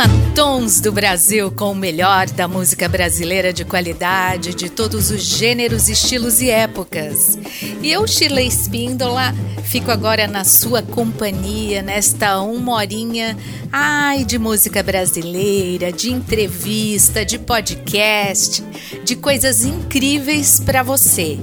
Programa 0.00 0.32
Tons 0.34 0.80
do 0.80 0.90
Brasil 0.92 1.50
com 1.50 1.72
o 1.72 1.74
melhor 1.74 2.26
da 2.30 2.48
música 2.48 2.88
brasileira 2.88 3.52
de 3.52 3.66
qualidade, 3.66 4.54
de 4.54 4.70
todos 4.70 5.10
os 5.10 5.20
gêneros, 5.20 5.90
estilos 5.90 6.40
e 6.40 6.48
épocas. 6.48 7.38
E 7.82 7.92
eu, 7.92 8.06
Shirley 8.06 8.46
Spindola, 8.46 9.34
fico 9.64 9.90
agora 9.90 10.26
na 10.26 10.42
sua 10.42 10.80
companhia 10.80 11.82
nesta 11.82 12.40
uma 12.40 12.76
horinha 12.76 13.36
ai, 13.70 14.24
de 14.24 14.38
música 14.38 14.82
brasileira, 14.82 15.92
de 15.92 16.10
entrevista, 16.10 17.22
de 17.22 17.38
podcast, 17.38 18.64
de 19.04 19.14
coisas 19.16 19.66
incríveis 19.66 20.60
para 20.60 20.82
você. 20.82 21.38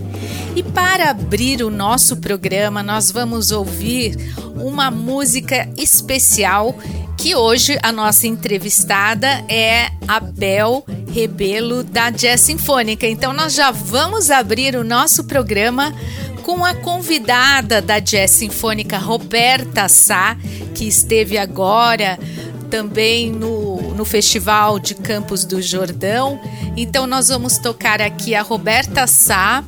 E 0.56 0.64
para 0.64 1.12
abrir 1.12 1.62
o 1.62 1.70
nosso 1.70 2.18
programa, 2.18 2.82
nós 2.82 3.12
vamos 3.12 3.52
ouvir 3.52 4.18
uma 4.56 4.90
música 4.90 5.70
especial 5.78 6.76
que 7.18 7.36
hoje 7.36 7.78
a 7.82 7.92
nossa 7.92 8.28
entrevistada 8.28 9.28
é 9.50 9.90
a 10.08 10.20
Bel 10.20 10.86
Rebelo 11.12 11.84
da 11.84 12.12
Jazz 12.12 12.42
Sinfônica. 12.42 13.08
Então 13.08 13.34
nós 13.34 13.56
já 13.56 13.72
vamos 13.72 14.30
abrir 14.30 14.76
o 14.76 14.84
nosso 14.84 15.24
programa 15.24 15.94
com 16.44 16.64
a 16.64 16.76
convidada 16.76 17.82
da 17.82 18.00
Jazz 18.00 18.32
Sinfônica 18.32 18.98
Roberta 19.00 19.90
Sá, 19.90 20.38
que 20.76 20.88
esteve 20.88 21.38
agora 21.38 22.20
também 22.70 23.32
no, 23.32 23.94
no 23.96 24.06
Festival 24.06 24.78
de 24.78 24.94
Campos 24.94 25.44
do 25.44 25.60
Jordão. 25.60 26.40
Então 26.78 27.08
nós 27.08 27.30
vamos 27.30 27.58
tocar 27.58 28.00
aqui 28.00 28.36
a 28.36 28.44
Roberta 28.44 29.08
Sá, 29.08 29.64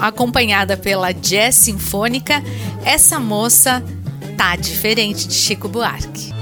acompanhada 0.00 0.76
pela 0.76 1.12
Jazz 1.12 1.54
Sinfônica. 1.56 2.42
Essa 2.84 3.18
moça 3.18 3.82
tá 4.36 4.54
diferente 4.54 5.26
de 5.26 5.34
Chico 5.34 5.66
Buarque. 5.66 6.37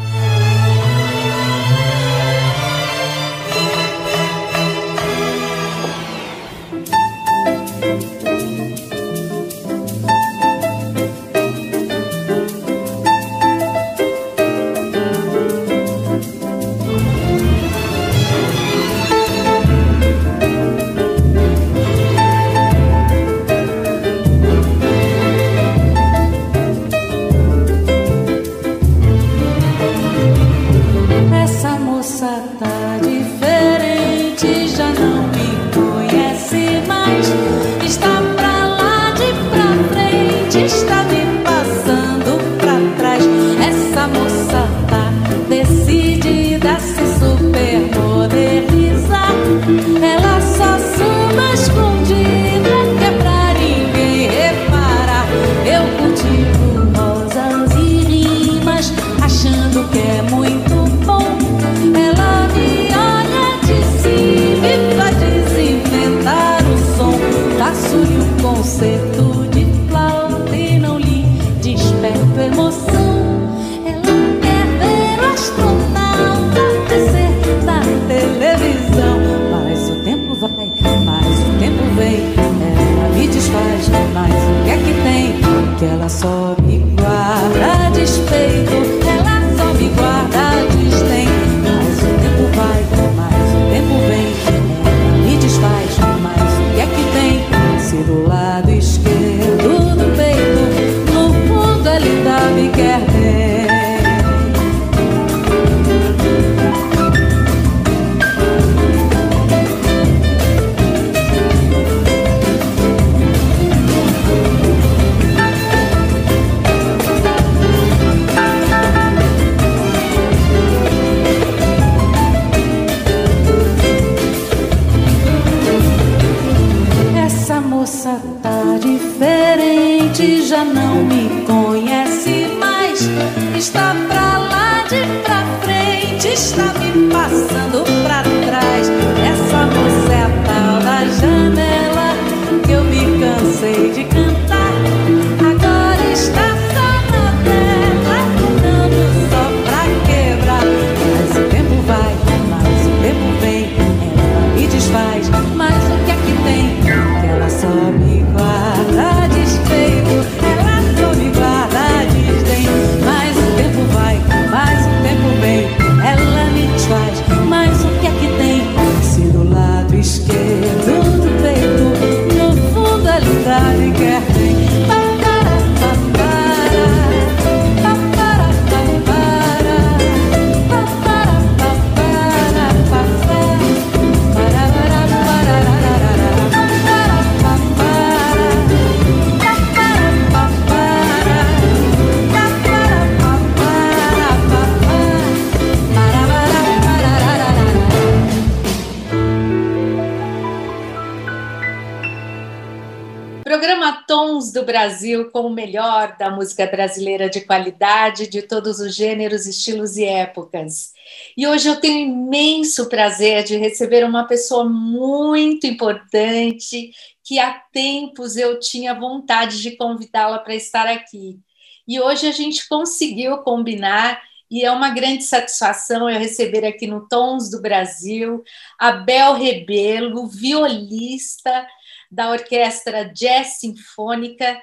Brasil 204.96 205.30
com 205.30 205.40
o 205.42 205.52
melhor 205.52 206.16
da 206.16 206.30
música 206.30 206.66
brasileira 206.66 207.28
de 207.28 207.42
qualidade, 207.42 208.26
de 208.28 208.40
todos 208.40 208.80
os 208.80 208.94
gêneros, 208.94 209.46
estilos 209.46 209.98
e 209.98 210.06
épocas. 210.06 210.94
E 211.36 211.46
hoje 211.46 211.68
eu 211.68 211.78
tenho 211.78 212.08
imenso 212.08 212.88
prazer 212.88 213.44
de 213.44 213.58
receber 213.58 214.06
uma 214.06 214.24
pessoa 214.26 214.64
muito 214.64 215.66
importante 215.66 216.92
que 217.22 217.38
há 217.38 217.60
tempos 217.70 218.38
eu 218.38 218.58
tinha 218.58 218.94
vontade 218.94 219.60
de 219.60 219.76
convidá-la 219.76 220.38
para 220.38 220.54
estar 220.54 220.86
aqui. 220.86 221.38
E 221.86 222.00
hoje 222.00 222.26
a 222.26 222.32
gente 222.32 222.66
conseguiu 222.66 223.36
combinar 223.38 224.18
e 224.50 224.64
é 224.64 224.72
uma 224.72 224.88
grande 224.88 225.24
satisfação 225.24 226.08
eu 226.08 226.18
receber 226.18 226.64
aqui 226.64 226.86
no 226.86 227.06
Tons 227.06 227.50
do 227.50 227.60
Brasil 227.60 228.42
a 228.78 228.92
Bel 228.92 229.34
Rebelo, 229.34 230.26
violista 230.26 231.66
da 232.10 232.30
Orquestra 232.30 233.04
Jazz 233.12 233.58
Sinfônica 233.58 234.58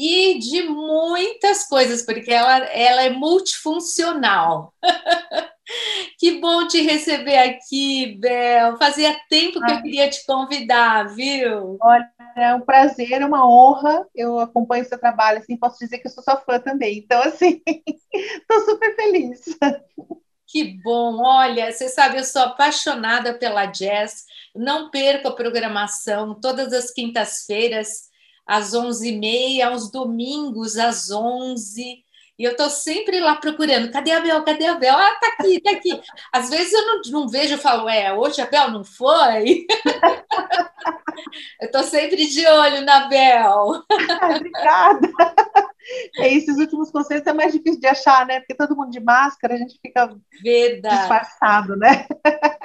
e 0.00 0.38
de 0.38 0.62
muitas 0.62 1.66
coisas, 1.66 2.02
porque 2.02 2.30
ela, 2.30 2.58
ela 2.66 3.02
é 3.02 3.10
multifuncional. 3.10 4.72
Que 6.18 6.40
bom 6.40 6.66
te 6.66 6.80
receber 6.80 7.36
aqui, 7.36 8.16
Bel. 8.18 8.78
Fazia 8.78 9.14
tempo 9.28 9.60
que 9.60 9.70
eu 9.70 9.82
queria 9.82 10.08
te 10.08 10.24
convidar, 10.24 11.14
viu? 11.14 11.76
Olha, 11.78 12.10
é 12.34 12.54
um 12.54 12.62
prazer, 12.62 13.20
é 13.20 13.26
uma 13.26 13.46
honra. 13.46 14.06
Eu 14.14 14.40
acompanho 14.40 14.86
seu 14.86 14.98
trabalho, 14.98 15.40
assim, 15.40 15.58
posso 15.58 15.78
dizer 15.78 15.98
que 15.98 16.06
eu 16.06 16.10
sou 16.10 16.24
sua 16.24 16.38
fã 16.38 16.58
também. 16.58 16.96
Então, 16.96 17.20
assim, 17.20 17.60
estou 17.68 18.60
super 18.64 18.96
feliz. 18.96 19.44
Que 20.46 20.80
bom! 20.82 21.20
Olha, 21.22 21.70
você 21.70 21.86
sabe, 21.90 22.16
eu 22.16 22.24
sou 22.24 22.40
apaixonada 22.40 23.34
pela 23.34 23.66
jazz. 23.66 24.24
Não 24.56 24.90
perco 24.90 25.28
a 25.28 25.36
programação 25.36 26.34
todas 26.40 26.72
as 26.72 26.90
quintas-feiras, 26.90 28.07
às 28.48 28.72
11h30, 28.72 29.62
aos 29.62 29.90
domingos, 29.90 30.78
às 30.78 31.10
11 31.10 32.02
e 32.38 32.44
eu 32.44 32.52
estou 32.52 32.70
sempre 32.70 33.18
lá 33.18 33.34
procurando, 33.34 33.90
cadê 33.90 34.12
a 34.12 34.20
Bel? 34.20 34.44
Cadê 34.44 34.66
a 34.66 34.74
Bel? 34.74 34.96
Ah, 34.96 35.14
tá 35.20 35.26
aqui, 35.26 35.60
tá 35.60 35.72
aqui. 35.72 36.00
Às 36.32 36.48
vezes 36.48 36.72
eu 36.72 36.86
não, 36.86 37.00
não 37.10 37.28
vejo 37.28 37.56
e 37.56 37.58
falo, 37.58 37.88
é, 37.88 38.14
hoje 38.14 38.40
a 38.40 38.46
Bel 38.46 38.70
não 38.70 38.84
foi? 38.84 39.66
eu 41.60 41.66
estou 41.66 41.82
sempre 41.82 42.28
de 42.28 42.46
olho 42.46 42.82
na 42.82 43.08
Bel. 43.08 43.82
obrigada. 44.36 45.10
É, 46.18 46.32
esses 46.32 46.58
últimos 46.58 46.92
concertos 46.92 47.26
é 47.26 47.32
mais 47.32 47.52
difícil 47.52 47.80
de 47.80 47.88
achar, 47.88 48.24
né? 48.24 48.38
Porque 48.38 48.54
todo 48.54 48.76
mundo 48.76 48.90
de 48.90 49.00
máscara, 49.00 49.54
a 49.54 49.58
gente 49.58 49.76
fica 49.84 50.16
Verdade. 50.40 50.96
disfarçado, 50.96 51.74
né? 51.74 52.06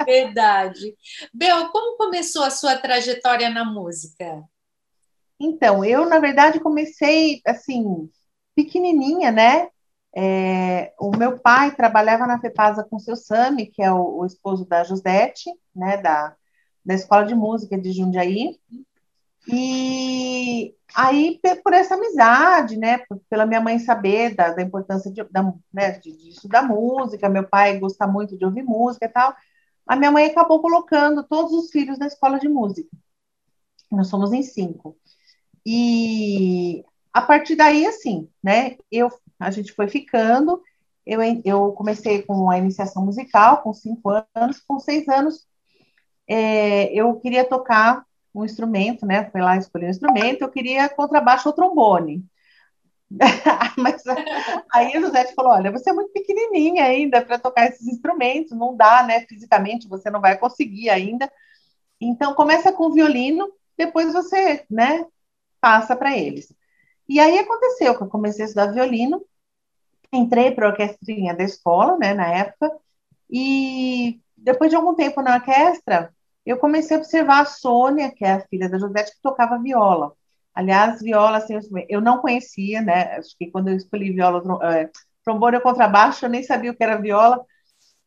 Verdade. 0.06 0.96
Bel, 1.34 1.70
como 1.70 1.98
começou 1.98 2.44
a 2.44 2.52
sua 2.52 2.76
trajetória 2.78 3.50
na 3.50 3.66
música? 3.66 4.44
Então, 5.45 5.84
eu, 5.84 6.07
na 6.07 6.19
verdade, 6.19 6.60
comecei, 6.62 7.42
assim, 7.45 8.10
pequenininha, 8.56 9.30
né? 9.30 9.68
É, 10.16 10.94
o 10.98 11.12
meu 11.12 11.38
pai 11.38 11.75
trabalhava 11.75 12.25
na 12.25 12.40
FEPASA 12.40 12.84
com 12.84 12.98
seu 12.98 13.16
Sami, 13.16 13.66
que 13.66 13.84
é 13.84 13.92
o, 13.92 14.19
o, 14.19 14.25
esposo 14.25 14.66
da 14.66 14.84
Josete, 14.86 15.50
né, 15.75 15.98
da, 15.98 16.34
da 16.86 16.94
Escola 16.94 17.25
de 17.25 17.36
Música 17.36 17.78
de 17.78 17.92
Jundiaí. 17.92 18.57
E 19.48 20.74
aí, 20.95 21.42
por 21.62 21.74
essa 21.74 21.96
amizade, 21.96 22.78
né, 22.78 23.00
pela 23.30 23.46
minha 23.46 23.60
mãe 23.60 23.80
saber 23.80 24.36
da, 24.36 24.54
da 24.54 24.62
importância 24.62 25.12
de, 25.12 25.24
da, 25.25 25.54
né, 25.74 25.92
disso 26.00 26.48
da 26.48 26.62
música, 26.62 27.28
meu 27.28 27.46
pai 27.46 27.80
gosta 27.80 28.07
muito 28.07 28.38
de 28.38 28.46
ouvir 28.46 28.63
música 28.63 29.06
e 29.07 29.10
tal, 29.10 29.36
a 29.86 29.96
minha 29.98 30.12
mãe 30.12 30.25
acabou 30.25 30.62
colocando 30.62 31.24
todos 31.24 31.51
os 31.51 31.69
filhos 31.69 32.00
na 32.00 32.07
escola 32.07 32.39
de 32.39 32.48
música. 32.48 32.89
Nós 33.92 34.07
somos 34.07 34.31
em 34.31 34.42
cinco. 34.42 34.98
E 35.65 36.83
a 37.13 37.21
partir 37.21 37.56
daí, 37.56 37.86
assim, 37.86 38.27
né, 38.44 38.77
eu, 38.92 39.10
a 39.39 39.51
gente 39.51 39.71
foi 39.74 39.88
ficando, 39.88 40.62
eu, 41.06 41.19
eu 41.45 41.71
comecei 41.74 42.21
com 42.24 42.50
a 42.50 42.57
iniciação 42.57 43.06
musical, 43.06 43.62
com 43.62 43.74
cinco 43.74 44.10
anos, 44.36 44.60
com 44.68 44.80
seis 44.80 45.07
anos, 45.07 45.48
é, 46.27 46.94
eu 46.94 47.15
queria 47.19 47.45
tocar 47.45 48.06
um 48.33 48.44
instrumento, 48.44 49.06
né, 49.06 49.30
fui 49.30 49.42
lá 49.42 49.57
escolher 49.57 49.88
um 49.88 49.92
instrumento, 49.92 50.42
eu 50.42 50.50
queria 50.50 50.89
contrabaixo 50.89 51.50
ou 51.50 51.54
trombone. 51.56 52.25
Mas 53.77 54.04
aí 54.71 54.95
a 54.95 55.01
José 55.01 55.25
falou: 55.33 55.51
olha, 55.51 55.71
você 55.71 55.89
é 55.89 55.94
muito 55.94 56.12
pequenininha 56.12 56.86
ainda 56.86 57.24
para 57.24 57.38
tocar 57.38 57.68
esses 57.68 57.88
instrumentos, 57.88 58.57
não 58.57 58.75
dá, 58.75 59.04
né? 59.04 59.21
Fisicamente 59.27 59.88
você 59.88 60.10
não 60.10 60.19
vai 60.19 60.38
conseguir 60.38 60.89
ainda. 60.89 61.31
Então 62.01 62.33
começa 62.33 62.71
com 62.71 62.88
o 62.88 62.94
violino, 62.94 63.51
depois 63.77 64.12
você, 64.12 64.65
né, 64.69 65.06
passa 65.63 65.95
para 65.95 66.18
eles. 66.18 66.54
E 67.07 67.21
aí 67.21 67.39
aconteceu 67.39 67.95
que 67.95 68.04
eu 68.04 68.10
comecei 68.10 68.44
a 68.44 68.48
estudar 68.48 68.74
violino, 68.74 69.24
entrei 70.12 70.51
para 70.51 70.68
a 70.68 70.69
orquestrinha 70.71 71.33
da 71.33 71.45
escola, 71.45 71.98
né, 71.98 72.13
na 72.13 72.27
época, 72.27 72.69
e 73.31 74.19
depois 74.36 74.69
de 74.69 74.75
algum 74.75 74.94
tempo 74.94 75.21
na 75.21 75.36
orquestra, 75.36 76.13
eu 76.45 76.57
comecei 76.57 76.98
a 76.98 77.00
observar 77.00 77.44
a 77.44 77.45
Sônia, 77.45 78.12
que 78.12 78.25
é 78.25 78.33
a 78.33 78.42
filha 78.42 78.68
da 78.68 78.77
Josete, 78.77 79.13
que 79.13 79.21
tocava 79.21 79.57
viola. 79.57 80.12
Aliás, 80.54 81.01
viola, 81.01 81.38
assim, 81.38 81.57
eu 81.88 82.01
não 82.01 82.18
conhecia, 82.18 82.81
né? 82.81 83.15
Acho 83.15 83.36
que 83.38 83.50
quando 83.50 83.69
eu 83.69 83.77
escolhi 83.77 84.12
viola, 84.12 84.44
é, 84.69 84.89
trombone 85.24 85.56
ou 85.56 85.62
contrabaixo, 85.62 86.25
eu 86.25 86.30
nem 86.30 86.44
sabia 86.44 86.71
o 86.71 86.75
que 86.75 86.83
era 86.83 86.98
viola. 86.98 87.44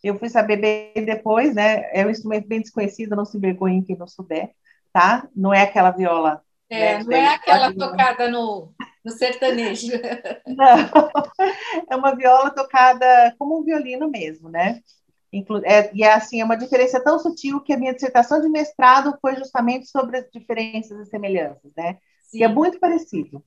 Eu 0.04 0.18
fui 0.18 0.28
saber 0.28 0.58
bem 0.58 1.06
depois, 1.06 1.54
né? 1.54 1.88
É 1.92 2.06
um 2.06 2.10
instrumento 2.10 2.46
bem 2.46 2.60
desconhecido, 2.60 3.16
não 3.16 3.24
se 3.24 3.38
vergonhe 3.38 3.82
quem 3.82 3.96
não 3.96 4.06
souber, 4.06 4.50
tá? 4.92 5.26
Não 5.34 5.54
é 5.54 5.62
aquela 5.62 5.90
viola 5.90 6.45
é, 6.68 6.98
né? 6.98 7.04
não 7.04 7.16
é 7.16 7.26
aquela 7.28 7.72
tocada 7.72 8.28
no, 8.28 8.72
no 9.04 9.12
sertanejo. 9.12 9.92
Não, 10.46 10.76
é 11.90 11.96
uma 11.96 12.14
viola 12.14 12.50
tocada 12.50 13.34
como 13.38 13.60
um 13.60 13.64
violino 13.64 14.10
mesmo, 14.10 14.48
né? 14.48 14.80
Inclu 15.32 15.60
é, 15.64 15.90
e 15.94 16.02
é 16.02 16.12
assim, 16.12 16.40
é 16.40 16.44
uma 16.44 16.56
diferença 16.56 17.02
tão 17.02 17.18
sutil 17.18 17.60
que 17.60 17.72
a 17.72 17.76
minha 17.76 17.94
dissertação 17.94 18.40
de 18.40 18.48
mestrado 18.48 19.16
foi 19.20 19.36
justamente 19.36 19.86
sobre 19.86 20.18
as 20.18 20.30
diferenças 20.30 20.98
e 20.98 21.10
semelhanças, 21.10 21.72
né? 21.76 21.98
Sim. 22.22 22.38
E 22.38 22.42
é 22.42 22.48
muito 22.48 22.78
parecido. 22.80 23.44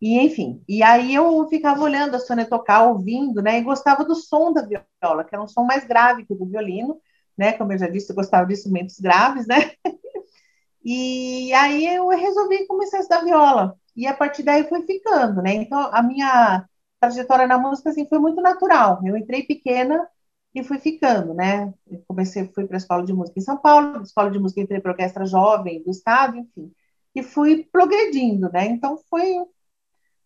E, 0.00 0.18
enfim, 0.18 0.62
e 0.68 0.82
aí 0.82 1.14
eu 1.14 1.46
ficava 1.48 1.80
olhando 1.80 2.16
a 2.16 2.18
Sônia 2.18 2.44
tocar, 2.44 2.88
ouvindo, 2.88 3.40
né? 3.40 3.58
E 3.58 3.62
gostava 3.62 4.04
do 4.04 4.16
som 4.16 4.52
da 4.52 4.62
viola, 4.62 5.24
que 5.24 5.34
era 5.34 5.42
um 5.42 5.46
som 5.46 5.64
mais 5.64 5.84
grave 5.84 6.26
que 6.26 6.32
o 6.32 6.36
do 6.36 6.46
violino, 6.46 7.00
né? 7.38 7.52
Como 7.52 7.72
eu 7.72 7.78
já 7.78 7.88
disse, 7.88 8.10
eu 8.10 8.16
gostava 8.16 8.46
de 8.46 8.54
instrumentos 8.54 8.98
graves, 8.98 9.46
né? 9.46 9.72
E 10.84 11.52
aí 11.52 11.86
eu 11.86 12.08
resolvi 12.08 12.66
começar 12.66 12.98
a 12.98 13.00
estudar 13.00 13.24
viola. 13.24 13.76
E 13.96 14.06
a 14.06 14.14
partir 14.14 14.42
daí 14.42 14.68
foi 14.68 14.82
ficando, 14.82 15.42
né? 15.42 15.54
Então 15.54 15.78
a 15.92 16.02
minha 16.02 16.66
trajetória 17.00 17.46
na 17.46 17.58
música 17.58 17.90
assim 17.90 18.06
foi 18.08 18.18
muito 18.18 18.40
natural. 18.40 19.00
Eu 19.04 19.16
entrei 19.16 19.42
pequena 19.44 20.08
e 20.54 20.62
fui 20.62 20.78
ficando, 20.78 21.34
né? 21.34 21.72
Eu 21.90 22.02
comecei, 22.06 22.48
fui 22.54 22.66
para 22.66 22.76
a 22.76 22.78
escola 22.78 23.04
de 23.04 23.12
música 23.12 23.38
em 23.38 23.42
São 23.42 23.56
Paulo, 23.56 24.02
escola 24.02 24.30
de 24.30 24.38
música 24.38 24.60
entrei 24.60 24.80
para 24.80 24.90
a 24.90 24.94
orquestra 24.94 25.26
jovem 25.26 25.82
do 25.82 25.90
estado, 25.90 26.36
enfim, 26.36 26.70
e 27.14 27.22
fui 27.22 27.64
progredindo, 27.70 28.50
né? 28.52 28.66
Então 28.66 28.98
foi 29.08 29.36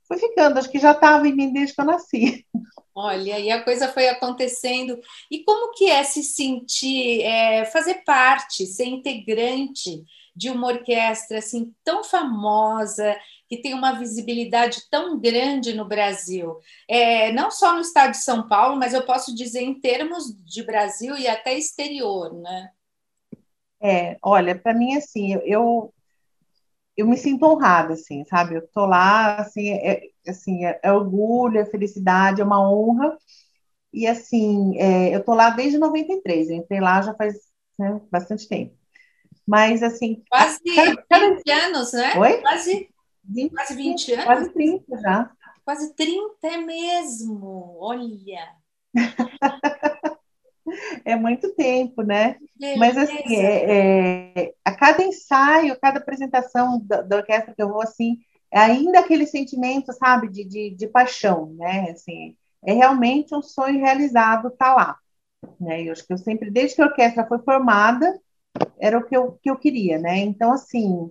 foi 0.09 0.19
ficando, 0.19 0.59
acho 0.59 0.71
que 0.71 0.79
já 0.79 0.93
estava 0.93 1.27
em 1.27 1.35
mim 1.35 1.53
desde 1.53 1.75
que 1.75 1.81
eu 1.81 1.85
nasci. 1.85 2.47
Olha, 2.95 3.39
e 3.39 3.51
a 3.51 3.63
coisa 3.63 3.89
foi 3.89 4.09
acontecendo. 4.09 4.99
E 5.31 5.43
como 5.45 5.73
que 5.73 5.91
é 5.91 6.03
se 6.05 6.23
sentir, 6.23 7.23
é, 7.23 7.65
fazer 7.67 8.05
parte, 8.05 8.67
ser 8.67 8.85
integrante 8.85 10.05
de 10.37 10.51
uma 10.51 10.69
orquestra 10.69 11.39
assim 11.39 11.75
tão 11.83 12.05
famosa, 12.05 13.17
que 13.49 13.57
tem 13.63 13.73
uma 13.75 13.93
visibilidade 13.93 14.83
tão 14.91 15.19
grande 15.19 15.73
no 15.73 15.87
Brasil, 15.87 16.59
é, 16.89 17.33
não 17.33 17.51
só 17.51 17.75
no 17.75 17.81
estado 17.81 18.11
de 18.11 18.19
São 18.19 18.47
Paulo, 18.47 18.77
mas 18.77 18.93
eu 18.93 19.05
posso 19.05 19.35
dizer 19.35 19.63
em 19.63 19.81
termos 19.81 20.35
de 20.45 20.63
Brasil 20.63 21.17
e 21.17 21.27
até 21.27 21.57
exterior, 21.57 22.35
né? 22.35 22.71
É, 23.81 24.17
olha, 24.23 24.59
para 24.59 24.75
mim 24.75 24.97
assim, 24.97 25.35
eu 25.45 25.93
eu 26.97 27.07
me 27.07 27.17
sinto 27.17 27.45
honrada, 27.45 27.93
assim, 27.95 28.25
sabe? 28.25 28.57
Eu 28.57 28.67
tô 28.69 28.87
lá, 28.87 29.37
assim, 29.37 29.71
é, 29.71 30.01
assim, 30.27 30.65
é, 30.65 30.81
é 30.83 30.93
orgulho, 30.93 31.59
é 31.59 31.67
felicidade, 31.67 32.41
é 32.41 32.45
uma 32.45 32.61
honra. 32.71 33.17
E 33.93 34.07
assim, 34.07 34.79
é, 34.79 35.15
eu 35.15 35.25
tô 35.25 35.35
lá 35.35 35.51
desde 35.51 35.79
93, 35.79 36.51
eu 36.51 36.57
entrei 36.57 36.81
lá 36.81 37.03
já 37.03 37.15
faz 37.15 37.35
né, 37.79 38.01
bastante 38.11 38.49
tempo. 38.49 38.77
Mas, 39.47 39.83
assim. 39.83 40.23
Quase 40.29 40.61
cada... 41.09 41.35
20 41.37 41.51
anos, 41.51 41.93
né? 41.93 42.19
Oi? 42.19 42.41
Quase 42.41 42.89
20, 43.25 43.53
quase 43.53 43.75
20 43.75 44.13
anos. 44.13 44.25
Quase 44.25 44.53
30 44.53 44.99
já. 44.99 45.31
Quase 45.65 45.95
30 45.95 46.35
é 46.45 46.57
mesmo. 46.59 47.77
Olha. 47.81 48.49
é 51.05 51.17
muito 51.17 51.55
tempo, 51.55 52.03
né? 52.03 52.37
Beleza. 52.59 52.79
Mas 52.79 52.97
assim, 52.97 53.37
é, 53.37 54.41
é, 54.43 54.55
a 54.65 54.75
cada 54.75 55.03
ensaio, 55.03 55.79
cada 55.81 55.99
apresentação 55.99 56.81
da, 56.85 57.03
da, 57.03 57.17
orquestra 57.17 57.55
que 57.55 57.63
eu 57.63 57.69
vou, 57.69 57.83
assim, 57.83 58.19
é 58.53 58.59
ainda 58.59 59.01
aquele 59.01 59.27
sentimento, 59.27 59.93
sabe, 59.93 60.29
de, 60.29 60.45
de, 60.45 60.71
de, 60.71 60.87
paixão, 60.89 61.53
né? 61.55 61.91
Assim, 61.91 62.37
é 62.65 62.73
realmente 62.73 63.35
um 63.35 63.43
sonho 63.43 63.81
realizado 63.81 64.49
estar 64.49 64.67
tá 64.67 64.75
lá. 64.75 64.99
Né? 65.61 65.83
Eu 65.83 65.93
acho 65.93 66.07
que 66.07 66.13
eu 66.13 66.19
sempre, 66.19 66.51
desde 66.51 66.77
que 66.77 66.83
a 66.83 66.87
orquestra 66.87 67.27
foi 67.27 67.39
formada, 67.41 68.19
era 68.79 68.99
o 68.99 69.05
que 69.05 69.17
eu, 69.17 69.39
que 69.43 69.51
eu 69.51 69.57
queria, 69.57 69.99
né? 69.99 70.19
Então, 70.19 70.53
assim, 70.53 71.11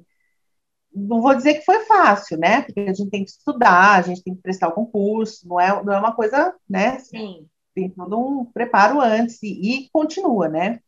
não 0.93 1.21
vou 1.21 1.35
dizer 1.35 1.55
que 1.55 1.65
foi 1.65 1.79
fácil, 1.85 2.37
né? 2.37 2.61
Porque 2.61 2.79
a 2.79 2.93
gente 2.93 3.09
tem 3.09 3.23
que 3.23 3.31
estudar, 3.31 3.99
a 3.99 4.01
gente 4.01 4.23
tem 4.23 4.35
que 4.35 4.41
prestar 4.41 4.69
o 4.69 4.73
concurso, 4.73 5.47
não 5.47 5.59
é, 5.59 5.83
não 5.83 5.93
é 5.93 5.99
uma 5.99 6.15
coisa, 6.15 6.53
né? 6.69 6.99
Sim. 6.99 7.47
Tem 7.73 7.89
todo 7.89 8.17
um 8.17 8.45
preparo 8.45 9.01
antes 9.01 9.41
e, 9.43 9.47
e 9.47 9.89
continua, 9.91 10.47
né? 10.47 10.79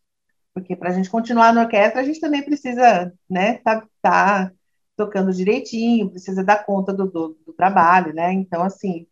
Porque 0.54 0.76
para 0.76 0.90
a 0.90 0.94
gente 0.94 1.10
continuar 1.10 1.54
na 1.54 1.62
orquestra, 1.62 2.02
a 2.02 2.04
gente 2.04 2.20
também 2.20 2.44
precisa, 2.44 3.14
né? 3.30 3.58
Tá, 3.58 3.86
tá 4.02 4.52
tocando 4.96 5.34
direitinho, 5.34 6.10
precisa 6.10 6.44
dar 6.44 6.66
conta 6.66 6.94
do, 6.94 7.06
do, 7.06 7.38
do 7.46 7.54
trabalho, 7.54 8.14
né? 8.14 8.34
Então, 8.34 8.64
assim, 8.64 9.06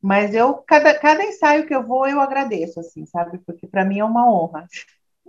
mas 0.00 0.34
eu, 0.34 0.54
cada, 0.66 0.98
cada 0.98 1.24
ensaio 1.24 1.66
que 1.66 1.74
eu 1.74 1.86
vou, 1.86 2.06
eu 2.06 2.20
agradeço, 2.20 2.78
assim, 2.78 3.04
sabe? 3.06 3.38
Porque 3.38 3.66
para 3.66 3.84
mim 3.84 3.98
é 3.98 4.04
uma 4.04 4.30
honra. 4.30 4.66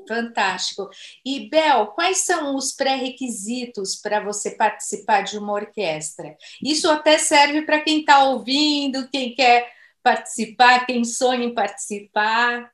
Fantástico. 0.08 0.90
E, 1.26 1.50
Bel, 1.50 1.88
quais 1.88 2.20
são 2.20 2.56
os 2.56 2.72
pré-requisitos 2.72 3.96
para 3.96 4.24
você 4.24 4.52
participar 4.52 5.22
de 5.22 5.38
uma 5.38 5.54
orquestra? 5.54 6.36
Isso 6.64 6.90
até 6.90 7.18
serve 7.18 7.64
para 7.64 7.82
quem 7.82 8.00
está 8.00 8.24
ouvindo, 8.24 9.10
quem 9.10 9.36
quer 9.36 9.68
participar, 10.02 10.86
quem 10.86 11.04
sonha 11.04 11.46
em 11.46 11.54
participar. 11.54 12.72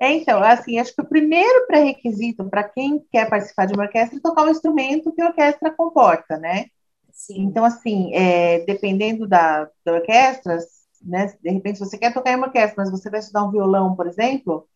É, 0.00 0.12
então, 0.12 0.42
assim, 0.42 0.78
acho 0.78 0.94
que 0.94 1.02
o 1.02 1.08
primeiro 1.08 1.66
pré-requisito 1.66 2.44
para 2.44 2.64
quem 2.64 3.04
quer 3.10 3.28
participar 3.28 3.66
de 3.66 3.74
uma 3.74 3.84
orquestra 3.84 4.18
é 4.18 4.20
tocar 4.20 4.44
um 4.44 4.50
instrumento 4.50 5.12
que 5.12 5.22
a 5.22 5.28
orquestra 5.28 5.70
comporta, 5.70 6.36
né? 6.36 6.66
Sim. 7.12 7.42
Então, 7.42 7.64
assim, 7.64 8.12
é, 8.14 8.60
dependendo 8.60 9.26
da, 9.26 9.68
da 9.84 9.94
orquestra, 9.94 10.58
né, 11.00 11.32
de 11.40 11.50
repente 11.50 11.78
você 11.78 11.96
quer 11.96 12.12
tocar 12.12 12.32
em 12.32 12.36
uma 12.36 12.46
orquestra, 12.46 12.82
mas 12.82 12.90
você 12.90 13.08
vai 13.08 13.20
estudar 13.20 13.44
um 13.44 13.50
violão, 13.50 13.94
por 13.94 14.06
exemplo, 14.06 14.68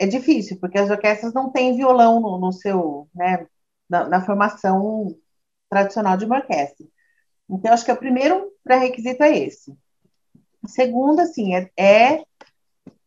é 0.00 0.06
difícil, 0.06 0.58
porque 0.58 0.78
as 0.78 0.88
orquestras 0.88 1.34
não 1.34 1.52
têm 1.52 1.76
violão 1.76 2.20
no, 2.20 2.38
no 2.38 2.52
seu, 2.52 3.06
né, 3.14 3.46
na, 3.88 4.08
na, 4.08 4.24
formação 4.24 5.14
tradicional 5.68 6.16
de 6.16 6.24
uma 6.24 6.36
orquestra. 6.36 6.86
Então, 7.48 7.72
acho 7.72 7.84
que 7.84 7.92
o 7.92 7.96
primeiro 7.96 8.50
pré-requisito 8.64 9.22
é 9.22 9.38
esse. 9.38 9.76
O 10.62 10.68
segundo, 10.68 11.20
assim, 11.20 11.54
é, 11.54 11.70
é 11.76 12.24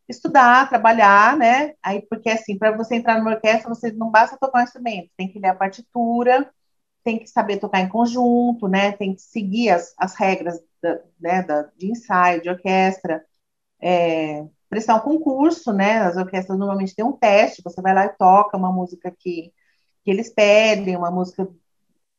estudar, 0.08 0.70
trabalhar, 0.70 1.36
né? 1.36 1.74
Aí, 1.82 2.04
porque 2.04 2.30
assim, 2.30 2.60
para 2.60 2.78
você 2.78 2.96
entrar 2.96 3.18
numa 3.18 3.32
orquestra, 3.32 3.70
você 3.74 3.92
não 3.92 4.12
basta 4.12 4.38
tocar 4.38 4.60
um 4.60 4.64
instrumento, 4.64 5.10
tem 5.18 5.32
que 5.32 5.40
ler 5.40 5.50
a 5.50 5.56
partitura, 5.56 6.52
tem 7.04 7.18
que 7.20 7.28
saber 7.28 7.58
tocar 7.58 7.82
em 7.82 7.90
conjunto, 7.90 8.68
né? 8.68 8.92
Tem 8.92 9.16
que 9.16 9.22
seguir 9.22 9.72
as, 9.72 9.94
as 9.98 10.16
regras 10.16 10.60
da, 10.82 11.00
né, 11.20 11.42
da, 11.42 11.64
de 11.76 11.92
ensaio, 11.92 12.42
de 12.42 12.50
orquestra, 12.50 13.26
é, 13.82 14.46
prestar 14.74 14.96
um 14.96 15.02
concurso, 15.02 15.72
né? 15.72 16.00
As 16.00 16.18
orquestras 16.18 16.58
normalmente 16.58 16.96
têm 16.96 17.06
um 17.06 17.12
teste, 17.12 17.62
você 17.64 17.80
vai 17.80 17.94
lá 17.94 18.06
e 18.06 18.18
toca 18.18 18.58
uma 18.58 18.72
música 18.72 19.12
que, 19.12 19.54
que 20.04 20.10
eles 20.10 20.34
pedem, 20.34 20.98
uma 20.98 21.12
música 21.12 21.48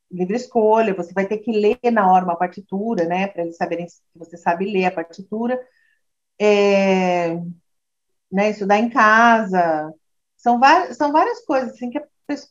livre 0.09 0.37
escolha, 0.37 0.95
você 0.95 1.13
vai 1.13 1.27
ter 1.27 1.39
que 1.39 1.51
ler 1.51 1.81
na 1.91 2.09
hora 2.13 2.25
uma 2.25 2.37
partitura, 2.37 3.07
né? 3.07 3.27
Para 3.27 3.43
eles 3.43 3.57
saberem 3.57 3.89
se 3.89 4.01
você 4.15 4.37
sabe 4.37 4.71
ler 4.71 4.85
a 4.85 4.93
partitura. 4.93 5.61
É, 6.41 7.41
né, 8.31 8.51
estudar 8.51 8.79
em 8.79 8.89
casa. 8.89 9.93
São, 10.37 10.61
várias, 10.61 10.97
são 10.97 11.11
várias 11.11 11.45
coisas 11.45 11.73
assim, 11.73 11.91
que, 11.91 12.01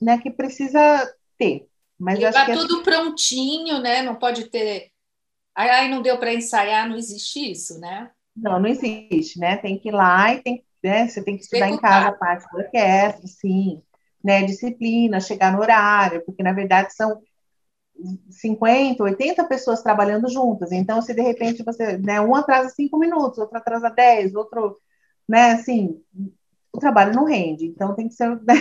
né, 0.01 0.17
que 0.17 0.31
precisa 0.31 1.15
ter. 1.37 1.65
Mas 1.97 2.19
e 2.19 2.29
vai 2.29 2.53
tudo 2.53 2.75
assim... 2.75 2.83
prontinho, 2.83 3.79
né? 3.79 4.01
Não 4.01 4.15
pode 4.15 4.49
ter. 4.49 4.91
Aí 5.55 5.89
não 5.89 6.01
deu 6.01 6.17
para 6.17 6.33
ensaiar, 6.33 6.89
não 6.89 6.97
existe 6.97 7.51
isso, 7.51 7.79
né? 7.79 8.11
Não, 8.35 8.59
não 8.59 8.67
existe, 8.67 9.39
né? 9.39 9.57
Tem 9.57 9.77
que 9.77 9.89
ir 9.89 9.91
lá 9.91 10.33
e 10.33 10.41
tem, 10.41 10.63
né, 10.83 11.07
você 11.07 11.23
tem 11.23 11.37
que 11.37 11.43
estudar 11.43 11.69
em 11.69 11.77
casa 11.77 12.09
a 12.09 12.13
parte 12.13 12.45
da 12.51 12.59
orquestra, 12.59 13.27
sim, 13.27 13.81
né? 14.23 14.43
Disciplina, 14.43 15.19
chegar 15.19 15.51
no 15.51 15.59
horário, 15.61 16.23
porque 16.25 16.41
na 16.43 16.53
verdade 16.53 16.93
são 16.93 17.21
50, 18.29 19.03
80 19.03 19.43
pessoas 19.45 19.83
trabalhando 19.83 20.29
juntas. 20.29 20.71
Então, 20.71 21.01
se 21.01 21.13
de 21.13 21.21
repente 21.21 21.63
você, 21.63 21.97
né, 21.97 22.19
um 22.19 22.35
atrasa 22.35 22.69
cinco 22.69 22.97
minutos, 22.97 23.37
outro 23.37 23.57
atrasa 23.57 23.89
10, 23.89 24.35
outro 24.35 24.77
né, 25.27 25.51
assim, 25.51 26.01
o 26.71 26.79
trabalho 26.79 27.13
não 27.13 27.25
rende, 27.25 27.65
então 27.65 27.95
tem 27.95 28.07
que 28.07 28.13
ser, 28.15 28.29
né, 28.43 28.55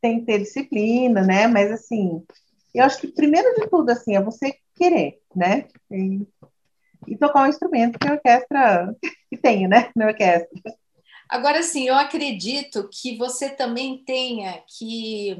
tem 0.00 0.20
que 0.20 0.26
ter 0.26 0.38
disciplina, 0.38 1.22
né, 1.22 1.46
mas 1.46 1.70
assim, 1.70 2.24
eu 2.74 2.84
acho 2.84 3.00
que 3.00 3.08
primeiro 3.08 3.54
de 3.54 3.68
tudo, 3.68 3.90
assim, 3.90 4.14
é 4.14 4.22
você 4.22 4.54
querer, 4.76 5.20
né, 5.34 5.66
e, 5.90 6.26
e 7.06 7.16
tocar 7.16 7.44
um 7.44 7.48
instrumento 7.48 7.98
que 7.98 8.08
a 8.08 8.12
orquestra 8.12 8.96
que 9.28 9.36
tenha, 9.36 9.68
né, 9.68 9.90
na 9.96 10.06
orquestra. 10.06 10.48
Agora, 11.28 11.62
sim, 11.62 11.86
eu 11.86 11.94
acredito 11.94 12.88
que 12.92 13.16
você 13.16 13.50
também 13.50 14.02
tenha 14.04 14.62
que, 14.66 15.36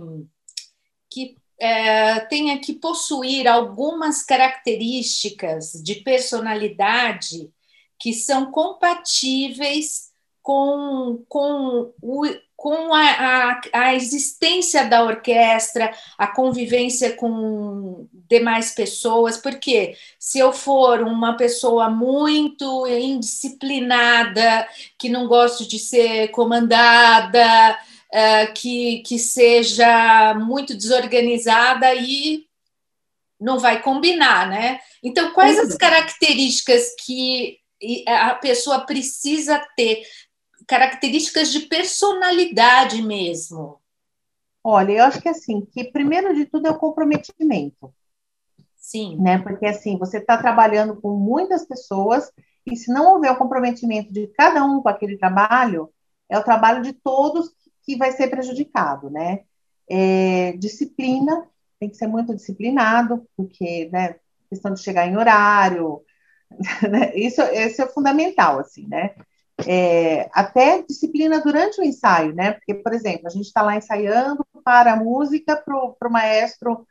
que 1.11 1.37
é, 1.59 2.21
tenha 2.21 2.59
que 2.61 2.75
possuir 2.75 3.49
algumas 3.49 4.23
características 4.23 5.73
de 5.73 5.97
personalidade 5.97 7.50
que 7.99 8.14
são 8.14 8.50
compatíveis 8.50 10.10
com, 10.50 11.25
com, 11.28 11.92
o, 12.02 12.26
com 12.57 12.92
a, 12.92 13.02
a, 13.02 13.61
a, 13.73 13.95
existência 13.95 14.85
da 14.85 15.04
orquestra, 15.04 15.95
a 16.19 16.26
convivência 16.26 17.12
com 17.12 18.09
demais 18.28 18.75
pessoas, 18.75 19.37
porque 19.37 19.95
se 20.19 20.40
eu 20.40 20.52
for 20.52 21.02
uma 21.02 21.37
pessoa 21.37 21.88
muito 21.88 22.85
indisciplinada, 22.88 24.66
que 24.99 25.09
não 25.09 25.28
gosto 25.28 25.64
de 25.69 25.78
ser 25.78 26.33
comandada, 26.33 27.78
uh, 28.12 28.52
que, 28.52 29.04
que 29.07 29.21
seja 29.21 30.35
muito 30.35 30.75
desorganizada, 30.75 31.87
aí 31.87 32.45
não 33.40 33.61
vai 33.61 33.80
combinar, 33.80 34.49
né? 34.49 34.80
Então, 35.00 35.33
quais 35.33 35.57
as 35.61 35.76
características 35.76 36.97
que 37.07 37.61
a 38.07 38.35
pessoa 38.35 38.80
precisa 38.80 39.59
ter 39.76 40.02
características 40.70 41.50
de 41.50 41.60
personalidade 41.66 43.02
mesmo? 43.02 43.80
Olha, 44.62 44.92
eu 44.92 45.04
acho 45.04 45.20
que 45.20 45.28
assim, 45.28 45.66
que 45.66 45.90
primeiro 45.90 46.32
de 46.32 46.46
tudo 46.46 46.68
é 46.68 46.70
o 46.70 46.78
comprometimento. 46.78 47.92
Sim. 48.76 49.18
Né? 49.20 49.38
Porque 49.38 49.66
assim, 49.66 49.98
você 49.98 50.18
está 50.18 50.38
trabalhando 50.38 51.00
com 51.00 51.16
muitas 51.16 51.66
pessoas 51.66 52.30
e 52.64 52.76
se 52.76 52.92
não 52.92 53.14
houver 53.14 53.32
o 53.32 53.36
comprometimento 53.36 54.12
de 54.12 54.28
cada 54.28 54.64
um 54.64 54.80
com 54.80 54.88
aquele 54.88 55.18
trabalho, 55.18 55.92
é 56.28 56.38
o 56.38 56.44
trabalho 56.44 56.82
de 56.82 56.92
todos 56.92 57.50
que 57.82 57.96
vai 57.96 58.12
ser 58.12 58.28
prejudicado, 58.28 59.10
né? 59.10 59.40
É, 59.90 60.52
disciplina, 60.52 61.48
tem 61.80 61.88
que 61.88 61.96
ser 61.96 62.06
muito 62.06 62.32
disciplinado, 62.32 63.26
porque, 63.36 63.88
né, 63.92 64.16
questão 64.48 64.72
de 64.72 64.80
chegar 64.80 65.08
em 65.08 65.16
horário, 65.16 66.04
Né? 66.90 67.12
Isso, 67.14 67.42
isso 67.42 67.82
é 67.82 67.86
fundamental, 67.88 68.58
assim, 68.58 68.86
né? 68.86 69.14
É, 69.67 70.29
até 70.33 70.83
disciplina 70.83 71.40
durante 71.40 71.81
o 71.81 71.85
ensaio, 71.85 72.35
né? 72.35 72.52
Porque, 72.52 72.75
por 72.75 72.93
exemplo, 72.93 73.26
a 73.26 73.31
gente 73.31 73.47
está 73.47 73.62
lá 73.62 73.76
ensaiando 73.76 74.45
para 74.64 74.93
a 74.93 74.97
música 74.97 75.57
para 75.57 76.09
o 76.09 76.12
maestro 76.12 76.87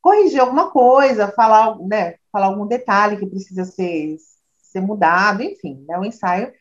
corrigir 0.00 0.40
alguma 0.40 0.70
coisa, 0.70 1.32
falar, 1.32 1.78
né, 1.80 2.14
falar 2.32 2.46
algum 2.46 2.66
detalhe 2.66 3.16
que 3.16 3.26
precisa 3.26 3.64
ser, 3.64 4.16
ser 4.56 4.80
mudado, 4.80 5.42
enfim, 5.42 5.84
né, 5.86 5.98
o 5.98 6.04
ensaio. 6.04 6.52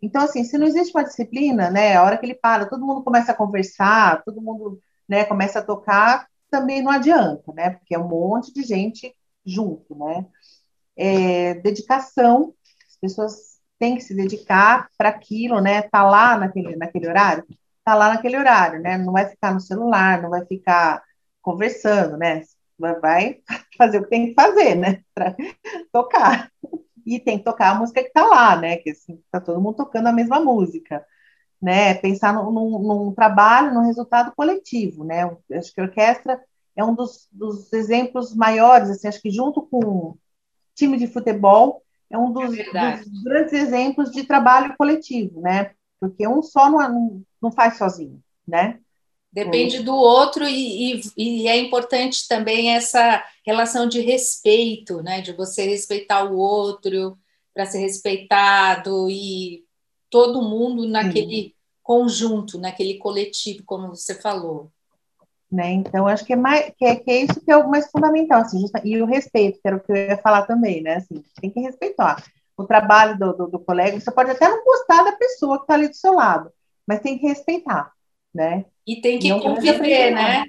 Então, 0.00 0.22
assim, 0.22 0.44
se 0.44 0.58
não 0.58 0.66
existe 0.66 0.94
uma 0.94 1.04
disciplina, 1.04 1.70
né, 1.70 1.96
a 1.96 2.02
hora 2.04 2.18
que 2.18 2.26
ele 2.26 2.34
para, 2.34 2.66
todo 2.66 2.84
mundo 2.84 3.02
começa 3.02 3.32
a 3.32 3.36
conversar, 3.36 4.22
todo 4.24 4.42
mundo, 4.42 4.80
né, 5.08 5.24
começa 5.24 5.58
a 5.60 5.64
tocar, 5.64 6.26
também 6.50 6.82
não 6.82 6.92
adianta, 6.92 7.52
né, 7.52 7.70
porque 7.70 7.94
é 7.94 7.98
um 7.98 8.08
monte 8.08 8.52
de 8.52 8.62
gente 8.62 9.14
junto, 9.44 9.96
né 9.96 10.26
é, 10.96 11.54
dedicação, 11.54 12.54
as 12.88 12.96
pessoas 12.96 13.51
têm 13.82 13.96
que 13.96 14.00
se 14.04 14.14
dedicar 14.14 14.88
para 14.96 15.08
aquilo, 15.08 15.60
né? 15.60 15.82
Tá 15.82 16.04
lá 16.04 16.38
naquele, 16.38 16.76
naquele 16.76 17.08
horário, 17.08 17.44
tá 17.84 17.96
lá 17.96 18.10
naquele 18.10 18.36
horário, 18.36 18.80
né? 18.80 18.96
Não 18.96 19.12
vai 19.12 19.26
ficar 19.26 19.52
no 19.52 19.60
celular, 19.60 20.22
não 20.22 20.30
vai 20.30 20.46
ficar 20.46 21.02
conversando, 21.40 22.16
né? 22.16 22.44
Vai 22.78 23.40
fazer 23.76 23.98
o 23.98 24.04
que 24.04 24.10
tem 24.10 24.28
que 24.28 24.34
fazer, 24.34 24.76
né? 24.76 25.02
Para 25.12 25.34
tocar. 25.92 26.48
E 27.04 27.18
tem 27.18 27.38
que 27.38 27.44
tocar 27.44 27.70
a 27.70 27.74
música 27.74 28.04
que 28.04 28.12
tá 28.12 28.24
lá, 28.24 28.54
né? 28.56 28.76
Que 28.76 28.90
assim, 28.90 29.20
tá 29.32 29.40
todo 29.40 29.60
mundo 29.60 29.78
tocando 29.78 30.06
a 30.06 30.12
mesma 30.12 30.38
música. 30.38 31.04
Né, 31.60 31.94
pensar 31.94 32.34
num, 32.34 32.50
num, 32.50 32.78
num 32.80 33.14
trabalho, 33.14 33.72
num 33.72 33.86
resultado 33.86 34.32
coletivo, 34.34 35.04
né? 35.04 35.30
acho 35.52 35.72
que 35.72 35.80
a 35.80 35.84
orquestra 35.84 36.40
é 36.74 36.84
um 36.84 36.92
dos, 36.92 37.28
dos 37.30 37.72
exemplos 37.72 38.34
maiores, 38.34 38.90
assim, 38.90 39.06
acho 39.06 39.22
que 39.22 39.30
junto 39.30 39.62
com 39.62 40.16
time 40.74 40.98
de 40.98 41.06
futebol 41.06 41.81
é 42.12 42.18
um 42.18 42.30
dos, 42.30 42.56
é 42.58 42.96
dos 42.98 43.22
grandes 43.22 43.52
exemplos 43.54 44.12
de 44.12 44.24
trabalho 44.24 44.74
coletivo, 44.76 45.40
né? 45.40 45.72
Porque 45.98 46.28
um 46.28 46.42
só 46.42 46.70
não, 46.70 47.22
não 47.40 47.50
faz 47.50 47.78
sozinho, 47.78 48.22
né? 48.46 48.78
Depende 49.32 49.82
do 49.82 49.94
outro 49.94 50.46
e, 50.46 51.00
e, 51.00 51.02
e, 51.16 51.48
é 51.48 51.56
importante 51.56 52.28
também 52.28 52.74
essa 52.74 53.24
relação 53.46 53.88
de 53.88 54.02
respeito, 54.02 55.02
né? 55.02 55.22
De 55.22 55.32
você 55.32 55.64
respeitar 55.64 56.24
o 56.24 56.36
outro 56.36 57.16
para 57.54 57.64
ser 57.64 57.78
respeitado 57.78 59.08
e 59.08 59.64
todo 60.10 60.42
mundo 60.42 60.86
naquele 60.86 61.44
Sim. 61.44 61.52
conjunto, 61.82 62.58
naquele 62.58 62.98
coletivo, 62.98 63.62
como 63.64 63.88
você 63.88 64.20
falou. 64.20 64.70
Né? 65.52 65.72
Então, 65.72 66.08
acho 66.08 66.24
que 66.24 66.32
é, 66.32 66.36
mais, 66.36 66.72
que 66.78 66.84
é, 66.84 66.96
que, 66.96 67.10
é, 67.10 67.24
isso 67.24 67.38
que 67.44 67.52
é 67.52 67.56
o 67.58 67.68
mais 67.68 67.90
fundamental, 67.90 68.40
assim, 68.40 68.58
justa, 68.58 68.80
e 68.82 69.00
o 69.02 69.04
respeito, 69.04 69.60
que 69.60 69.68
era 69.68 69.76
o 69.76 69.80
que 69.80 69.92
eu 69.92 69.96
ia 69.96 70.16
falar 70.16 70.46
também, 70.46 70.82
né? 70.82 70.94
Assim, 70.96 71.22
tem 71.38 71.50
que 71.50 71.60
respeitar 71.60 72.24
o 72.56 72.64
trabalho 72.64 73.18
do, 73.18 73.32
do, 73.34 73.46
do 73.48 73.58
colega, 73.58 74.00
você 74.00 74.10
pode 74.10 74.30
até 74.30 74.48
não 74.48 74.64
gostar 74.64 75.02
da 75.02 75.12
pessoa 75.12 75.58
que 75.58 75.64
está 75.64 75.74
ali 75.74 75.88
do 75.88 75.94
seu 75.94 76.14
lado, 76.14 76.50
mas 76.86 77.00
tem 77.00 77.18
que 77.18 77.26
respeitar, 77.26 77.92
né? 78.34 78.64
E 78.86 79.00
tem 79.00 79.18
que 79.18 79.28
não 79.28 79.40
conviver, 79.40 80.10
né? 80.12 80.46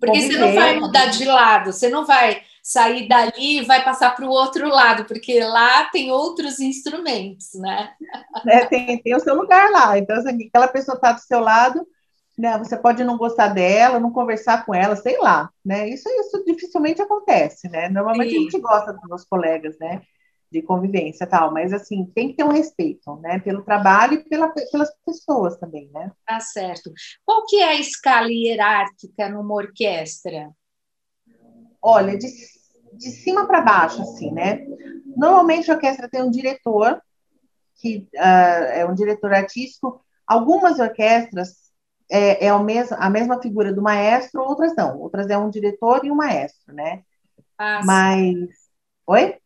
Porque 0.00 0.20
conviver, 0.20 0.32
você 0.32 0.38
não 0.38 0.54
vai 0.54 0.80
mudar 0.80 1.06
de 1.06 1.24
lado, 1.24 1.72
você 1.72 1.88
não 1.88 2.04
vai 2.04 2.42
sair 2.62 3.08
dali 3.08 3.58
e 3.58 3.64
vai 3.64 3.84
passar 3.84 4.14
para 4.14 4.24
o 4.24 4.30
outro 4.30 4.68
lado, 4.68 5.04
porque 5.04 5.40
lá 5.40 5.84
tem 5.86 6.10
outros 6.10 6.58
instrumentos, 6.58 7.54
né? 7.54 7.90
É, 8.46 8.64
tem, 8.66 8.98
tem 8.98 9.14
o 9.14 9.20
seu 9.20 9.34
lugar 9.34 9.70
lá, 9.70 9.96
então, 9.96 10.16
assim, 10.16 10.46
aquela 10.46 10.68
pessoa 10.68 10.96
está 10.96 11.12
do 11.12 11.20
seu 11.20 11.40
lado, 11.40 11.86
né? 12.40 12.58
Você 12.58 12.76
pode 12.76 13.04
não 13.04 13.18
gostar 13.18 13.48
dela, 13.48 14.00
não 14.00 14.10
conversar 14.10 14.64
com 14.64 14.74
ela, 14.74 14.96
sei 14.96 15.18
lá, 15.18 15.50
né? 15.64 15.88
Isso, 15.88 16.08
isso 16.08 16.42
dificilmente 16.44 17.02
acontece, 17.02 17.68
né? 17.68 17.88
Normalmente 17.88 18.30
Sim. 18.30 18.38
a 18.38 18.40
gente 18.40 18.58
gosta 18.60 18.92
dos 18.92 19.02
meus 19.08 19.24
colegas, 19.24 19.76
né? 19.78 20.02
de 20.50 20.60
convivência 20.62 21.28
tal, 21.28 21.52
mas 21.52 21.72
assim, 21.72 22.04
tem 22.06 22.28
que 22.28 22.34
ter 22.34 22.42
um 22.42 22.50
respeito, 22.50 23.14
né, 23.18 23.38
pelo 23.38 23.62
trabalho 23.62 24.14
e 24.14 24.24
pela, 24.24 24.48
pelas 24.48 24.90
pessoas 25.06 25.56
também, 25.56 25.88
né? 25.94 26.10
Tá 26.26 26.40
certo. 26.40 26.92
Qual 27.24 27.46
que 27.46 27.60
é 27.60 27.68
a 27.68 27.76
escala 27.76 28.26
hierárquica 28.28 29.28
numa 29.28 29.54
orquestra? 29.54 30.50
Olha, 31.80 32.18
de, 32.18 32.26
de 32.94 33.10
cima 33.10 33.46
para 33.46 33.60
baixo, 33.60 34.02
assim, 34.02 34.32
né? 34.32 34.66
Normalmente 35.16 35.70
a 35.70 35.74
orquestra 35.74 36.08
tem 36.08 36.20
um 36.20 36.30
diretor, 36.32 37.00
que 37.76 38.08
uh, 38.16 38.64
é 38.74 38.86
um 38.86 38.94
diretor 38.94 39.32
artístico. 39.32 40.04
Algumas 40.26 40.78
orquestras 40.78 41.59
é, 42.10 42.46
é 42.46 42.58
mesmo, 42.58 42.96
a 42.98 43.08
mesma 43.08 43.40
figura 43.40 43.72
do 43.72 43.82
maestro, 43.82 44.42
outras 44.42 44.74
não. 44.76 44.98
Outras 44.98 45.28
é 45.28 45.38
um 45.38 45.50
diretor 45.50 46.04
e 46.04 46.10
um 46.10 46.16
maestro, 46.16 46.74
né? 46.74 47.02
Ah, 47.56 47.80
Mas 47.84 48.48
Oi? 49.06 49.36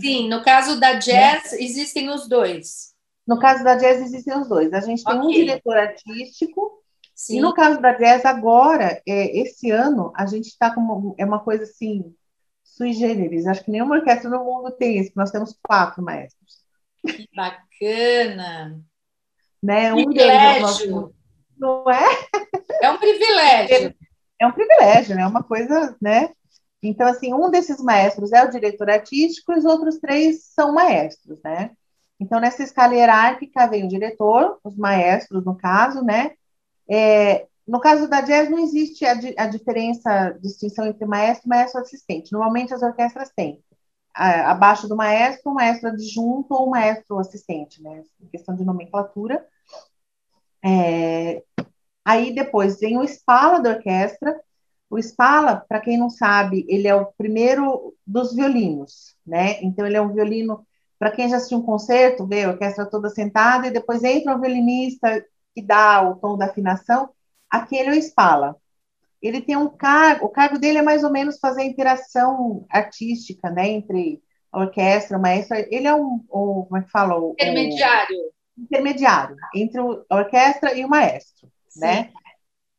Sim, 0.00 0.28
no 0.28 0.42
caso 0.44 0.78
da 0.78 0.94
jazz, 0.94 1.52
existem 1.54 2.08
os 2.08 2.28
dois. 2.28 2.92
No 3.26 3.38
caso 3.38 3.64
da 3.64 3.74
jazz, 3.74 4.00
existem 4.00 4.36
os 4.38 4.48
dois. 4.48 4.72
A 4.72 4.80
gente 4.80 5.02
tem 5.02 5.16
okay. 5.16 5.26
um 5.26 5.30
diretor 5.32 5.76
artístico, 5.76 6.82
Sim. 7.14 7.38
e 7.38 7.40
no 7.40 7.52
caso 7.52 7.80
da 7.80 7.92
jazz, 7.94 8.24
agora, 8.24 9.02
é, 9.06 9.40
esse 9.40 9.70
ano, 9.70 10.12
a 10.16 10.26
gente 10.26 10.46
está 10.46 10.72
com 10.72 11.14
é 11.18 11.24
uma 11.24 11.40
coisa 11.40 11.64
assim, 11.64 12.14
sui 12.62 12.92
generis. 12.92 13.46
Acho 13.46 13.64
que 13.64 13.72
nenhuma 13.72 13.96
orquestra 13.96 14.30
no 14.30 14.44
mundo 14.44 14.70
tem 14.70 14.98
isso, 14.98 15.12
nós 15.16 15.32
temos 15.32 15.56
quatro 15.62 16.00
maestros. 16.00 16.62
Que 17.04 17.28
bacana! 17.34 18.80
né? 19.62 19.92
Um 19.94 20.04
privilégio. 20.06 21.14
Não 21.62 21.90
é? 21.90 22.04
É 22.82 22.90
um 22.90 22.98
privilégio. 22.98 23.94
É 24.40 24.46
um 24.46 24.52
privilégio, 24.52 25.14
né? 25.14 25.22
É 25.22 25.26
uma 25.26 25.42
coisa, 25.42 25.96
né? 26.02 26.30
Então, 26.82 27.06
assim, 27.06 27.32
um 27.32 27.48
desses 27.48 27.80
maestros 27.80 28.32
é 28.32 28.44
o 28.44 28.50
diretor 28.50 28.90
artístico 28.90 29.52
e 29.52 29.58
os 29.58 29.64
outros 29.64 29.98
três 29.98 30.46
são 30.46 30.74
maestros, 30.74 31.40
né? 31.44 31.70
Então, 32.18 32.40
nessa 32.40 32.62
escala 32.62 32.94
hierárquica 32.94 33.68
vem 33.68 33.84
o 33.84 33.88
diretor, 33.88 34.58
os 34.64 34.76
maestros, 34.76 35.44
no 35.44 35.56
caso, 35.56 36.02
né? 36.02 36.32
É, 36.90 37.46
no 37.66 37.80
caso 37.80 38.08
da 38.08 38.20
jazz, 38.20 38.50
não 38.50 38.58
existe 38.58 39.04
a, 39.04 39.12
a, 39.12 39.46
diferença, 39.46 40.10
a 40.10 40.30
distinção 40.30 40.86
entre 40.86 41.06
maestro 41.06 41.46
e 41.46 41.48
maestro 41.48 41.80
assistente. 41.80 42.32
Normalmente, 42.32 42.74
as 42.74 42.82
orquestras 42.82 43.30
têm. 43.30 43.62
A, 44.14 44.50
abaixo 44.50 44.88
do 44.88 44.96
maestro, 44.96 45.52
um 45.52 45.54
maestro 45.54 45.88
adjunto 45.88 46.52
ou 46.52 46.66
um 46.66 46.70
maestro 46.70 47.18
assistente, 47.18 47.80
né? 47.80 48.02
Em 48.20 48.26
questão 48.26 48.56
de 48.56 48.64
nomenclatura. 48.64 49.46
É, 50.64 51.42
aí, 52.04 52.34
depois, 52.34 52.78
vem 52.78 52.98
o 52.98 53.02
espala 53.02 53.60
da 53.60 53.70
orquestra, 53.70 54.40
o 54.92 54.98
Spala, 54.98 55.64
para 55.66 55.80
quem 55.80 55.96
não 55.96 56.10
sabe, 56.10 56.66
ele 56.68 56.86
é 56.86 56.94
o 56.94 57.06
primeiro 57.06 57.94
dos 58.06 58.34
violinos, 58.34 59.16
né? 59.26 59.58
Então 59.62 59.86
ele 59.86 59.96
é 59.96 60.02
um 60.02 60.12
violino, 60.12 60.66
para 60.98 61.10
quem 61.10 61.30
já 61.30 61.38
assistiu 61.38 61.58
um 61.58 61.62
concerto, 61.62 62.26
vê 62.26 62.44
a 62.44 62.50
orquestra 62.50 62.84
toda 62.84 63.08
sentada 63.08 63.66
e 63.66 63.70
depois 63.70 64.04
entra 64.04 64.36
um 64.36 64.40
violinista 64.40 65.24
que 65.54 65.62
dá 65.62 66.06
o 66.06 66.16
tom 66.16 66.36
da 66.36 66.44
afinação, 66.44 67.08
aquele 67.48 67.88
é 67.88 67.92
o 67.92 68.02
Spala. 68.02 68.54
Ele 69.22 69.40
tem 69.40 69.56
um 69.56 69.70
cargo, 69.70 70.26
o 70.26 70.28
cargo 70.28 70.58
dele 70.58 70.76
é 70.76 70.82
mais 70.82 71.02
ou 71.04 71.10
menos 71.10 71.38
fazer 71.38 71.62
a 71.62 71.66
interação 71.66 72.66
artística, 72.68 73.48
né, 73.48 73.70
entre 73.70 74.22
a 74.52 74.60
orquestra, 74.60 75.16
o 75.16 75.22
maestro, 75.22 75.56
ele 75.70 75.86
é 75.86 75.94
um, 75.94 76.22
um 76.30 76.66
como 76.68 76.76
é 76.76 76.82
que 76.82 76.90
fala? 76.90 77.14
intermediário. 77.30 78.18
Intermediário 78.56 79.36
entre 79.54 79.80
a 79.80 80.16
orquestra 80.16 80.74
e 80.74 80.84
o 80.84 80.88
maestro, 80.88 81.50
Sim. 81.68 81.80
né? 81.80 82.12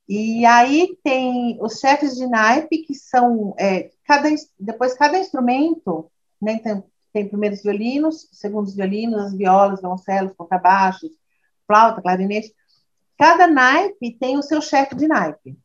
E 0.08 0.46
aí 0.46 0.98
tem 1.04 1.58
os 1.62 1.80
chefes 1.80 2.16
de 2.16 2.28
naipe, 2.28 2.80
que 2.80 2.94
são, 2.94 3.56
é, 3.58 3.90
cada, 4.06 4.30
depois 4.60 4.94
cada 4.96 5.18
instrumento, 5.18 6.12
né, 6.42 6.60
tem, 6.60 6.84
tem 7.14 7.30
primeiros 7.30 7.64
violinos, 7.64 8.28
segundos 8.34 8.76
violinos, 8.76 9.22
as 9.22 9.34
violas, 9.34 9.80
violoncelos, 9.80 10.34
contrabaixos, 10.36 11.12
flauta, 11.66 12.02
clarinete. 12.02 12.54
Cada 13.18 13.48
naipe 13.48 14.18
tem 14.20 14.38
o 14.38 14.44
seu 14.44 14.62
chefe 14.62 14.96
de 14.96 15.08
naipe. 15.08 15.58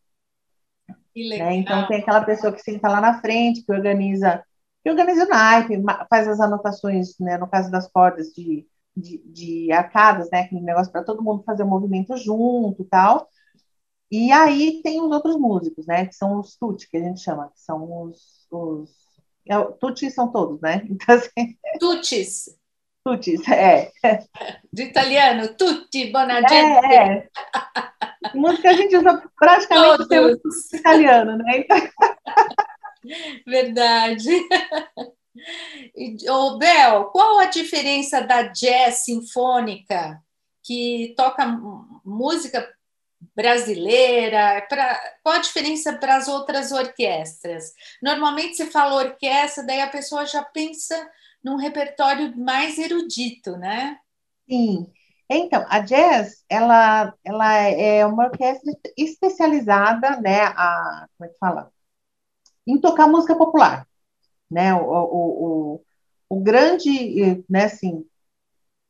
Né? 1.17 1.57
Então 1.57 1.89
tem 1.89 2.01
aquela 2.01 2.25
pessoa 2.25 2.53
que 2.53 2.63
senta 2.63 2.89
lá 2.89 3.01
na 3.01 3.21
frente, 3.21 3.63
que 3.63 3.73
organiza, 3.73 4.45
que 4.85 4.91
organiza 4.91 5.25
o 5.25 5.29
naipe, 5.29 5.83
faz 6.09 6.29
as 6.29 6.39
anotações, 6.39 7.19
né, 7.19 7.37
no 7.37 7.49
caso 7.49 7.73
das 7.73 7.91
cordas 7.91 8.29
de, 8.33 8.65
de, 8.99 9.19
de 9.27 9.73
arcadas, 9.73 10.29
né, 10.31 10.41
aquele 10.41 10.61
negócio 10.61 10.91
para 10.93 11.05
todo 11.05 11.23
mundo 11.23 11.43
fazer 11.45 11.63
o 11.63 11.67
movimento 11.67 12.17
junto 12.17 12.83
e 12.83 12.85
tal. 12.85 13.29
E 14.11 14.33
aí 14.33 14.81
tem 14.83 15.01
os 15.03 15.11
outros 15.11 15.37
músicos, 15.37 15.87
né? 15.87 16.07
Que 16.07 16.15
são 16.15 16.39
os 16.41 16.57
tutti, 16.57 16.89
que 16.89 16.97
a 16.97 17.01
gente 17.01 17.21
chama, 17.21 17.51
que 17.51 17.61
são 17.61 18.05
os. 18.05 18.47
os 18.51 18.91
é, 19.47 19.63
tutti 19.81 20.11
são 20.11 20.31
todos, 20.31 20.61
né? 20.61 20.83
Então, 20.89 21.15
assim, 21.15 21.59
Tutis. 21.79 22.59
Tutis, 23.05 23.47
é. 23.49 23.91
Do 24.73 24.83
italiano, 24.83 25.55
tutti, 25.57 26.11
buona 26.11 26.41
gente. 26.41 26.53
É, 26.53 27.19
é. 27.19 27.29
Música 28.35 28.71
a 28.71 28.73
gente 28.75 28.97
usa 28.97 29.23
praticamente 29.39 30.03
o 30.03 30.77
italiano, 30.77 31.37
né? 31.39 31.65
Verdade. 33.47 34.29
Ô, 36.31 36.59
Bel, 36.59 37.07
qual 37.07 37.39
a 37.39 37.47
diferença 37.47 38.21
da 38.21 38.43
jazz 38.43 39.05
sinfônica, 39.05 40.23
que 40.63 41.15
toca 41.17 41.47
música 42.05 42.69
brasileira? 43.35 44.65
Pra, 44.69 45.01
qual 45.23 45.37
a 45.37 45.41
diferença 45.41 45.93
para 45.95 46.17
as 46.17 46.29
outras 46.29 46.73
orquestras? 46.73 47.73
Normalmente 48.03 48.57
você 48.57 48.67
fala 48.67 48.97
orquestra, 48.97 49.65
daí 49.65 49.81
a 49.81 49.89
pessoa 49.89 50.27
já 50.27 50.43
pensa 50.43 50.95
num 51.43 51.57
repertório 51.57 52.37
mais 52.37 52.79
erudito, 52.79 53.57
né? 53.57 53.99
Sim. 54.49 54.93
Então, 55.31 55.65
a 55.69 55.81
jazz, 55.81 56.43
ela, 56.49 57.15
ela 57.23 57.55
é 57.55 58.05
uma 58.07 58.25
orquestra 58.25 58.73
especializada, 58.97 60.19
né, 60.21 60.45
a, 60.45 61.07
como 61.19 61.29
é 61.29 61.33
que 61.33 61.39
fala? 61.39 61.71
Em 62.67 62.81
tocar 62.81 63.07
música 63.07 63.37
popular, 63.37 63.88
né, 64.51 64.75
o, 64.75 64.81
o, 64.81 65.45
o, 66.31 66.37
o 66.37 66.41
grande, 66.41 67.45
né, 67.49 67.65
assim, 67.65 68.05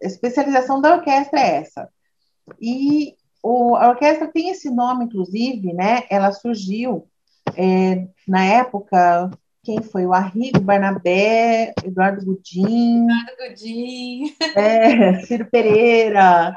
especialização 0.01 0.81
da 0.81 0.95
orquestra 0.95 1.41
é 1.41 1.57
essa. 1.57 1.89
E 2.61 3.17
o, 3.43 3.77
a 3.77 3.89
orquestra 3.89 4.29
tem 4.29 4.51
esse 4.51 4.71
nome, 4.71 5.05
inclusive, 5.05 5.73
né? 5.73 6.03
Ela 6.11 6.33
surgiu 6.33 7.09
é, 7.57 8.07
na 8.27 8.45
época. 8.45 9.31
Quem 9.65 9.83
foi? 9.83 10.07
O 10.07 10.15
Arrigo 10.15 10.61
Barnabé, 10.61 11.75
Eduardo 11.85 12.25
Gudim. 12.25 13.05
Eduardo 13.05 13.49
Gudim. 13.49 14.35
É, 14.57 15.21
Ciro 15.25 15.47
Pereira. 15.51 16.55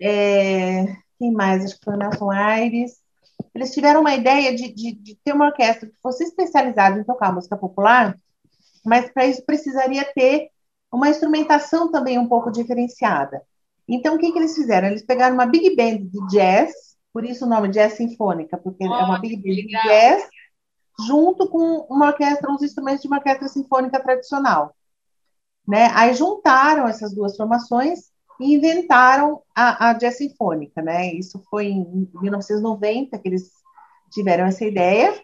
É, 0.00 0.84
quem 1.18 1.32
mais? 1.32 1.64
Acho 1.64 1.78
que 1.78 1.84
foi 1.84 1.94
o 1.94 1.96
Nelson 1.96 2.30
Aires. 2.30 3.00
Eles 3.54 3.72
tiveram 3.72 4.00
uma 4.00 4.14
ideia 4.14 4.54
de, 4.54 4.72
de, 4.72 4.92
de 4.92 5.14
ter 5.24 5.32
uma 5.32 5.46
orquestra 5.46 5.88
que 5.88 5.94
fosse 6.02 6.24
especializada 6.24 6.98
em 6.98 7.04
tocar 7.04 7.32
música 7.32 7.56
popular, 7.56 8.16
mas 8.84 9.10
para 9.12 9.26
isso 9.26 9.44
precisaria 9.44 10.04
ter 10.14 10.50
uma 10.92 11.08
instrumentação 11.08 11.90
também 11.90 12.18
um 12.18 12.28
pouco 12.28 12.50
diferenciada. 12.50 13.42
Então, 13.88 14.14
o 14.14 14.18
que, 14.18 14.30
que 14.30 14.38
eles 14.38 14.54
fizeram? 14.54 14.88
Eles 14.88 15.04
pegaram 15.04 15.34
uma 15.34 15.46
big 15.46 15.74
band 15.74 15.98
de 15.98 16.26
jazz, 16.28 16.72
por 17.12 17.24
isso 17.24 17.44
o 17.44 17.48
nome 17.48 17.68
jazz 17.68 17.94
sinfônica, 17.94 18.56
porque 18.58 18.86
oh, 18.86 18.94
é 18.94 19.04
uma 19.04 19.18
big 19.18 19.36
band 19.36 19.66
de 19.66 19.82
jazz, 19.82 20.28
junto 21.06 21.48
com 21.48 21.86
uma 21.90 22.08
orquestra, 22.08 22.50
uns 22.50 22.62
instrumentos 22.62 23.02
de 23.02 23.08
uma 23.08 23.16
orquestra 23.18 23.48
sinfônica 23.48 24.00
tradicional. 24.00 24.74
Né? 25.66 25.90
Aí 25.94 26.14
juntaram 26.14 26.86
essas 26.86 27.14
duas 27.14 27.36
formações 27.36 28.10
e 28.40 28.54
inventaram 28.54 29.42
a, 29.54 29.90
a 29.90 29.92
jazz 29.94 30.18
sinfônica. 30.18 30.82
Né? 30.82 31.14
Isso 31.14 31.42
foi 31.50 31.66
em 31.66 32.08
1990 32.20 33.18
que 33.18 33.28
eles 33.28 33.50
tiveram 34.10 34.46
essa 34.46 34.64
ideia. 34.64 35.14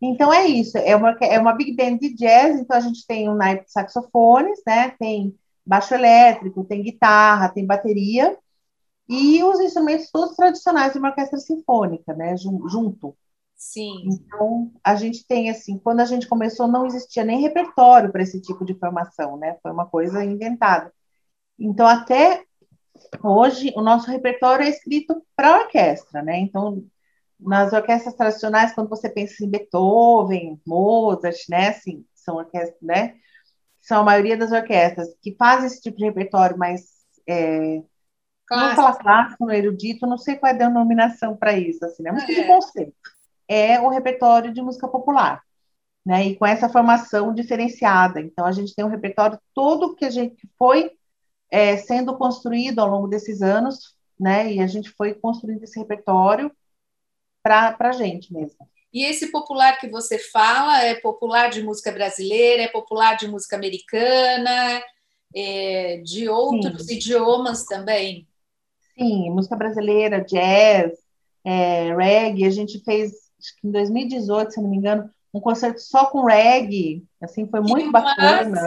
Então 0.00 0.32
é 0.32 0.46
isso, 0.46 0.78
é 0.78 0.96
uma, 0.96 1.10
é 1.20 1.38
uma 1.38 1.52
big 1.52 1.74
band 1.74 1.98
de 1.98 2.14
jazz, 2.14 2.58
então 2.58 2.76
a 2.76 2.80
gente 2.80 3.06
tem 3.06 3.28
um 3.28 3.34
naipe 3.34 3.64
de 3.64 3.72
saxofones, 3.72 4.60
né? 4.66 4.90
Tem 4.98 5.34
baixo 5.64 5.94
elétrico, 5.94 6.64
tem 6.64 6.82
guitarra, 6.82 7.48
tem 7.48 7.66
bateria, 7.66 8.36
e 9.08 9.42
os 9.42 9.58
instrumentos 9.58 10.08
todos 10.10 10.36
tradicionais 10.36 10.92
de 10.92 11.00
uma 11.00 11.08
orquestra 11.08 11.38
sinfônica, 11.38 12.14
né, 12.14 12.36
junto. 12.36 13.16
Sim. 13.56 14.04
Então, 14.06 14.70
a 14.84 14.94
gente 14.94 15.26
tem, 15.26 15.50
assim, 15.50 15.78
quando 15.78 15.98
a 15.98 16.04
gente 16.04 16.28
começou, 16.28 16.68
não 16.68 16.86
existia 16.86 17.24
nem 17.24 17.40
repertório 17.40 18.12
para 18.12 18.22
esse 18.22 18.40
tipo 18.40 18.64
de 18.64 18.74
formação, 18.74 19.36
né, 19.36 19.58
foi 19.62 19.72
uma 19.72 19.84
coisa 19.84 20.24
inventada. 20.24 20.92
Então, 21.58 21.86
até 21.86 22.44
hoje, 23.22 23.72
o 23.76 23.82
nosso 23.82 24.08
repertório 24.08 24.64
é 24.64 24.70
escrito 24.70 25.20
para 25.34 25.58
orquestra, 25.58 26.22
né, 26.22 26.38
então, 26.38 26.84
nas 27.40 27.72
orquestras 27.72 28.14
tradicionais, 28.14 28.72
quando 28.72 28.88
você 28.88 29.08
pensa 29.08 29.44
em 29.44 29.50
Beethoven, 29.50 30.60
Mozart, 30.66 31.38
né, 31.48 31.68
assim, 31.68 32.04
são 32.14 32.36
orquestras, 32.36 32.80
né, 32.82 33.14
são 33.80 34.00
a 34.00 34.04
maioria 34.04 34.36
das 34.36 34.52
orquestras 34.52 35.08
que 35.22 35.34
fazem 35.36 35.66
esse 35.66 35.80
tipo 35.80 35.96
de 35.96 36.04
repertório 36.04 36.56
mais. 36.58 37.00
É, 37.26 37.82
não 38.50 38.74
falar 38.74 38.96
clássico, 38.96 39.46
no 39.46 39.52
erudito, 39.52 40.06
não 40.06 40.18
sei 40.18 40.36
qual 40.36 40.50
é 40.50 40.54
a 40.54 40.58
denominação 40.58 41.36
para 41.36 41.56
isso, 41.56 41.84
assim, 41.84 42.02
né? 42.02 42.10
Mas 42.10 42.24
é. 42.24 42.34
de 42.34 42.44
conceito. 42.44 42.92
É 43.48 43.80
o 43.80 43.88
repertório 43.88 44.52
de 44.52 44.60
música 44.60 44.88
popular. 44.88 45.40
né? 46.04 46.26
E 46.26 46.36
com 46.36 46.46
essa 46.46 46.68
formação 46.68 47.32
diferenciada. 47.32 48.20
Então, 48.20 48.44
a 48.44 48.52
gente 48.52 48.74
tem 48.74 48.84
um 48.84 48.88
repertório 48.88 49.38
todo 49.54 49.94
que 49.94 50.04
a 50.04 50.10
gente 50.10 50.48
foi 50.58 50.90
é, 51.50 51.76
sendo 51.76 52.16
construído 52.16 52.80
ao 52.80 52.88
longo 52.88 53.08
desses 53.08 53.42
anos, 53.42 53.96
né? 54.18 54.52
E 54.52 54.60
a 54.60 54.66
gente 54.66 54.90
foi 54.90 55.14
construindo 55.14 55.62
esse 55.62 55.78
repertório 55.78 56.50
para 57.42 57.76
a 57.78 57.92
gente 57.92 58.32
mesmo. 58.32 58.68
E 58.92 59.04
esse 59.04 59.30
popular 59.30 59.78
que 59.78 59.88
você 59.88 60.18
fala 60.18 60.82
é 60.82 60.94
popular 60.96 61.48
de 61.48 61.62
música 61.62 61.92
brasileira, 61.92 62.62
é 62.62 62.68
popular 62.68 63.16
de 63.16 63.28
música 63.28 63.56
americana, 63.56 64.82
é, 65.34 65.98
de 65.98 66.28
outros 66.28 66.86
Sim. 66.86 66.94
idiomas 66.94 67.64
também? 67.64 68.26
Sim, 68.98 69.30
música 69.30 69.56
brasileira, 69.56 70.20
jazz, 70.20 70.92
é, 71.44 71.94
reggae. 71.94 72.44
A 72.44 72.50
gente 72.50 72.80
fez, 72.80 73.12
acho 73.38 73.60
que 73.60 73.68
em 73.68 73.70
2018, 73.70 74.52
se 74.52 74.60
não 74.60 74.68
me 74.68 74.76
engano, 74.76 75.08
um 75.32 75.40
concerto 75.40 75.80
só 75.80 76.06
com 76.06 76.24
reggae. 76.24 77.04
Assim, 77.22 77.46
foi 77.46 77.60
muito 77.60 77.86
que 77.86 77.92
bacana. 77.92 78.60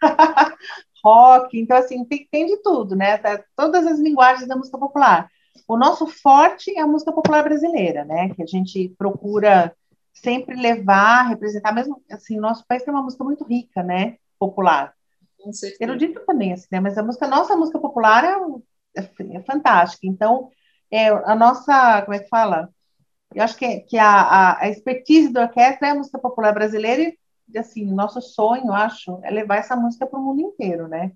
Rock, 1.04 1.60
então 1.60 1.76
assim, 1.76 2.02
tem, 2.06 2.26
tem 2.30 2.46
de 2.46 2.56
tudo, 2.62 2.96
né? 2.96 3.18
Tá, 3.18 3.44
todas 3.54 3.86
as 3.86 3.98
linguagens 3.98 4.48
da 4.48 4.56
música 4.56 4.78
popular. 4.78 5.30
O 5.66 5.76
nosso 5.76 6.06
forte 6.06 6.76
é 6.76 6.80
a 6.80 6.86
música 6.86 7.12
popular 7.12 7.42
brasileira, 7.42 8.04
né? 8.04 8.28
Que 8.34 8.42
a 8.42 8.46
gente 8.46 8.90
procura 8.98 9.74
sempre 10.12 10.54
levar, 10.54 11.28
representar, 11.28 11.72
mesmo 11.72 12.02
assim, 12.10 12.38
nosso 12.38 12.64
país 12.66 12.82
tem 12.82 12.92
uma 12.92 13.02
música 13.02 13.24
muito 13.24 13.44
rica, 13.44 13.82
né? 13.82 14.16
Popular. 14.38 14.94
Erudita 15.80 16.20
também, 16.26 16.52
assim, 16.52 16.66
né? 16.70 16.80
Mas 16.80 16.96
a 16.96 17.02
música, 17.02 17.26
nossa 17.26 17.56
música 17.56 17.78
popular 17.78 18.24
é, 18.24 19.00
é, 19.02 19.36
é 19.36 19.40
fantástica. 19.42 20.06
Então, 20.06 20.50
é, 20.90 21.08
a 21.08 21.34
nossa, 21.34 22.02
como 22.02 22.14
é 22.14 22.20
que 22.20 22.28
fala? 22.28 22.68
Eu 23.34 23.42
acho 23.42 23.56
que, 23.56 23.80
que 23.80 23.98
a, 23.98 24.10
a, 24.10 24.60
a 24.62 24.68
expertise 24.68 25.32
da 25.32 25.42
orquestra 25.42 25.88
é 25.88 25.90
a 25.90 25.94
música 25.94 26.18
popular 26.18 26.52
brasileira 26.52 27.12
e, 27.48 27.58
assim, 27.58 27.84
nosso 27.84 28.20
sonho, 28.20 28.72
acho, 28.72 29.18
é 29.22 29.30
levar 29.30 29.56
essa 29.56 29.74
música 29.74 30.06
para 30.06 30.18
o 30.18 30.22
mundo 30.22 30.40
inteiro, 30.40 30.88
né? 30.88 31.12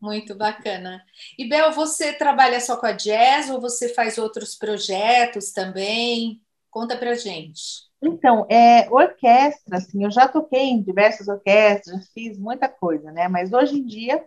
Muito 0.00 0.34
bacana. 0.34 1.02
E 1.38 1.48
Bel, 1.48 1.72
você 1.72 2.12
trabalha 2.12 2.60
só 2.60 2.76
com 2.76 2.86
a 2.86 2.92
jazz 2.92 3.50
ou 3.50 3.60
você 3.60 3.88
faz 3.88 4.18
outros 4.18 4.54
projetos 4.54 5.52
também? 5.52 6.40
Conta 6.70 6.96
pra 6.96 7.14
gente. 7.14 7.90
Então, 8.02 8.46
é, 8.50 8.90
orquestra, 8.90 9.76
assim, 9.76 10.02
eu 10.02 10.10
já 10.10 10.26
toquei 10.26 10.70
em 10.70 10.82
diversas 10.82 11.28
orquestras, 11.28 12.10
fiz 12.12 12.36
muita 12.36 12.68
coisa, 12.68 13.12
né? 13.12 13.28
Mas 13.28 13.52
hoje 13.52 13.78
em 13.78 13.86
dia 13.86 14.24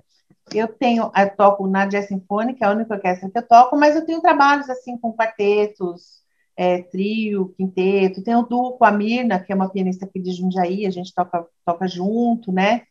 eu 0.54 0.68
tenho, 0.68 1.12
eu 1.16 1.36
toco 1.36 1.68
na 1.68 1.86
Jazz 1.86 2.08
Sinfônica, 2.08 2.64
é 2.64 2.68
a 2.68 2.72
única 2.72 2.94
orquestra 2.94 3.30
que 3.30 3.38
eu 3.38 3.48
toco, 3.48 3.76
mas 3.76 3.96
eu 3.96 4.06
tenho 4.06 4.22
trabalhos 4.22 4.70
assim 4.70 4.98
com 4.98 5.12
quartetos, 5.12 6.22
é, 6.56 6.84
trio, 6.84 7.54
quinteto, 7.58 8.24
tenho 8.24 8.44
duo 8.44 8.78
com 8.78 8.86
a 8.86 8.92
Mirna, 8.92 9.40
que 9.40 9.52
é 9.52 9.56
uma 9.56 9.70
pianista 9.70 10.06
aqui 10.06 10.20
de 10.22 10.32
Jundiaí, 10.32 10.86
a 10.86 10.92
gente 10.92 11.14
toca, 11.14 11.46
toca 11.66 11.88
junto, 11.88 12.52
né? 12.52 12.84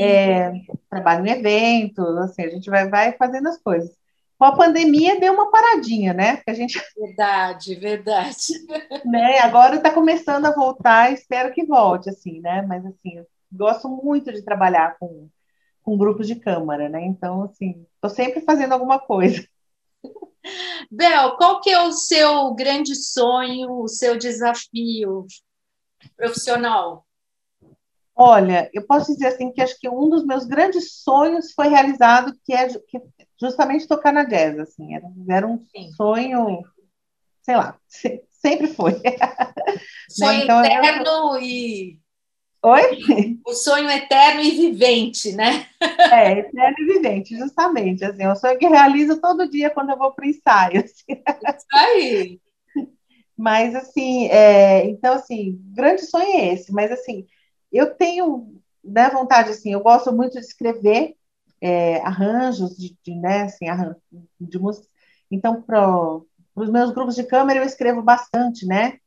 É, 0.00 0.52
trabalho 0.88 1.26
em 1.26 1.30
eventos, 1.30 2.16
assim, 2.18 2.42
a 2.42 2.48
gente 2.48 2.68
vai, 2.68 2.88
vai 2.88 3.12
fazendo 3.16 3.48
as 3.48 3.56
coisas. 3.58 3.90
Com 4.36 4.46
a 4.46 4.56
pandemia 4.56 5.20
deu 5.20 5.34
uma 5.34 5.50
paradinha, 5.50 6.14
né? 6.14 6.36
Porque 6.36 6.50
a 6.50 6.54
gente... 6.54 6.80
Verdade, 6.96 7.74
verdade. 7.76 8.36
Né? 9.04 9.38
Agora 9.40 9.76
está 9.76 9.90
começando 9.90 10.46
a 10.46 10.54
voltar, 10.54 11.12
espero 11.12 11.52
que 11.52 11.64
volte, 11.64 12.10
assim, 12.10 12.40
né? 12.40 12.62
Mas 12.62 12.84
assim, 12.84 13.24
gosto 13.52 13.88
muito 13.88 14.32
de 14.32 14.42
trabalhar 14.42 14.96
com, 14.98 15.28
com 15.82 15.96
grupos 15.96 16.26
de 16.26 16.36
câmara, 16.36 16.88
né? 16.88 17.04
Então, 17.04 17.44
assim, 17.44 17.86
estou 17.94 18.10
sempre 18.10 18.40
fazendo 18.40 18.72
alguma 18.72 18.98
coisa. 18.98 19.46
Bel, 20.90 21.36
qual 21.36 21.60
que 21.60 21.70
é 21.70 21.80
o 21.82 21.92
seu 21.92 22.54
grande 22.54 22.94
sonho, 22.94 23.82
o 23.82 23.88
seu 23.88 24.16
desafio 24.16 25.26
profissional? 26.16 27.06
Olha, 28.22 28.70
eu 28.74 28.86
posso 28.86 29.12
dizer 29.12 29.28
assim 29.28 29.50
que 29.50 29.62
acho 29.62 29.78
que 29.80 29.88
um 29.88 30.10
dos 30.10 30.26
meus 30.26 30.44
grandes 30.44 30.92
sonhos 31.02 31.52
foi 31.52 31.68
realizado, 31.68 32.38
que 32.44 32.52
é 32.52 32.68
que 32.68 33.00
justamente 33.40 33.88
tocar 33.88 34.12
na 34.12 34.24
jazz, 34.24 34.58
assim, 34.58 34.94
era, 34.94 35.06
era 35.28 35.46
um 35.46 35.64
Sim. 35.74 35.90
sonho, 35.92 36.62
sei 37.42 37.56
lá, 37.56 37.78
sempre 38.28 38.68
foi. 38.68 38.92
Sonho 40.10 40.38
né? 40.38 40.44
então, 40.44 40.64
eterno 40.64 41.36
eu... 41.36 41.42
e 41.42 41.98
Oi? 42.62 43.38
O 43.46 43.54
sonho 43.54 43.88
eterno 43.88 44.42
e 44.42 44.50
vivente, 44.50 45.32
né? 45.32 45.66
É, 46.12 46.40
eterno 46.40 46.76
e 46.78 46.84
vivente, 46.84 47.36
justamente. 47.36 48.04
Assim, 48.04 48.22
é 48.22 48.30
um 48.30 48.36
sonho 48.36 48.58
que 48.58 48.66
realizo 48.66 49.20
todo 49.20 49.48
dia 49.48 49.70
quando 49.70 49.90
eu 49.90 49.96
vou 49.96 50.12
para 50.12 50.26
o 50.26 50.28
ensaio. 50.28 50.84
Assim. 50.84 51.22
Isso 51.22 51.66
aí. 51.72 52.40
Mas, 53.36 53.74
assim, 53.74 54.26
é, 54.28 54.84
então, 54.86 55.14
assim, 55.14 55.58
grande 55.72 56.02
sonho 56.02 56.26
é 56.26 56.52
esse. 56.52 56.70
Mas, 56.72 56.90
assim, 56.90 57.26
eu 57.72 57.94
tenho 57.94 58.60
né, 58.82 59.10
vontade, 59.10 59.50
assim, 59.50 59.72
eu 59.72 59.80
gosto 59.80 60.12
muito 60.12 60.34
de 60.34 60.40
escrever 60.46 61.14
é, 61.60 62.00
arranjos 62.00 62.76
de, 62.76 62.96
de, 63.04 63.14
né, 63.14 63.42
assim, 63.42 63.66
de 64.40 64.58
música. 64.58 64.86
Então, 65.30 65.62
para 65.62 66.20
os 66.56 66.70
meus 66.70 66.90
grupos 66.90 67.14
de 67.14 67.24
câmera, 67.24 67.60
eu 67.60 67.64
escrevo 67.64 68.02
bastante, 68.02 68.66
né? 68.66 68.98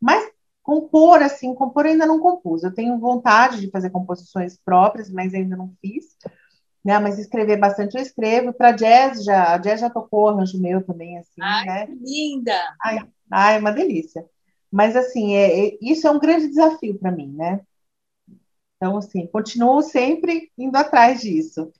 Mas 0.00 0.30
compor, 0.62 1.22
assim, 1.22 1.54
compor 1.54 1.86
eu 1.86 1.92
ainda 1.92 2.06
não 2.06 2.18
compus. 2.18 2.62
Eu 2.62 2.74
tenho 2.74 2.98
vontade 2.98 3.60
de 3.60 3.70
fazer 3.70 3.90
composições 3.90 4.58
próprias, 4.64 5.08
mas 5.10 5.32
ainda 5.32 5.56
não 5.56 5.72
fiz. 5.80 6.16
Né? 6.84 6.98
Mas 6.98 7.18
escrever 7.18 7.56
bastante 7.56 7.96
eu 7.96 8.02
escrevo. 8.02 8.52
Para 8.52 8.72
jazz, 8.72 9.24
já, 9.24 9.54
a 9.54 9.58
jazz 9.58 9.80
já 9.80 9.88
tocou 9.88 10.28
arranjo 10.28 10.60
meu 10.60 10.84
também, 10.84 11.18
assim, 11.18 11.40
Ai, 11.40 11.64
né? 11.66 11.86
linda! 12.00 12.60
Ai, 12.82 12.98
ai, 13.30 13.60
uma 13.60 13.72
delícia. 13.72 14.24
Mas, 14.70 14.96
assim, 14.96 15.34
é, 15.34 15.68
é 15.68 15.78
isso 15.80 16.06
é 16.06 16.10
um 16.10 16.18
grande 16.18 16.48
desafio 16.48 16.98
para 16.98 17.12
mim, 17.12 17.32
né? 17.32 17.60
Então, 18.76 18.98
assim, 18.98 19.26
continuo 19.26 19.82
sempre 19.82 20.50
indo 20.56 20.76
atrás 20.76 21.20
disso. 21.20 21.72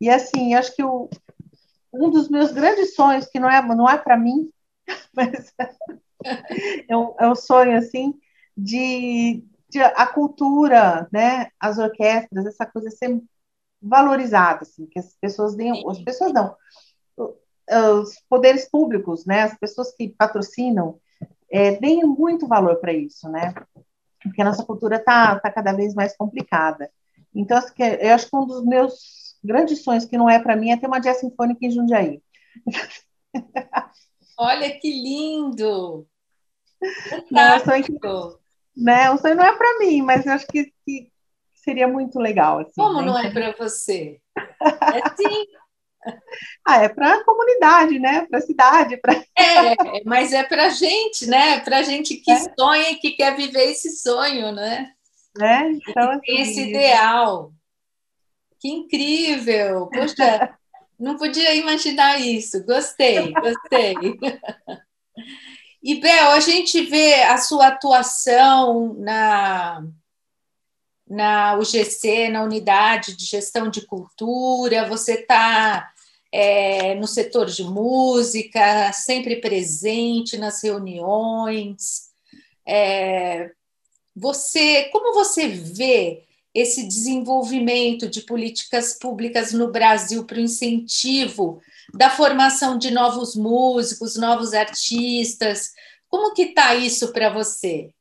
E, 0.00 0.10
assim, 0.10 0.54
acho 0.54 0.74
que 0.74 0.82
o, 0.82 1.08
um 1.92 2.10
dos 2.10 2.28
meus 2.28 2.50
grandes 2.52 2.94
sonhos, 2.94 3.26
que 3.26 3.38
não 3.38 3.48
é, 3.48 3.62
não 3.62 3.88
é 3.88 3.98
para 3.98 4.16
mim, 4.16 4.50
mas 5.14 5.52
é 6.88 6.96
um, 6.96 7.14
é 7.18 7.28
um 7.28 7.34
sonho, 7.34 7.76
assim, 7.76 8.14
de, 8.56 9.44
de, 9.68 9.80
a 9.80 10.06
cultura, 10.06 11.08
né, 11.12 11.48
as 11.60 11.78
orquestras, 11.78 12.46
essa 12.46 12.66
coisa 12.66 12.90
ser 12.90 13.22
valorizada, 13.80 14.62
assim, 14.62 14.86
que 14.86 14.98
as 14.98 15.14
pessoas 15.20 15.54
deem, 15.54 15.84
as 15.88 15.98
pessoas 16.00 16.32
não, 16.32 16.56
os 17.98 18.20
poderes 18.28 18.68
públicos, 18.68 19.24
né, 19.26 19.42
as 19.42 19.58
pessoas 19.58 19.94
que 19.94 20.08
patrocinam, 20.10 21.00
é, 21.52 21.76
deem 21.76 22.04
muito 22.04 22.48
valor 22.48 22.76
para 22.76 22.92
isso, 22.92 23.28
né, 23.28 23.54
porque 24.22 24.40
a 24.40 24.44
nossa 24.44 24.64
cultura 24.64 24.96
está 24.96 25.38
tá 25.38 25.50
cada 25.50 25.72
vez 25.72 25.94
mais 25.94 26.16
complicada. 26.16 26.90
Então, 27.34 27.60
eu 28.00 28.14
acho 28.14 28.28
que 28.28 28.36
um 28.36 28.46
dos 28.46 28.64
meus 28.64 29.36
grandes 29.42 29.82
sonhos, 29.82 30.04
que 30.04 30.16
não 30.16 30.28
é 30.28 30.38
para 30.38 30.56
mim, 30.56 30.70
é 30.70 30.76
ter 30.76 30.86
uma 30.86 31.00
jazz 31.00 31.18
sinfônica 31.18 31.64
em 31.64 31.70
Jundiaí. 31.70 32.22
Olha 34.38 34.70
que 34.78 34.90
lindo! 34.90 36.06
Não, 37.30 37.60
sonho, 37.60 38.38
né? 38.76 39.10
O 39.10 39.18
sonho 39.18 39.36
não 39.36 39.44
é 39.44 39.56
para 39.56 39.78
mim, 39.78 40.02
mas 40.02 40.26
eu 40.26 40.32
acho 40.32 40.46
que, 40.46 40.72
que 40.84 41.12
seria 41.54 41.86
muito 41.86 42.18
legal. 42.18 42.60
Assim, 42.60 42.72
Como 42.76 43.00
né? 43.00 43.06
não 43.06 43.18
é 43.18 43.30
para 43.30 43.52
você? 43.56 44.20
É 44.60 45.16
sim. 45.16 45.46
ah, 46.66 46.82
é 46.82 46.88
para 46.88 47.14
a 47.14 47.24
comunidade, 47.24 47.98
né? 47.98 48.26
Para 48.26 48.38
a 48.38 48.42
cidade. 48.42 48.96
Pra... 48.98 49.12
é, 49.38 50.04
mas 50.04 50.32
é 50.32 50.42
para 50.42 50.68
gente, 50.70 51.26
né? 51.26 51.60
Para 51.60 51.82
gente 51.82 52.16
que 52.16 52.30
é. 52.30 52.54
sonha 52.58 52.90
e 52.90 52.96
que 52.96 53.12
quer 53.12 53.36
viver 53.36 53.70
esse 53.70 53.90
sonho, 53.96 54.52
né? 54.52 54.92
né? 55.36 55.78
Então, 55.88 56.10
assim, 56.10 56.40
esse 56.40 56.68
ideal. 56.68 57.52
Que 58.60 58.68
incrível! 58.68 59.88
Poxa, 59.88 60.56
não 60.98 61.16
podia 61.16 61.54
imaginar 61.54 62.20
isso. 62.20 62.64
Gostei, 62.64 63.32
gostei. 63.32 63.94
E, 65.82 66.00
Bel, 66.00 66.30
a 66.30 66.40
gente 66.40 66.80
vê 66.82 67.24
a 67.24 67.36
sua 67.38 67.66
atuação 67.68 68.94
na, 68.94 69.82
na 71.12 71.58
UGC, 71.58 72.30
na 72.30 72.42
Unidade 72.42 73.14
de 73.14 73.26
Gestão 73.26 73.68
de 73.68 73.82
Cultura, 73.86 74.88
você 74.88 75.20
está 75.20 75.92
é, 76.32 76.94
no 76.94 77.06
setor 77.06 77.46
de 77.46 77.62
música, 77.64 78.90
sempre 78.94 79.36
presente 79.36 80.38
nas 80.38 80.62
reuniões. 80.62 82.08
É, 82.66 83.50
você, 84.16 84.84
como 84.84 85.12
você 85.12 85.48
vê 85.48 86.24
esse 86.54 86.88
desenvolvimento 86.88 88.08
de 88.08 88.22
políticas 88.22 88.94
públicas 88.94 89.52
no 89.52 89.70
Brasil 89.70 90.24
para 90.24 90.38
o 90.38 90.42
incentivo 90.42 91.60
da 91.92 92.08
formação 92.08 92.78
de 92.78 92.90
novos 92.90 93.36
músicos, 93.36 94.16
novos 94.16 94.54
artistas. 94.54 95.72
Como 96.08 96.34
que 96.34 96.42
está 96.42 96.74
isso 96.74 97.12
para 97.12 97.28
você? 97.28 97.92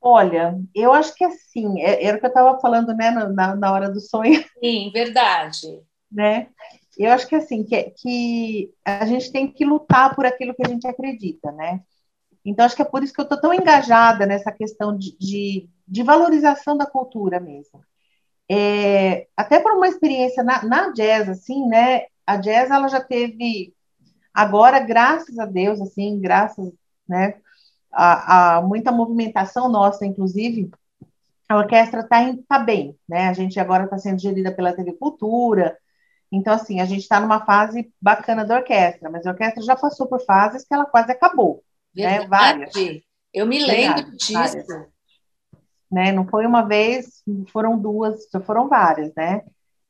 Olha, 0.00 0.58
eu 0.74 0.92
acho 0.92 1.14
que 1.14 1.24
assim, 1.24 1.80
é, 1.80 2.04
era 2.04 2.16
o 2.16 2.20
que 2.20 2.26
eu 2.26 2.28
estava 2.28 2.60
falando, 2.60 2.94
né, 2.94 3.10
na, 3.10 3.56
na 3.56 3.72
hora 3.72 3.90
do 3.90 4.00
sonho. 4.00 4.44
Sim, 4.62 4.90
verdade. 4.92 5.82
Né? 6.10 6.48
Eu 6.96 7.12
acho 7.12 7.26
que 7.26 7.34
assim, 7.34 7.64
que, 7.64 7.82
que 7.90 8.72
a 8.84 9.04
gente 9.06 9.30
tem 9.30 9.50
que 9.50 9.64
lutar 9.64 10.14
por 10.14 10.24
aquilo 10.24 10.54
que 10.54 10.66
a 10.66 10.68
gente 10.68 10.86
acredita, 10.86 11.52
né? 11.52 11.80
Então, 12.44 12.64
acho 12.64 12.74
que 12.74 12.82
é 12.82 12.84
por 12.84 13.02
isso 13.02 13.12
que 13.12 13.20
eu 13.20 13.24
estou 13.24 13.40
tão 13.40 13.52
engajada 13.52 14.24
nessa 14.24 14.50
questão 14.50 14.96
de, 14.96 15.16
de, 15.18 15.68
de 15.86 16.02
valorização 16.02 16.76
da 16.76 16.86
cultura 16.86 17.38
mesmo. 17.38 17.84
É, 18.50 19.26
até 19.36 19.60
por 19.60 19.72
uma 19.72 19.88
experiência 19.88 20.42
na, 20.42 20.64
na, 20.64 20.90
jazz, 20.92 21.28
assim, 21.28 21.66
né? 21.66 22.06
A 22.26 22.36
jazz, 22.36 22.70
ela 22.70 22.88
já 22.88 23.00
teve, 23.00 23.74
agora, 24.32 24.80
graças 24.80 25.38
a 25.38 25.44
Deus, 25.44 25.80
assim, 25.80 26.18
graças, 26.20 26.72
né, 27.06 27.40
a, 27.92 28.56
a 28.56 28.62
muita 28.62 28.92
movimentação 28.92 29.68
nossa, 29.68 30.04
inclusive, 30.04 30.70
a 31.48 31.56
orquestra 31.56 32.00
está 32.00 32.18
tá 32.48 32.58
bem, 32.58 32.96
né? 33.08 33.28
A 33.28 33.32
gente 33.32 33.58
agora 33.58 33.84
está 33.84 33.98
sendo 33.98 34.20
gerida 34.20 34.52
pela 34.52 34.72
TV 34.72 34.92
Cultura, 34.92 35.76
então, 36.30 36.52
assim, 36.52 36.80
a 36.80 36.84
gente 36.84 37.00
está 37.00 37.20
numa 37.20 37.44
fase 37.44 37.90
bacana 38.00 38.44
da 38.44 38.56
orquestra, 38.56 39.10
mas 39.10 39.26
a 39.26 39.30
orquestra 39.30 39.62
já 39.62 39.74
passou 39.74 40.06
por 40.06 40.20
fases 40.20 40.64
que 40.64 40.74
ela 40.74 40.84
quase 40.84 41.10
acabou, 41.10 41.64
né? 41.94 42.18
Verdade. 42.18 42.58
né? 42.58 42.66
Várias. 42.66 43.02
Eu 43.32 43.46
me 43.46 43.64
lembro 43.64 44.16
disso. 44.16 44.32
Várias. 44.34 44.66
Né? 45.90 46.12
Não 46.12 46.26
foi 46.26 46.44
uma 46.44 46.62
vez, 46.62 47.22
foram 47.50 47.78
duas, 47.78 48.28
foram 48.44 48.68
várias, 48.68 49.12
né? 49.16 49.42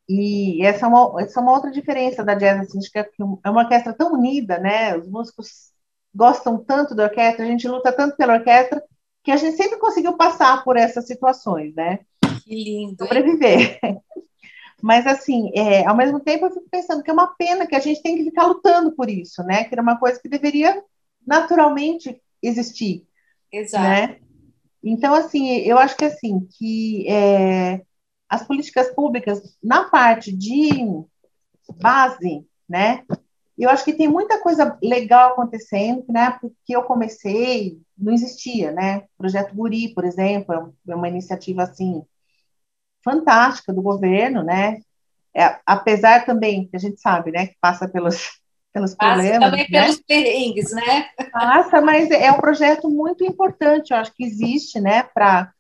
E 0.09 0.65
essa 0.65 0.87
é 0.87 0.89
uma, 0.89 1.21
essa 1.21 1.41
é 1.41 1.43
uma 1.43 1.53
outra 1.53 1.71
diferença 1.71 2.25
da 2.25 2.35
jazz, 2.35 2.61
assim, 2.61 2.79
que 2.79 2.99
é, 2.99 3.11
é 3.45 3.51
uma 3.51 3.63
orquestra 3.63 3.93
tão 3.93 4.15
unida, 4.15 4.59
né? 4.59 4.97
Os 4.97 5.09
músicos 5.09 5.68
gostam 6.15 6.59
tanto 6.59 6.95
da 6.95 7.05
orquestra, 7.05 7.45
a 7.45 7.49
gente 7.49 7.69
luta 7.69 7.93
tanto 7.93 8.17
pela 8.17 8.35
orquestra, 8.35 8.83
que 9.23 9.31
a 9.31 9.37
gente 9.37 9.57
sempre 9.57 9.79
conseguiu 9.79 10.17
passar 10.17 10.65
por 10.65 10.77
essas 10.77 11.07
situações, 11.07 11.75
né? 11.75 12.01
Que 12.45 12.55
lindo. 12.55 12.97
Sobreviver. 13.05 13.79
Mas, 14.81 15.07
assim, 15.07 15.51
é, 15.55 15.85
ao 15.87 15.97
mesmo 15.97 16.21
tempo, 16.21 16.47
eu 16.47 16.51
fico 16.51 16.67
pensando 16.71 17.03
que 17.03 17.11
é 17.11 17.13
uma 17.13 17.35
pena 17.37 17.67
que 17.67 17.75
a 17.75 17.81
gente 17.81 18.01
tem 18.01 18.17
que 18.17 18.25
ficar 18.25 18.47
lutando 18.47 18.93
por 18.93 19.11
isso, 19.11 19.43
né? 19.43 19.65
Que 19.65 19.75
era 19.75 19.83
uma 19.83 19.99
coisa 19.99 20.21
que 20.21 20.29
deveria 20.29 20.83
naturalmente 21.27 22.21
existir. 22.43 23.05
Exato. 23.53 23.85
Né? 23.85 24.21
Então, 24.83 25.15
assim, 25.15 25.57
eu 25.59 25.77
acho 25.79 25.97
que, 25.97 26.05
assim, 26.05 26.47
que 26.57 27.07
é, 27.09 27.83
as 28.29 28.47
políticas 28.47 28.95
públicas, 28.95 29.43
na 29.63 29.85
parte 29.85 30.31
de 30.31 30.71
base, 31.81 32.47
né? 32.69 33.05
Eu 33.59 33.71
acho 33.71 33.85
que 33.85 33.93
tem 33.93 34.07
muita 34.07 34.41
coisa 34.41 34.79
legal 34.83 35.33
acontecendo, 35.33 36.05
né? 36.09 36.39
Porque 36.41 36.77
eu 36.77 36.83
comecei, 36.85 37.81
não 37.97 38.13
existia, 38.13 38.71
né? 38.71 39.05
Projeto 39.17 39.55
Guri, 39.55 39.93
por 39.95 40.05
exemplo, 40.05 40.75
é 40.89 40.95
uma 40.95 41.09
iniciativa, 41.09 41.65
assim, 41.65 42.03
fantástica 43.03 43.73
do 43.73 43.83
governo, 43.83 44.43
né? 44.43 44.81
É, 45.35 45.59
apesar 45.65 46.25
também, 46.25 46.67
que 46.67 46.77
a 46.77 46.81
gente 46.81 47.01
sabe, 47.01 47.31
né, 47.31 47.47
que 47.47 47.57
passa 47.61 47.89
pelos, 47.89 48.41
pelos 48.73 48.95
passa 48.95 49.15
problemas. 49.15 49.51
também 49.51 49.67
né? 49.71 49.83
pelos 49.83 50.01
perrengues, 50.01 50.73
né? 50.73 51.09
Passa, 51.31 51.81
mas 51.81 52.11
é 52.11 52.31
um 52.33 52.39
projeto 52.39 52.91
muito 52.91 53.25
importante, 53.25 53.93
eu 53.93 53.99
acho 53.99 54.13
que 54.15 54.25
existe, 54.25 54.81
né, 54.81 55.03
para 55.03 55.53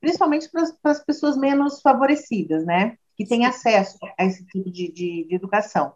principalmente 0.00 0.48
para 0.50 0.92
as 0.92 1.04
pessoas 1.04 1.36
menos 1.36 1.80
favorecidas, 1.80 2.64
né, 2.64 2.96
que 3.16 3.26
têm 3.26 3.44
acesso 3.44 3.98
a 4.18 4.24
esse 4.24 4.46
tipo 4.46 4.70
de, 4.70 4.92
de, 4.92 5.26
de 5.28 5.34
educação, 5.34 5.92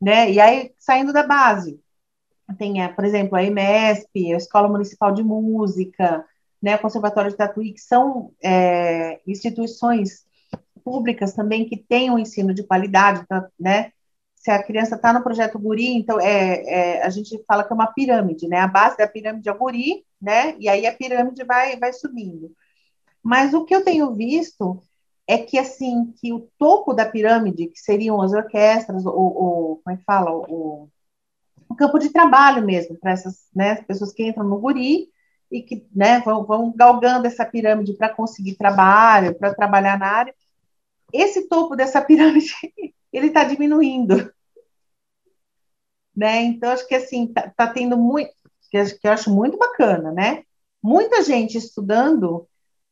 né? 0.00 0.30
E 0.30 0.40
aí, 0.40 0.72
saindo 0.78 1.12
da 1.12 1.22
base, 1.22 1.80
tem, 2.58 2.92
por 2.94 3.04
exemplo, 3.04 3.36
a 3.36 3.42
EMESP, 3.42 4.32
a 4.32 4.36
Escola 4.36 4.68
Municipal 4.68 5.12
de 5.12 5.22
Música, 5.22 6.24
né, 6.62 6.76
o 6.76 6.78
Conservatório 6.78 7.30
de 7.30 7.36
Tatuí, 7.36 7.72
que 7.72 7.80
são 7.80 8.32
é, 8.42 9.20
instituições 9.26 10.26
públicas 10.84 11.32
também 11.34 11.64
que 11.64 11.76
têm 11.76 12.10
um 12.10 12.18
ensino 12.18 12.52
de 12.52 12.62
qualidade, 12.62 13.24
né? 13.58 13.92
Se 14.34 14.50
a 14.50 14.62
criança 14.62 14.96
está 14.96 15.12
no 15.12 15.22
projeto 15.22 15.58
Guri, 15.58 15.94
então 15.94 16.18
é, 16.18 16.62
é, 16.64 17.02
a 17.02 17.10
gente 17.10 17.42
fala 17.46 17.62
que 17.62 17.72
é 17.72 17.74
uma 17.74 17.92
pirâmide, 17.92 18.48
né? 18.48 18.58
A 18.58 18.66
base 18.66 18.96
da 18.96 19.06
pirâmide 19.06 19.48
é 19.48 19.52
o 19.52 19.58
Guri, 19.58 20.04
né? 20.20 20.56
E 20.58 20.68
aí 20.68 20.86
a 20.86 20.94
pirâmide 20.94 21.44
vai, 21.44 21.78
vai 21.78 21.92
subindo. 21.92 22.50
Mas 23.22 23.52
o 23.52 23.64
que 23.64 23.74
eu 23.74 23.84
tenho 23.84 24.14
visto 24.14 24.82
é 25.30 25.38
que 25.38 25.56
assim 25.56 26.12
que 26.20 26.32
o 26.32 26.48
topo 26.58 26.92
da 26.92 27.06
pirâmide, 27.06 27.68
que 27.68 27.78
seriam 27.78 28.20
as 28.20 28.32
orquestras, 28.32 29.06
o, 29.06 29.10
o 29.10 29.80
como 29.84 29.94
é 29.94 29.96
que 29.96 30.04
fala, 30.04 30.32
o, 30.32 30.88
o 31.68 31.74
campo 31.76 32.00
de 32.00 32.10
trabalho 32.10 32.66
mesmo 32.66 32.98
para 32.98 33.12
essas 33.12 33.46
né, 33.54 33.76
pessoas 33.82 34.12
que 34.12 34.26
entram 34.26 34.42
no 34.44 34.58
Guri, 34.58 35.08
e 35.50 35.62
que 35.62 35.86
né, 35.94 36.20
vão, 36.20 36.44
vão 36.44 36.72
galgando 36.74 37.28
essa 37.28 37.44
pirâmide 37.44 37.94
para 37.94 38.12
conseguir 38.12 38.56
trabalho, 38.56 39.34
para 39.36 39.54
trabalhar 39.54 39.98
na 39.98 40.06
área. 40.06 40.34
Esse 41.12 41.48
topo 41.48 41.76
dessa 41.76 42.02
pirâmide 42.02 42.52
ele 43.12 43.28
está 43.28 43.44
diminuindo, 43.44 44.32
né? 46.14 46.42
Então 46.42 46.70
acho 46.70 46.86
que 46.88 46.94
assim 46.94 47.26
está 47.26 47.48
tá 47.50 47.66
tendo 47.68 47.96
muito, 47.96 48.32
que 48.68 48.78
eu 48.78 49.12
acho 49.12 49.30
muito 49.30 49.56
bacana, 49.56 50.10
né? 50.10 50.42
Muita 50.82 51.22
gente 51.22 51.56
estudando, 51.56 52.48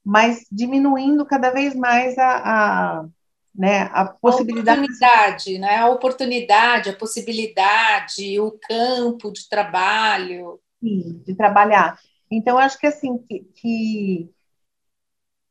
mas 0.09 0.47
diminuindo 0.51 1.27
cada 1.27 1.51
vez 1.51 1.75
mais 1.75 2.16
a, 2.16 3.03
a 3.03 3.07
né, 3.55 3.90
a 3.92 4.07
possibilidade. 4.07 4.81
A 4.81 4.83
oportunidade, 4.83 5.59
né? 5.59 5.77
A 5.77 5.88
oportunidade, 5.90 6.88
a 6.88 6.97
possibilidade, 6.97 8.40
o 8.40 8.53
campo 8.53 9.31
de 9.31 9.47
trabalho. 9.51 10.59
Sim, 10.81 11.23
de 11.27 11.35
trabalhar. 11.35 11.99
Então, 12.31 12.57
acho 12.57 12.79
que 12.79 12.87
assim 12.87 13.18
que, 13.18 13.40
que 13.55 14.31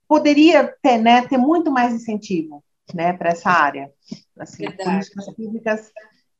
poderia 0.08 0.76
ter, 0.82 0.98
né, 0.98 1.28
ter 1.28 1.38
muito 1.38 1.70
mais 1.70 1.93
incentivo, 1.93 2.63
né, 2.96 3.13
para 3.13 3.30
essa 3.30 3.52
área. 3.52 3.91
Assim, 4.39 4.72
políticas 4.72 5.36
públicas 5.36 5.91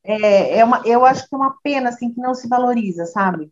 é, 0.03 0.58
é 0.58 0.65
uma, 0.65 0.82
eu 0.88 1.06
acho 1.06 1.30
que 1.30 1.36
é 1.36 1.38
uma 1.38 1.56
pena 1.62 1.89
assim 1.89 2.12
que 2.12 2.19
não 2.19 2.34
se 2.34 2.47
valoriza, 2.47 3.06
sabe? 3.06 3.51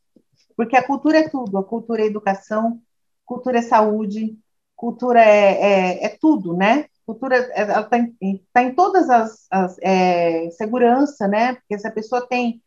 Porque 0.58 0.75
a 0.75 0.88
cultura 0.88 1.19
é 1.19 1.30
tudo, 1.30 1.56
a 1.56 1.63
cultura 1.63 2.01
é 2.01 2.08
educação, 2.08 2.82
cultura 3.25 3.60
é 3.60 3.62
saúde, 3.62 4.36
cultura 4.75 5.21
é, 5.21 6.01
é, 6.01 6.05
é 6.05 6.09
tudo, 6.09 6.55
né? 6.55 6.85
Cultura 7.05 7.38
está 7.38 7.97
em, 7.97 8.43
tá 8.51 8.63
em 8.63 8.73
todas 8.73 9.09
as, 9.09 9.47
as 9.51 9.77
é, 9.81 10.49
segurança, 10.51 11.27
né? 11.27 11.55
Porque 11.55 11.77
se 11.77 11.88
a 11.88 11.91
pessoa 11.91 12.27
tem 12.27 12.61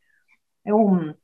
um 0.67 1.15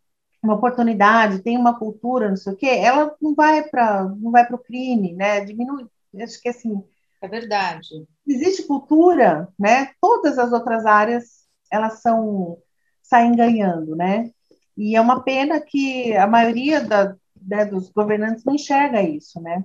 uma 0.43 0.57
oportunidade, 0.57 1.43
tem 1.43 1.57
uma 1.57 1.79
cultura, 1.79 2.29
não 2.29 2.37
sei 2.37 2.53
o 2.53 2.57
quê, 2.57 2.67
ela 2.67 3.17
não 3.21 3.35
vai 3.35 3.67
para 3.67 4.05
não 4.05 4.31
vai 4.31 4.47
para 4.47 4.57
o 4.57 4.63
crime, 4.63 5.15
né? 5.15 5.41
Diminui, 5.43 5.87
acho 6.23 6.41
que 6.41 6.51
assim. 6.51 6.85
É 7.23 7.27
verdade. 7.27 8.07
Existe 8.29 8.65
cultura, 8.65 9.49
né? 9.59 9.93
Todas 10.01 10.39
as 10.39 10.53
outras 10.53 10.85
áreas 10.85 11.45
elas 11.73 12.03
são 12.03 12.59
saem 13.03 13.35
ganhando, 13.35 13.97
né? 13.97 14.31
E 14.77 14.95
é 14.95 15.01
uma 15.01 15.23
pena 15.23 15.61
que 15.61 16.15
a 16.15 16.27
maioria 16.27 16.81
da, 16.83 17.17
né, 17.41 17.65
dos 17.65 17.91
governantes 17.91 18.45
não 18.45 18.55
enxerga 18.55 19.03
isso, 19.03 19.41
né? 19.41 19.65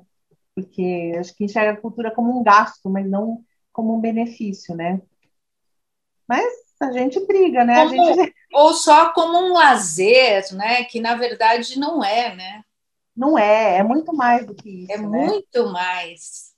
Porque 0.62 1.16
acho 1.20 1.36
que 1.36 1.46
enxerga 1.46 1.72
a 1.74 1.82
cultura 1.82 2.12
como 2.12 2.38
um 2.38 2.44
gasto, 2.44 2.90
mas 2.90 3.10
não 3.10 3.44
como 3.72 3.96
um 3.96 4.02
benefício, 4.02 4.76
né? 4.76 5.02
Mas 6.28 6.46
a 6.80 6.92
gente 6.92 7.20
briga, 7.26 7.64
né? 7.64 7.86
Como, 7.88 8.16
gente... 8.16 8.36
Ou 8.54 8.74
só 8.74 9.14
como 9.14 9.38
um 9.38 9.54
lazer, 9.54 10.44
né? 10.54 10.84
Que 10.84 11.00
na 11.00 11.16
verdade 11.16 11.80
não 11.80 12.04
é, 12.04 12.36
né? 12.36 12.64
Não 13.16 13.38
é, 13.38 13.78
é 13.78 13.84
muito 13.84 14.16
mais 14.16 14.46
do 14.46 14.56
que 14.56 14.84
isso. 14.84 14.92
É 14.92 14.98
né? 14.98 15.26
muito 15.26 15.72
mais. 15.72 16.54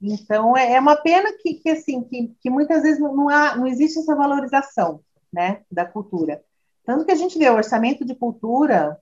Então 0.00 0.56
é, 0.56 0.72
é 0.72 0.80
uma 0.80 0.96
pena 0.96 1.30
que, 1.38 1.54
que 1.54 1.68
assim 1.68 2.02
que, 2.02 2.34
que 2.40 2.48
muitas 2.48 2.82
vezes 2.82 3.00
não, 3.00 3.28
há, 3.28 3.56
não 3.56 3.66
existe 3.66 3.98
essa 3.98 4.16
valorização, 4.16 5.02
né, 5.32 5.62
da 5.70 5.84
cultura. 5.84 6.42
Tanto 6.84 7.04
que 7.04 7.12
a 7.12 7.16
gente 7.16 7.38
vê 7.38 7.48
o 7.50 7.54
orçamento 7.54 8.04
de 8.04 8.14
cultura, 8.14 8.98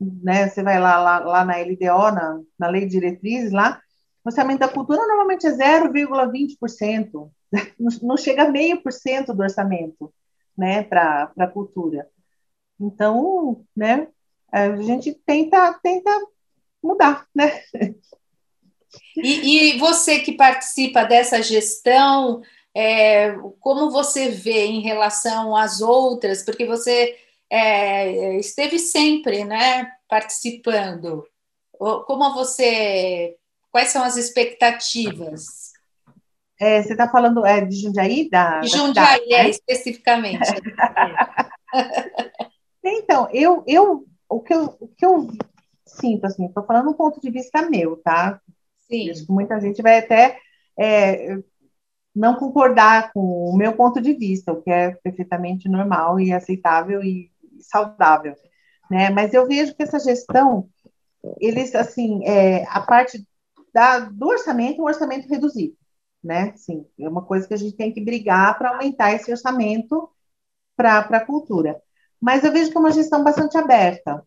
né? 0.00 0.48
Você 0.48 0.62
vai 0.62 0.78
lá, 0.78 0.98
lá, 0.98 1.18
lá 1.18 1.44
na 1.44 1.56
LDO, 1.58 2.12
na, 2.12 2.40
na 2.58 2.68
Lei 2.68 2.82
de 2.82 2.92
Diretrizes, 2.92 3.52
lá, 3.52 3.80
o 4.24 4.28
orçamento 4.28 4.60
da 4.60 4.68
cultura 4.68 5.06
normalmente 5.06 5.46
é 5.46 5.50
0,20% 5.50 7.30
não 8.02 8.16
chega 8.16 8.44
a 8.44 8.48
meio 8.48 8.82
por 8.82 8.92
cento 8.92 9.32
do 9.34 9.42
orçamento, 9.42 10.12
né, 10.56 10.82
para 10.82 11.32
a 11.38 11.46
cultura. 11.46 12.08
Então, 12.80 13.64
né, 13.76 14.08
a 14.52 14.76
gente 14.76 15.12
tenta, 15.26 15.72
tenta 15.82 16.10
mudar, 16.82 17.26
né? 17.34 17.62
E, 19.16 19.74
e 19.74 19.78
você 19.78 20.20
que 20.20 20.32
participa 20.32 21.04
dessa 21.04 21.42
gestão, 21.42 22.40
é, 22.74 23.36
como 23.60 23.90
você 23.90 24.30
vê 24.30 24.64
em 24.64 24.80
relação 24.80 25.54
às 25.54 25.82
outras? 25.82 26.42
Porque 26.42 26.64
você 26.64 27.14
é, 27.50 28.36
esteve 28.36 28.78
sempre, 28.78 29.44
né, 29.44 29.90
participando. 30.08 31.24
Como 31.72 32.34
você, 32.34 33.36
quais 33.70 33.88
são 33.88 34.02
as 34.02 34.16
expectativas? 34.16 35.72
É, 36.60 36.82
você 36.82 36.92
está 36.92 37.08
falando 37.08 37.46
é, 37.46 37.64
de 37.64 37.76
Jundiaí? 37.76 38.28
Da, 38.28 38.60
de 38.60 38.68
Jundiaí, 38.68 39.20
cidade, 39.20 39.32
é, 39.32 39.42
né? 39.44 39.50
especificamente. 39.50 40.48
então, 42.82 43.28
eu, 43.32 43.62
eu, 43.66 44.04
o, 44.28 44.40
que 44.40 44.52
eu, 44.52 44.76
o 44.80 44.88
que 44.88 45.06
eu 45.06 45.28
sinto, 45.86 46.26
assim, 46.26 46.46
estou 46.46 46.64
falando 46.64 46.90
um 46.90 46.94
ponto 46.94 47.20
de 47.20 47.30
vista 47.30 47.62
meu, 47.62 47.96
tá? 47.98 48.40
Sim. 48.88 49.10
Acho 49.10 49.24
que 49.24 49.32
muita 49.32 49.60
gente 49.60 49.80
vai 49.80 49.98
até 49.98 50.40
é, 50.76 51.38
não 52.14 52.34
concordar 52.34 53.12
com 53.12 53.20
o 53.20 53.56
meu 53.56 53.74
ponto 53.74 54.00
de 54.00 54.12
vista, 54.14 54.52
o 54.52 54.60
que 54.60 54.70
é 54.70 54.96
perfeitamente 55.02 55.68
normal 55.68 56.18
e 56.18 56.32
aceitável 56.32 57.04
e 57.04 57.30
saudável, 57.62 58.34
né? 58.90 59.10
Mas 59.10 59.34
eu 59.34 59.46
vejo 59.46 59.74
que 59.74 59.82
essa 59.82 59.98
gestão 59.98 60.68
eles, 61.40 61.74
assim, 61.74 62.24
é, 62.24 62.64
a 62.68 62.80
parte 62.80 63.26
da, 63.72 64.00
do 64.00 64.28
orçamento, 64.28 64.80
um 64.80 64.86
orçamento 64.86 65.28
reduzido, 65.28 65.76
né? 66.22 66.52
Sim, 66.56 66.86
é 66.98 67.08
uma 67.08 67.24
coisa 67.24 67.46
que 67.46 67.54
a 67.54 67.56
gente 67.56 67.76
tem 67.76 67.92
que 67.92 68.00
brigar 68.04 68.56
para 68.58 68.70
aumentar 68.70 69.12
esse 69.12 69.30
orçamento 69.30 70.08
para 70.76 71.00
a 71.00 71.26
cultura. 71.26 71.80
Mas 72.20 72.44
eu 72.44 72.52
vejo 72.52 72.70
que 72.70 72.76
é 72.76 72.80
uma 72.80 72.92
gestão 72.92 73.22
bastante 73.22 73.56
aberta, 73.56 74.24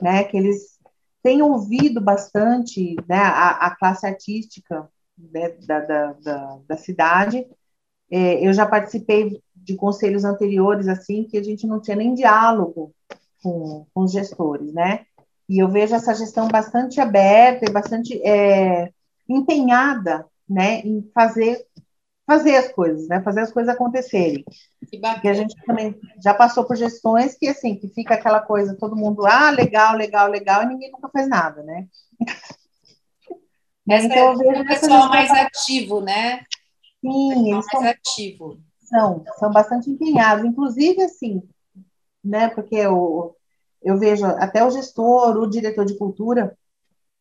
né? 0.00 0.24
Que 0.24 0.36
eles 0.36 0.78
têm 1.22 1.42
ouvido 1.42 2.00
bastante 2.00 2.96
né, 3.08 3.18
a, 3.18 3.66
a 3.66 3.76
classe 3.76 4.06
artística 4.06 4.88
né, 5.18 5.50
da, 5.66 5.80
da, 5.80 6.12
da, 6.14 6.58
da, 6.66 6.76
cidade. 6.76 7.46
É, 8.10 8.46
eu 8.46 8.52
já 8.52 8.66
participei 8.66 9.42
de 9.62 9.76
conselhos 9.76 10.24
anteriores, 10.24 10.88
assim, 10.88 11.24
que 11.24 11.38
a 11.38 11.42
gente 11.42 11.66
não 11.66 11.80
tinha 11.80 11.96
nem 11.96 12.14
diálogo 12.14 12.92
com, 13.42 13.86
com 13.92 14.02
os 14.02 14.12
gestores, 14.12 14.72
né? 14.72 15.04
E 15.48 15.58
eu 15.58 15.68
vejo 15.68 15.94
essa 15.94 16.14
gestão 16.14 16.48
bastante 16.48 17.00
aberta 17.00 17.68
e 17.68 17.72
bastante 17.72 18.20
é, 18.26 18.90
empenhada, 19.28 20.26
né, 20.48 20.80
em 20.80 21.08
fazer 21.14 21.66
fazer 22.26 22.54
as 22.54 22.72
coisas, 22.72 23.08
né, 23.08 23.20
fazer 23.22 23.40
as 23.40 23.50
coisas 23.50 23.74
acontecerem. 23.74 24.44
Que 25.20 25.28
a 25.28 25.34
gente 25.34 25.52
também 25.66 25.98
já 26.22 26.32
passou 26.32 26.64
por 26.64 26.76
gestões 26.76 27.36
que 27.36 27.48
assim, 27.48 27.74
que 27.74 27.88
fica 27.88 28.14
aquela 28.14 28.40
coisa, 28.40 28.76
todo 28.78 28.94
mundo, 28.94 29.26
ah, 29.26 29.50
legal, 29.50 29.96
legal, 29.96 30.28
legal, 30.28 30.62
e 30.62 30.66
ninguém 30.66 30.92
nunca 30.92 31.08
faz 31.08 31.28
nada, 31.28 31.60
né? 31.64 31.88
Essa 33.88 34.06
então, 34.06 34.32
eu 34.32 34.38
vejo 34.38 34.50
é 34.52 34.62
o 34.62 34.66
pessoal 34.66 35.08
mais 35.08 35.30
ativo, 35.32 36.00
né? 36.00 36.44
Sim, 37.00 37.52
eles 37.52 37.66
são, 37.66 37.82
ativo. 37.82 38.60
São, 38.90 39.24
são 39.38 39.52
bastante 39.52 39.88
empenhados, 39.88 40.44
inclusive 40.44 41.00
assim, 41.02 41.42
né? 42.24 42.48
Porque 42.48 42.74
eu, 42.74 43.36
eu 43.80 43.96
vejo 43.96 44.26
até 44.26 44.64
o 44.64 44.70
gestor, 44.70 45.36
o 45.36 45.48
diretor 45.48 45.84
de 45.84 45.96
cultura, 45.96 46.58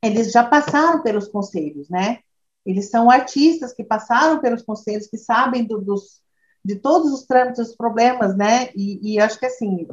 eles 0.03 0.32
já 0.32 0.43
passaram 0.43 1.03
pelos 1.03 1.27
conselhos, 1.27 1.88
né? 1.88 2.19
Eles 2.65 2.89
são 2.89 3.10
artistas 3.10 3.73
que 3.73 3.84
passaram 3.84 4.41
pelos 4.41 4.63
conselhos, 4.63 5.08
que 5.08 5.17
sabem 5.17 5.63
do, 5.63 5.79
dos, 5.79 6.21
de 6.65 6.75
todos 6.75 7.13
os 7.13 7.25
trâmites, 7.25 7.69
os 7.69 7.75
problemas, 7.75 8.36
né? 8.36 8.71
E, 8.75 9.15
e, 9.15 9.19
acho 9.19 9.39
que 9.39 9.45
assim 9.45 9.88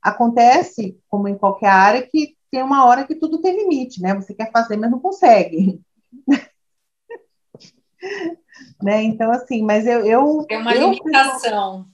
acontece, 0.00 0.98
como 1.08 1.26
em 1.26 1.36
qualquer 1.36 1.68
área, 1.68 2.06
que 2.06 2.36
tem 2.50 2.62
uma 2.62 2.86
hora 2.86 3.06
que 3.06 3.16
tudo 3.16 3.40
tem 3.40 3.56
limite, 3.56 4.00
né? 4.00 4.14
Você 4.14 4.32
quer 4.32 4.50
fazer, 4.52 4.76
mas 4.76 4.90
não 4.90 5.00
consegue. 5.00 5.80
né? 8.82 9.02
Então, 9.02 9.30
assim, 9.30 9.62
mas 9.62 9.86
eu. 9.86 10.04
eu 10.04 10.44
tem 10.48 10.58
uma 10.58 10.74
eu, 10.74 10.90
limitação. 10.90 11.86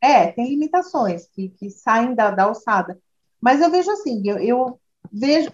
É, 0.00 0.30
tem 0.32 0.48
limitações 0.50 1.26
que, 1.28 1.48
que 1.48 1.70
saem 1.70 2.14
da, 2.14 2.30
da 2.30 2.44
alçada. 2.44 2.98
Mas 3.40 3.60
eu 3.60 3.70
vejo 3.70 3.90
assim, 3.90 4.22
eu, 4.24 4.38
eu 4.38 4.80
vejo 5.12 5.50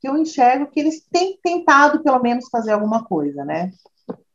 que 0.00 0.08
eu 0.08 0.16
enxergo 0.16 0.66
que 0.66 0.80
eles 0.80 1.06
têm 1.10 1.38
tentado, 1.42 2.02
pelo 2.02 2.20
menos, 2.20 2.48
fazer 2.50 2.72
alguma 2.72 3.04
coisa, 3.04 3.44
né? 3.44 3.70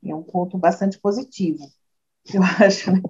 É 0.03 0.15
um 0.15 0.23
ponto 0.23 0.57
bastante 0.57 0.97
positivo, 0.97 1.59
eu 2.33 2.41
acho. 2.65 2.91
Né? 2.91 3.01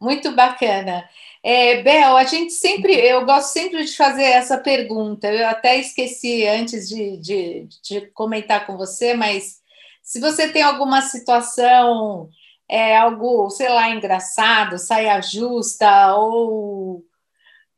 Muito 0.00 0.34
bacana. 0.34 1.04
É, 1.42 1.82
Bel, 1.82 2.16
a 2.16 2.24
gente 2.24 2.52
sempre, 2.52 2.94
eu 2.94 3.24
gosto 3.24 3.52
sempre 3.52 3.84
de 3.84 3.96
fazer 3.96 4.24
essa 4.24 4.58
pergunta. 4.58 5.30
Eu 5.30 5.46
até 5.46 5.78
esqueci 5.78 6.46
antes 6.46 6.88
de, 6.88 7.16
de, 7.18 7.68
de 7.82 8.00
comentar 8.12 8.66
com 8.66 8.76
você, 8.76 9.14
mas 9.14 9.59
se 10.10 10.18
você 10.18 10.48
tem 10.48 10.60
alguma 10.60 11.02
situação, 11.02 12.28
é, 12.68 12.96
algo, 12.96 13.48
sei 13.48 13.68
lá, 13.68 13.90
engraçado, 13.90 14.76
saia 14.76 15.22
justa, 15.22 16.16
ou 16.16 17.04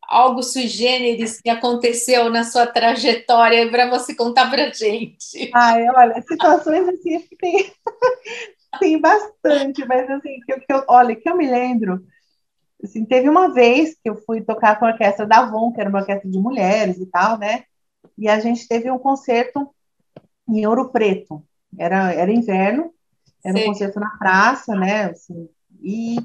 algo 0.00 0.42
sui 0.42 0.66
generis 0.66 1.42
que 1.42 1.50
aconteceu 1.50 2.30
na 2.30 2.42
sua 2.42 2.66
trajetória 2.66 3.70
para 3.70 3.90
você 3.90 4.14
contar 4.14 4.48
para 4.48 4.72
gente. 4.72 5.50
Ai, 5.54 5.86
olha, 5.90 6.22
situações 6.22 6.88
assim, 6.88 7.20
tem, 7.38 7.70
tem 8.80 8.98
bastante, 8.98 9.84
mas 9.84 10.08
assim, 10.08 10.40
que, 10.46 10.58
que 10.58 10.72
eu, 10.72 10.84
olha, 10.88 11.14
que 11.14 11.28
eu 11.28 11.36
me 11.36 11.46
lembro, 11.46 12.02
assim, 12.82 13.04
teve 13.04 13.28
uma 13.28 13.52
vez 13.52 13.94
que 14.02 14.08
eu 14.08 14.16
fui 14.16 14.40
tocar 14.40 14.78
com 14.78 14.86
a 14.86 14.92
orquestra 14.92 15.26
da 15.26 15.40
Avon, 15.40 15.70
que 15.70 15.82
era 15.82 15.90
uma 15.90 16.00
orquestra 16.00 16.30
de 16.30 16.38
mulheres 16.38 16.96
e 16.96 17.04
tal, 17.04 17.36
né? 17.36 17.64
E 18.16 18.26
a 18.26 18.40
gente 18.40 18.66
teve 18.66 18.90
um 18.90 18.98
concerto 18.98 19.68
em 20.48 20.66
Ouro 20.66 20.88
Preto. 20.88 21.44
Era, 21.78 22.12
era 22.12 22.30
inverno, 22.30 22.92
era 23.44 23.56
Sim. 23.56 23.64
um 23.64 23.66
concerto 23.68 23.98
na 23.98 24.10
praça, 24.18 24.74
né? 24.74 25.04
Assim, 25.04 25.48
e 25.80 26.16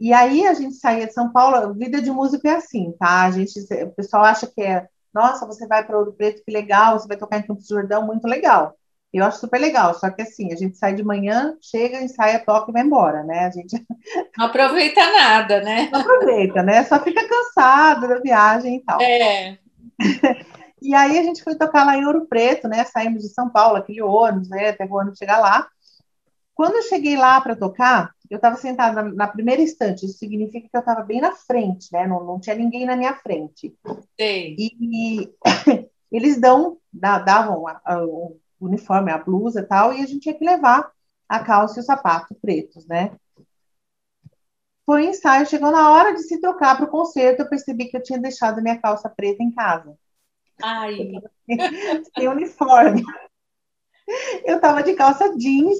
e 0.00 0.12
aí 0.12 0.46
a 0.46 0.54
gente 0.54 0.74
saía 0.74 1.06
de 1.06 1.14
São 1.14 1.32
Paulo, 1.32 1.72
vida 1.74 2.02
de 2.02 2.10
músico 2.10 2.46
é 2.46 2.56
assim, 2.56 2.92
tá? 2.98 3.22
A 3.22 3.30
gente, 3.30 3.58
o 3.84 3.90
pessoal 3.92 4.24
acha 4.24 4.46
que 4.46 4.60
é, 4.60 4.86
nossa, 5.14 5.46
você 5.46 5.66
vai 5.66 5.84
para 5.84 5.96
Ouro 5.96 6.12
Preto, 6.12 6.42
que 6.44 6.52
legal, 6.52 6.98
você 6.98 7.06
vai 7.06 7.16
tocar 7.16 7.38
em 7.38 7.42
Campos 7.42 7.68
do 7.68 7.74
Jordão, 7.74 8.04
muito 8.04 8.26
legal. 8.26 8.74
Eu 9.12 9.24
acho 9.24 9.38
super 9.38 9.60
legal, 9.60 9.94
só 9.94 10.10
que 10.10 10.22
assim, 10.22 10.52
a 10.52 10.56
gente 10.56 10.76
sai 10.76 10.92
de 10.92 11.04
manhã, 11.04 11.56
chega, 11.62 12.02
ensaia, 12.02 12.44
toca 12.44 12.70
e 12.70 12.72
vai 12.72 12.82
embora, 12.82 13.22
né? 13.22 13.46
A 13.46 13.50
gente 13.50 13.86
não 14.36 14.46
aproveita 14.46 15.00
nada, 15.06 15.60
né? 15.60 15.88
Não 15.92 16.00
aproveita, 16.00 16.62
né? 16.64 16.82
Só 16.84 16.98
fica 17.00 17.26
cansado 17.28 18.08
da 18.08 18.18
viagem 18.18 18.76
e 18.76 18.80
tal. 18.80 19.00
É. 19.00 19.56
E 20.84 20.94
aí 20.94 21.18
a 21.18 21.22
gente 21.22 21.42
foi 21.42 21.56
tocar 21.56 21.84
lá 21.84 21.96
em 21.96 22.04
Ouro 22.04 22.26
Preto, 22.26 22.68
né? 22.68 22.84
Saímos 22.84 23.22
de 23.22 23.30
São 23.30 23.48
Paulo, 23.48 23.76
aquele 23.76 24.02
ônibus, 24.02 24.50
né? 24.50 24.68
Até 24.68 24.84
o 24.84 24.92
ônibus 24.92 25.18
chegar 25.18 25.40
lá. 25.40 25.66
Quando 26.54 26.76
eu 26.76 26.82
cheguei 26.82 27.16
lá 27.16 27.40
para 27.40 27.56
tocar, 27.56 28.14
eu 28.30 28.36
estava 28.36 28.56
sentada 28.56 29.02
na, 29.02 29.12
na, 29.12 29.28
primeira 29.28 29.62
estante, 29.62 30.06
isso 30.06 30.18
significa 30.18 30.68
que 30.68 30.76
eu 30.76 30.80
estava 30.80 31.02
bem 31.02 31.20
na 31.20 31.32
frente, 31.32 31.88
né? 31.92 32.06
Não, 32.06 32.22
não 32.22 32.38
tinha 32.38 32.54
ninguém 32.54 32.84
na 32.84 32.96
minha 32.96 33.14
frente. 33.14 33.74
Sim. 34.20 34.56
E, 34.58 34.76
e 34.80 35.34
eles 36.12 36.40
dão, 36.40 36.78
davam 36.92 37.66
a, 37.66 37.80
a, 37.84 38.04
o 38.04 38.38
uniforme, 38.60 39.10
a 39.10 39.18
blusa 39.18 39.60
e 39.60 39.64
tal, 39.64 39.92
e 39.92 40.02
a 40.02 40.06
gente 40.06 40.20
tinha 40.20 40.34
que 40.34 40.44
levar 40.44 40.90
a 41.28 41.40
calça 41.40 41.80
e 41.80 41.82
o 41.82 41.84
sapato 41.84 42.34
pretos, 42.34 42.86
né? 42.86 43.16
Foi 44.86 45.06
ensaio, 45.06 45.46
chegou 45.46 45.70
na 45.70 45.90
hora 45.90 46.12
de 46.14 46.22
se 46.22 46.40
trocar 46.40 46.76
para 46.76 46.84
o 46.84 46.90
concerto, 46.90 47.42
eu 47.42 47.48
percebi 47.48 47.86
que 47.86 47.96
eu 47.96 48.02
tinha 48.02 48.18
deixado 48.18 48.62
minha 48.62 48.78
calça 48.78 49.08
preta 49.08 49.42
em 49.42 49.50
casa. 49.50 49.96
Ai! 50.62 51.12
Sem 52.16 52.28
uniforme. 52.28 53.02
Eu 54.44 54.56
estava 54.56 54.82
de 54.82 54.94
calça 54.94 55.36
jeans, 55.36 55.78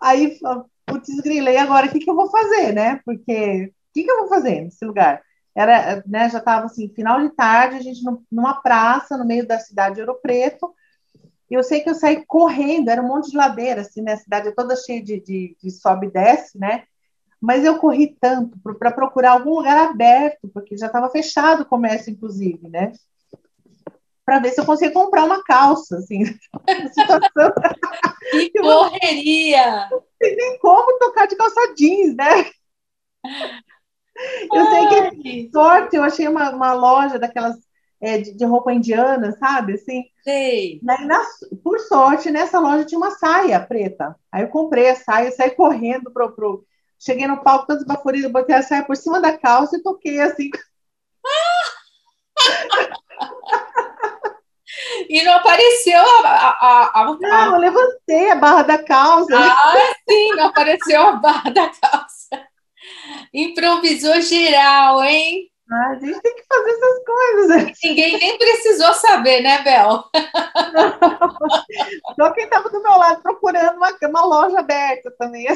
aí 0.00 0.38
putz, 0.86 1.08
grilei 1.22 1.56
agora, 1.56 1.86
o 1.86 1.90
que, 1.90 1.98
que 1.98 2.10
eu 2.10 2.14
vou 2.14 2.30
fazer, 2.30 2.72
né? 2.72 3.00
Porque 3.04 3.72
o 3.90 3.92
que, 3.94 4.04
que 4.04 4.10
eu 4.10 4.18
vou 4.20 4.28
fazer 4.28 4.62
nesse 4.62 4.84
lugar? 4.84 5.22
Era, 5.54 6.02
né, 6.06 6.28
já 6.28 6.38
estava 6.38 6.66
assim, 6.66 6.88
final 6.88 7.20
de 7.20 7.30
tarde, 7.34 7.76
a 7.76 7.80
gente 7.80 8.02
numa 8.30 8.60
praça 8.60 9.16
no 9.16 9.24
meio 9.24 9.46
da 9.46 9.58
cidade 9.58 9.96
de 9.96 10.00
Ouro 10.00 10.18
Preto. 10.20 10.74
E 11.50 11.54
eu 11.54 11.62
sei 11.62 11.80
que 11.80 11.90
eu 11.90 11.94
saí 11.94 12.24
correndo, 12.26 12.88
era 12.90 13.02
um 13.02 13.08
monte 13.08 13.30
de 13.30 13.36
ladeira, 13.36 13.82
assim, 13.82 14.02
né? 14.02 14.14
A 14.14 14.18
cidade 14.18 14.48
é 14.48 14.52
toda 14.52 14.76
cheia 14.76 15.02
de, 15.02 15.20
de, 15.20 15.56
de 15.62 15.70
sobe 15.70 16.08
e 16.08 16.10
desce, 16.10 16.58
né? 16.58 16.84
Mas 17.40 17.64
eu 17.64 17.78
corri 17.78 18.16
tanto 18.20 18.58
para 18.78 18.92
procurar 18.92 19.32
algum 19.32 19.56
lugar 19.56 19.90
aberto, 19.90 20.48
porque 20.52 20.76
já 20.76 20.86
estava 20.86 21.10
fechado 21.10 21.62
o 21.62 21.66
comércio, 21.66 22.10
inclusive, 22.12 22.68
né? 22.68 22.92
Para 24.24 24.38
ver 24.38 24.50
se 24.50 24.60
eu 24.60 24.64
conseguia 24.64 24.92
comprar 24.92 25.24
uma 25.24 25.42
calça, 25.44 25.98
assim, 25.98 26.24
situação. 26.92 27.52
Que 28.30 28.50
correria! 28.50 29.88
Não 29.90 30.02
tem 30.18 30.36
nem 30.36 30.58
como 30.58 30.98
tocar 30.98 31.26
de 31.26 31.36
calça 31.36 31.74
jeans, 31.76 32.16
né? 32.16 32.46
Eu 34.52 34.62
Ai. 34.62 34.70
sei 34.70 35.10
que, 35.10 35.50
sorte, 35.52 35.96
eu 35.96 36.02
achei 36.02 36.28
uma, 36.28 36.50
uma 36.50 36.72
loja 36.72 37.18
daquelas 37.18 37.56
é, 38.00 38.18
de, 38.18 38.34
de, 38.34 38.44
roupa 38.44 38.72
indiana, 38.72 39.32
sabe, 39.32 39.74
assim. 39.74 40.04
Sei. 40.22 40.78
Daí, 40.82 41.06
na, 41.06 41.22
por 41.62 41.80
sorte, 41.80 42.30
nessa 42.30 42.60
loja 42.60 42.84
tinha 42.84 42.98
uma 42.98 43.12
saia 43.12 43.60
preta. 43.60 44.14
Aí 44.30 44.42
eu 44.42 44.48
comprei 44.48 44.90
a 44.90 44.96
saia, 44.96 45.32
saí 45.32 45.50
correndo 45.50 46.10
pro... 46.10 46.32
pro 46.32 46.64
cheguei 46.98 47.26
no 47.26 47.42
palco 47.42 47.66
todo 47.66 47.78
esbaforido, 47.78 48.30
botei 48.30 48.54
a 48.54 48.62
saia 48.62 48.84
por 48.84 48.96
cima 48.96 49.20
da 49.20 49.36
calça 49.36 49.76
e 49.76 49.82
toquei, 49.82 50.20
assim... 50.20 50.50
E 55.08 55.22
não 55.22 55.34
apareceu 55.34 56.00
a. 56.00 56.28
a, 56.28 57.00
a, 57.02 57.16
não, 57.20 57.54
eu 57.54 57.60
levantei 57.60 58.30
a 58.30 58.36
barra 58.36 58.62
da 58.62 58.78
calça. 58.82 59.36
Ah, 59.36 59.94
sim, 60.08 60.34
não 60.34 60.46
apareceu 60.46 61.02
a 61.02 61.12
barra 61.12 61.50
da 61.50 61.68
calça. 61.68 62.48
Improvisou 63.32 64.20
geral, 64.20 65.02
hein? 65.02 65.50
Ah, 65.70 65.90
a 65.90 65.94
gente 65.98 66.20
tem 66.20 66.34
que 66.34 66.44
fazer 66.46 66.70
essas 66.70 67.04
coisas. 67.04 67.78
Ninguém 67.82 68.18
nem 68.18 68.38
precisou 68.38 68.92
saber, 68.94 69.40
né, 69.40 69.62
Bel? 69.62 70.04
Só 72.16 72.30
quem 72.32 72.44
estava 72.44 72.68
do 72.68 72.82
meu 72.82 72.98
lado 72.98 73.22
procurando 73.22 73.76
uma, 73.76 73.96
uma 74.02 74.24
loja 74.26 74.58
aberta 74.60 75.10
também. 75.18 75.46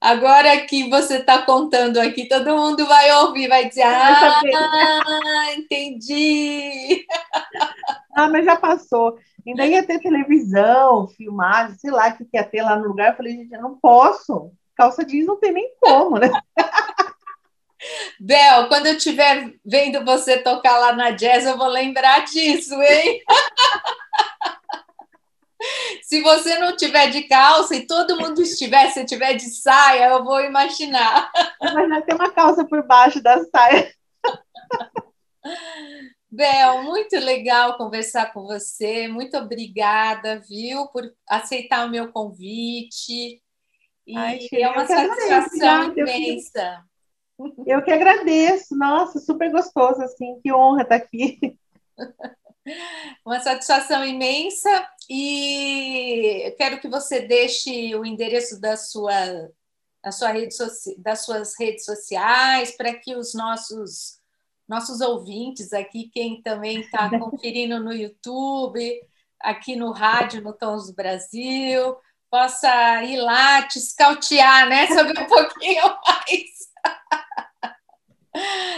Agora 0.00 0.60
que 0.66 0.88
você 0.88 1.18
está 1.18 1.42
contando 1.42 1.98
aqui, 1.98 2.28
todo 2.28 2.56
mundo 2.56 2.86
vai 2.86 3.12
ouvir, 3.22 3.48
vai 3.48 3.68
dizer: 3.68 3.82
Ah, 3.82 4.40
entendi. 5.56 7.06
Ah, 8.14 8.28
mas 8.28 8.44
já 8.44 8.56
passou. 8.56 9.16
Ainda 9.46 9.64
ia 9.64 9.82
ter 9.82 9.98
televisão, 9.98 11.08
filmagem, 11.08 11.78
sei 11.78 11.90
lá 11.90 12.08
o 12.08 12.16
que 12.18 12.26
ia 12.34 12.44
ter 12.44 12.62
lá 12.62 12.76
no 12.76 12.88
lugar. 12.88 13.12
Eu 13.12 13.16
falei, 13.16 13.32
gente, 13.32 13.54
eu 13.54 13.62
não 13.62 13.78
posso. 13.78 14.52
Calça 14.76 15.02
jeans 15.02 15.26
não 15.26 15.40
tem 15.40 15.50
nem 15.50 15.74
como, 15.80 16.18
né? 16.18 16.30
Bel, 18.20 18.68
quando 18.68 18.86
eu 18.86 18.96
estiver 18.96 19.54
vendo 19.64 20.04
você 20.04 20.38
tocar 20.38 20.78
lá 20.78 20.92
na 20.92 21.10
jazz, 21.10 21.44
eu 21.44 21.56
vou 21.56 21.68
lembrar 21.68 22.24
disso, 22.26 22.74
hein? 22.82 23.22
Se 26.02 26.20
você 26.20 26.58
não 26.58 26.76
tiver 26.76 27.10
de 27.10 27.22
calça 27.22 27.74
e 27.74 27.86
todo 27.86 28.18
mundo 28.18 28.42
estiver, 28.42 28.90
se 28.90 29.04
tiver 29.04 29.34
de 29.34 29.48
saia, 29.50 30.10
eu 30.10 30.24
vou 30.24 30.40
imaginar. 30.40 31.30
Mas 31.60 32.04
ter 32.04 32.14
uma 32.14 32.30
calça 32.30 32.64
por 32.64 32.86
baixo 32.86 33.22
da 33.22 33.44
saia. 33.44 33.92
Bel, 36.30 36.82
muito 36.82 37.14
legal 37.16 37.76
conversar 37.76 38.32
com 38.32 38.44
você. 38.44 39.06
Muito 39.06 39.36
obrigada, 39.36 40.40
viu, 40.48 40.86
por 40.88 41.04
aceitar 41.28 41.86
o 41.86 41.90
meu 41.90 42.10
convite. 42.10 43.42
E 44.06 44.16
Ai, 44.16 44.38
é 44.52 44.68
uma 44.68 44.86
satisfação 44.86 45.92
imensa. 45.96 46.82
Eu 47.66 47.82
que 47.82 47.90
agradeço. 47.90 48.76
Nossa, 48.76 49.18
super 49.18 49.50
gostoso, 49.50 50.02
assim. 50.02 50.40
Que 50.42 50.52
honra 50.52 50.82
estar 50.82 50.96
aqui. 50.96 51.38
Uma 53.24 53.40
satisfação 53.40 54.04
imensa 54.04 54.88
e 55.10 56.54
quero 56.56 56.80
que 56.80 56.88
você 56.88 57.20
deixe 57.20 57.94
o 57.94 58.04
endereço 58.04 58.60
da 58.60 58.76
sua, 58.76 59.14
da 60.02 60.12
sua 60.12 60.30
rede 60.30 60.54
das 60.98 61.24
suas 61.24 61.58
redes 61.58 61.84
sociais 61.84 62.76
para 62.76 62.94
que 62.94 63.14
os 63.16 63.34
nossos 63.34 64.20
nossos 64.68 65.00
ouvintes 65.00 65.72
aqui, 65.72 66.08
quem 66.08 66.40
também 66.40 66.80
está 66.80 67.10
conferindo 67.18 67.78
no 67.78 67.92
YouTube, 67.92 69.00
aqui 69.38 69.76
no 69.76 69.92
rádio 69.92 70.40
no 70.40 70.52
Tons 70.52 70.86
do 70.86 70.94
Brasil, 70.94 71.96
possa 72.30 73.02
ir 73.04 73.20
lá 73.20 73.62
te 73.62 73.78
escautear, 73.78 74.68
né? 74.68 74.86
Saber 74.94 75.18
um 75.18 75.26
pouquinho 75.26 75.82
mais. 75.84 76.71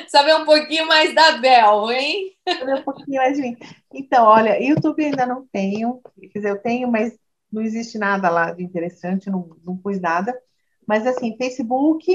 Saber 0.09 0.34
um 0.34 0.44
pouquinho 0.44 0.86
mais 0.86 1.14
da 1.14 1.38
Bel, 1.38 1.90
hein? 1.92 2.36
Saber 2.48 2.74
um 2.74 2.82
pouquinho 2.82 3.16
mais 3.20 3.36
de 3.36 3.42
mim. 3.42 3.57
Então, 3.92 4.24
olha, 4.26 4.62
YouTube 4.62 5.05
ainda 5.05 5.26
não 5.26 5.46
tenho, 5.46 6.00
quer 6.32 6.38
dizer, 6.38 6.50
eu 6.50 6.61
tenho, 6.61 6.90
mas 6.90 7.16
não 7.50 7.62
existe 7.62 7.98
nada 7.98 8.28
lá 8.28 8.52
de 8.52 8.62
interessante, 8.64 9.30
não, 9.30 9.57
não 9.64 9.76
pus 9.76 10.00
nada. 10.00 10.36
Mas 10.86 11.07
assim, 11.07 11.36
Facebook, 11.36 12.07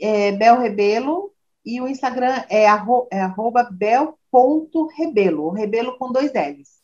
é, 0.00 0.32
Bel 0.32 0.58
Rebelo, 0.60 1.34
e 1.64 1.80
o 1.80 1.88
Instagram 1.88 2.44
é, 2.48 2.66
arro, 2.68 3.08
é 3.10 3.20
arroba 3.20 3.64
bel.rebelo, 3.64 5.50
rebelo 5.50 5.98
com 5.98 6.12
dois 6.12 6.32
L's, 6.32 6.82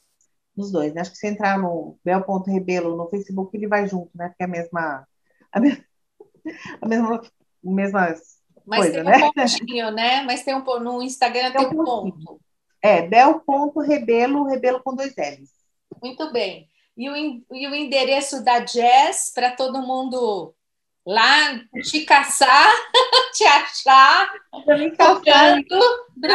nos 0.56 0.72
dois. 0.72 0.94
Né? 0.94 1.02
Acho 1.02 1.12
que 1.12 1.18
se 1.18 1.28
entrar 1.28 1.58
no 1.58 1.98
bel.rebelo 2.04 2.96
no 2.96 3.08
Facebook, 3.08 3.56
ele 3.56 3.68
vai 3.68 3.86
junto, 3.86 4.10
né? 4.16 4.28
Porque 4.28 4.42
é 4.42 4.46
a 4.46 4.48
mesma, 4.48 5.06
a 5.52 5.60
mesma, 5.60 5.84
a 6.80 6.88
mesma, 6.88 7.22
mesmas 7.62 8.39
mas 8.70 8.82
coisa, 8.82 8.92
tem 8.92 9.02
um 9.02 9.04
né? 9.04 9.32
pontinho, 9.34 9.90
né? 9.90 10.22
Mas 10.22 10.44
tem 10.44 10.54
um 10.54 10.62
no 10.78 11.02
Instagram 11.02 11.50
tem, 11.50 11.68
tem 11.68 11.80
um 11.80 11.84
ponto. 11.84 12.40
É, 12.80 13.02
bel.rebelo, 13.02 14.44
rebelo 14.44 14.80
com 14.80 14.94
dois 14.94 15.12
L's. 15.16 15.50
Muito 16.00 16.32
bem. 16.32 16.68
E 16.96 17.10
o, 17.10 17.16
e 17.16 17.66
o 17.66 17.74
endereço 17.74 18.44
da 18.44 18.60
Jazz 18.60 19.32
para 19.34 19.50
todo 19.50 19.82
mundo 19.82 20.54
lá 21.04 21.58
te 21.82 22.04
caçar, 22.04 22.70
te 23.34 23.42
achar. 23.42 24.30
Me 24.68 24.92
caçar, 24.92 25.58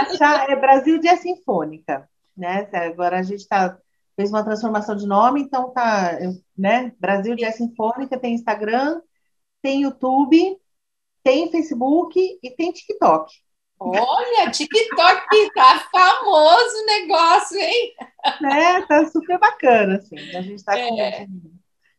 achar 0.02 0.50
é 0.50 0.56
Brasil 0.58 1.00
Jazz 1.00 1.22
Sinfônica, 1.22 2.10
né? 2.36 2.68
Agora 2.74 3.20
a 3.20 3.24
gente 3.24 3.48
tá, 3.48 3.78
fez 4.18 4.30
uma 4.30 4.44
transformação 4.44 4.98
de 4.98 5.08
nome, 5.08 5.42
então 5.42 5.72
tá, 5.72 6.18
né? 6.58 6.92
Brasil 7.00 7.34
Jazz 7.38 7.56
Sinfônica 7.56 8.20
tem 8.20 8.34
Instagram, 8.34 9.02
tem 9.62 9.84
YouTube, 9.84 10.60
tem 11.26 11.50
Facebook 11.50 12.40
e 12.42 12.52
tem 12.52 12.72
TikTok. 12.72 13.34
Olha, 13.80 14.52
TikTok 14.52 15.54
tá 15.56 15.90
famoso 15.92 16.78
o 16.78 16.86
negócio, 16.86 17.58
hein? 17.58 17.94
É, 18.44 18.82
tá 18.84 19.08
super 19.08 19.40
bacana, 19.40 19.98
assim. 19.98 20.18
A 20.36 20.42
gente 20.42 20.56
está 20.56 20.78
é. 20.78 21.26
com 21.26 21.52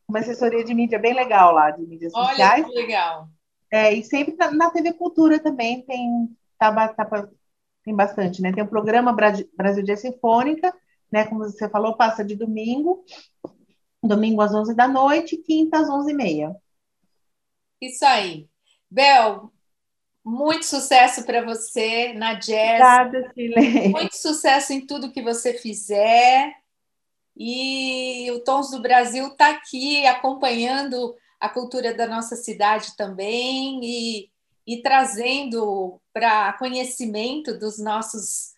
uma 0.09 0.21
assessoria 0.21 0.65
de 0.65 0.73
mídia 0.73 0.99
bem 0.99 1.13
legal 1.13 1.53
lá, 1.53 1.73
de 1.73 1.85
mídias 1.85 2.13
Olha 2.15 2.29
sociais. 2.29 2.67
Que 2.67 2.73
legal. 2.73 3.29
É, 3.71 3.93
e 3.93 4.05
sempre 4.05 4.37
na, 4.37 4.53
na 4.53 4.71
TV 4.71 4.93
Cultura 4.93 5.41
também 5.41 5.83
tem, 5.83 6.29
tá, 6.57 6.89
tá, 6.95 7.29
tem 7.85 7.95
bastante, 7.95 8.41
né? 8.41 8.53
Tem 8.53 8.63
o 8.63 8.69
programa 8.69 9.13
Brasil 9.13 9.85
Dia 9.85 9.97
Sinfônica, 9.97 10.73
né? 11.11 11.27
Como 11.27 11.41
você 11.41 11.69
falou, 11.69 11.97
passa 11.97 12.25
de 12.25 12.37
domingo, 12.37 13.05
domingo 14.01 14.41
às 14.41 14.55
11 14.55 14.75
da 14.75 14.87
noite, 14.87 15.37
quinta 15.37 15.79
às 15.79 15.89
11h30. 15.89 16.55
Isso 17.83 18.05
aí. 18.05 18.49
Bel, 18.97 19.53
muito 20.25 20.65
sucesso 20.65 21.23
para 21.25 21.45
você 21.45 22.15
na 22.15 22.33
jazz. 22.33 22.81
Obrigada, 22.81 23.31
Chile. 23.35 23.89
Muito 23.91 24.17
sucesso 24.17 24.73
em 24.73 24.87
tudo 24.87 25.13
que 25.13 25.21
você 25.21 25.53
fizer. 25.53 26.51
E 27.37 28.31
o 28.31 28.41
Tons 28.41 28.71
do 28.71 28.81
Brasil 28.81 29.27
está 29.27 29.51
aqui 29.51 30.07
acompanhando 30.07 31.15
a 31.39 31.47
cultura 31.47 31.93
da 31.93 32.07
nossa 32.07 32.37
cidade 32.37 32.97
também 32.97 33.81
e, 33.85 34.31
e 34.67 34.81
trazendo 34.81 36.01
para 36.11 36.55
conhecimento 36.55 37.59
dos 37.59 37.79
nossos 37.79 38.55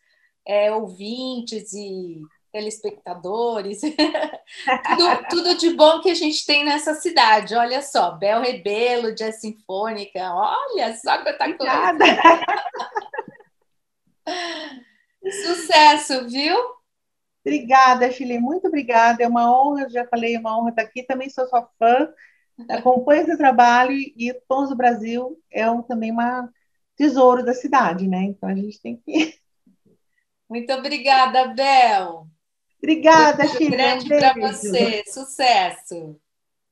é, 0.46 0.72
ouvintes 0.72 1.72
e 1.72 2.22
telespectadores, 2.52 3.80
tudo, 4.96 5.28
tudo, 5.28 5.56
de 5.56 5.70
bom 5.74 6.00
que 6.00 6.10
a 6.10 6.14
gente 6.14 6.44
tem 6.46 6.64
nessa 6.64 6.94
cidade. 6.94 7.54
Olha 7.54 7.82
só, 7.82 8.12
Bel 8.12 8.40
Rebelo, 8.40 9.14
Jazz 9.14 9.40
Sinfônica, 9.40 10.20
olha 10.32 10.96
só 10.96 11.22
quanta 11.22 11.52
coisa. 11.54 11.98
Sucesso, 15.44 16.28
viu? 16.28 16.56
Obrigada, 17.44 18.10
Chile, 18.10 18.38
muito 18.38 18.66
obrigada. 18.68 19.22
É 19.22 19.28
uma 19.28 19.50
honra, 19.50 19.88
já 19.88 20.06
falei, 20.06 20.34
é 20.34 20.38
uma 20.38 20.58
honra 20.58 20.70
estar 20.70 20.82
aqui. 20.82 21.02
Também 21.02 21.30
sou 21.30 21.46
sua 21.46 21.68
fã, 21.78 22.12
acompanho 22.68 23.24
seu 23.26 23.38
trabalho 23.38 23.92
e 23.92 24.34
Tons 24.48 24.68
do 24.68 24.76
Brasil 24.76 25.40
é 25.50 25.70
um, 25.70 25.82
também 25.82 26.10
uma 26.10 26.48
tesouro 26.96 27.44
da 27.44 27.54
cidade, 27.54 28.08
né? 28.08 28.22
Então 28.24 28.48
a 28.48 28.54
gente 28.54 28.80
tem 28.80 28.96
que. 28.96 29.38
Muito 30.48 30.72
obrigada, 30.72 31.48
Bel. 31.48 32.26
Obrigada, 32.82 33.46
Chile. 33.48 33.70
grande 33.70 34.04
um 34.04 34.18
para 34.18 34.34
você. 34.34 35.02
Sucesso. 35.06 36.16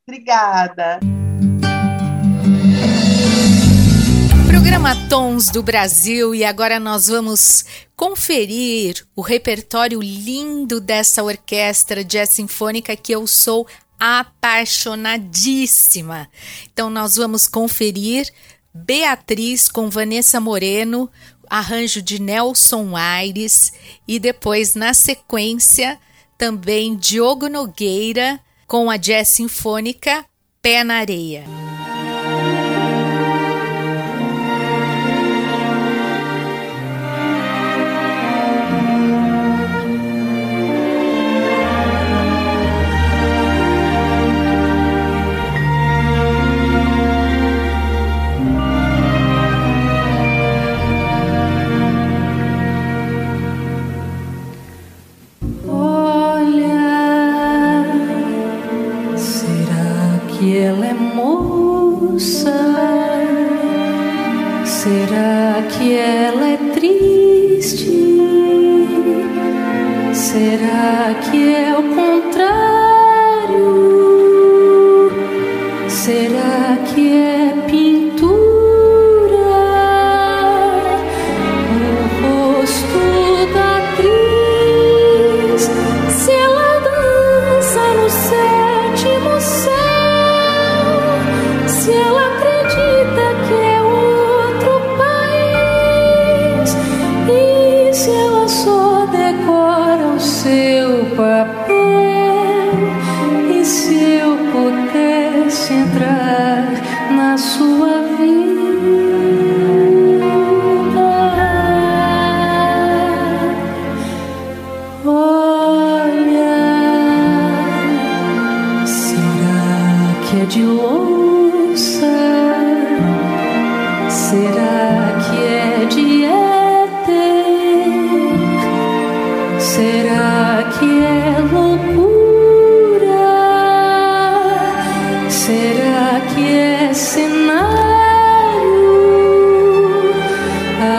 Obrigada. 0.09 1.01
Programa 4.47 4.95
Tons 5.09 5.49
do 5.49 5.63
Brasil 5.63 6.35
e 6.35 6.45
agora 6.45 6.79
nós 6.79 7.09
vamos 7.09 7.65
conferir 7.97 9.05
o 9.17 9.21
repertório 9.21 10.01
lindo 10.01 10.81
dessa 10.81 11.25
orquestra 11.25 12.05
jazz 12.05 12.31
sinfônica 12.31 12.95
que 12.95 13.13
eu 13.13 13.27
sou 13.27 13.67
apaixonadíssima. 13.99 16.29
Então 16.73 16.89
nós 16.89 17.17
vamos 17.17 17.49
conferir 17.49 18.33
Beatriz 18.73 19.69
com 19.69 19.89
Vanessa 19.89 20.39
Moreno, 20.39 21.11
arranjo 21.49 22.03
de 22.03 22.21
Nelson 22.21 22.97
Aires 22.97 23.73
e 24.07 24.19
depois 24.19 24.75
na 24.75 24.95
sequência 24.95 25.99
também 26.39 26.97
Diogo 26.97 27.49
Nogueira 27.49 28.41
com 28.67 28.91
a 28.91 28.97
jazz 28.97 29.29
sinfônica 29.29 30.25
Pé 30.61 30.83
na 30.83 30.97
Areia. 30.97 31.66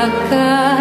akan 0.08 0.77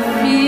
sou 0.00 0.47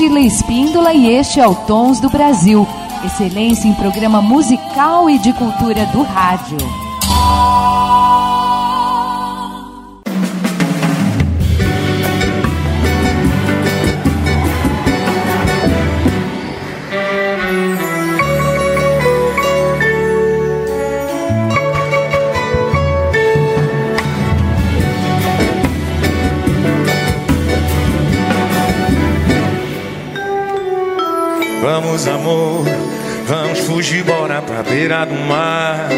Sheila 0.00 0.20
Espíndola 0.20 0.94
e 0.94 1.10
este 1.10 1.40
é 1.40 1.46
o 1.46 1.54
Tons 1.54 2.00
do 2.00 2.08
Brasil. 2.08 2.66
Excelência 3.04 3.68
em 3.68 3.74
programa 3.74 4.22
musical 4.22 5.10
e 5.10 5.18
de 5.18 5.30
cultura 5.34 5.84
do 5.92 6.00
rádio. 6.00 6.56
Vamos 33.80 33.86
fugir, 33.86 34.04
bora 34.04 34.42
pra 34.42 34.62
beira 34.62 35.06
do 35.06 35.14
mar. 35.14 35.88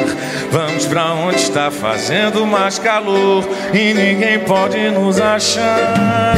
Vamos 0.51 0.87
pra 0.87 1.15
onde 1.15 1.37
está 1.37 1.71
fazendo 1.71 2.47
mais 2.47 2.79
calor 2.79 3.45
e 3.73 3.93
ninguém 3.93 4.39
pode 4.41 4.79
nos 4.91 5.21
achar. 5.21 6.37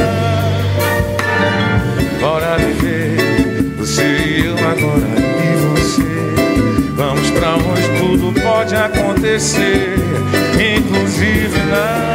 Bora 2.19 2.57
viver, 2.57 3.73
você 3.77 4.03
e 4.03 4.45
eu 4.45 4.53
agora 4.53 5.07
e 5.43 5.55
você. 5.67 6.91
Vamos 6.95 7.29
pra 7.31 7.55
onde 7.55 7.99
tudo 7.99 8.41
pode 8.41 8.75
acontecer, 8.75 9.95
inclusive 10.57 11.59
nada. 11.69 12.14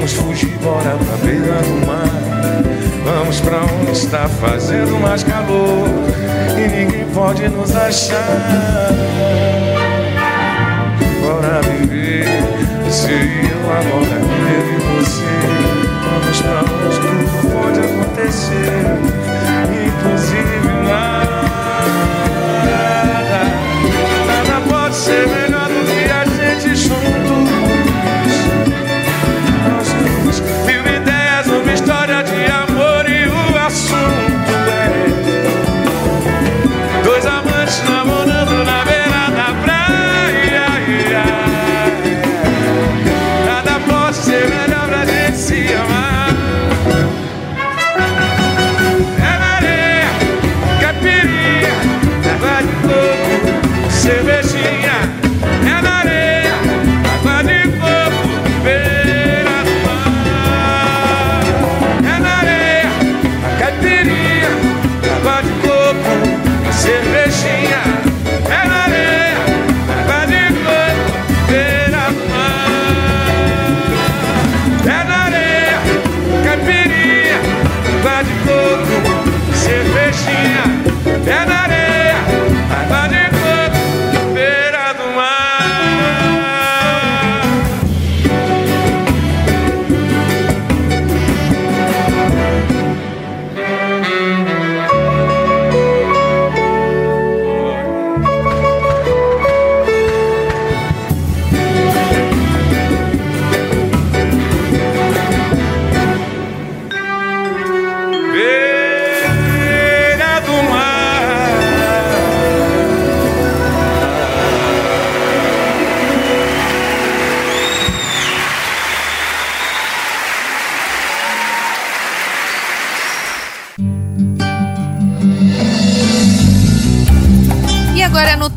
Vamos 0.00 0.14
fugir, 0.14 0.56
bora 0.62 0.96
pra 0.96 1.16
beira 1.18 1.60
do 1.60 1.86
mar. 1.86 2.08
Vamos 3.04 3.38
pra 3.40 3.58
onde 3.58 3.90
está 3.90 4.26
fazendo 4.30 4.98
mais 4.98 5.22
calor 5.22 5.86
e 6.56 6.68
ninguém 6.68 7.04
pode 7.12 7.46
nos 7.50 7.76
achar. 7.76 8.24
Bora 11.20 11.60
viver, 11.60 12.24
se 12.90 13.12
eu 13.12 13.70
agora 13.70 14.16
eu 14.48 14.64
e 14.72 14.78
você. 14.96 15.28
Vamos 16.08 16.40
pra 16.40 16.60
onde 16.60 16.96
tudo 16.98 17.50
pode 17.52 17.80
acontecer, 17.80 18.86
inclusive 19.86 20.66
nada. 20.88 21.49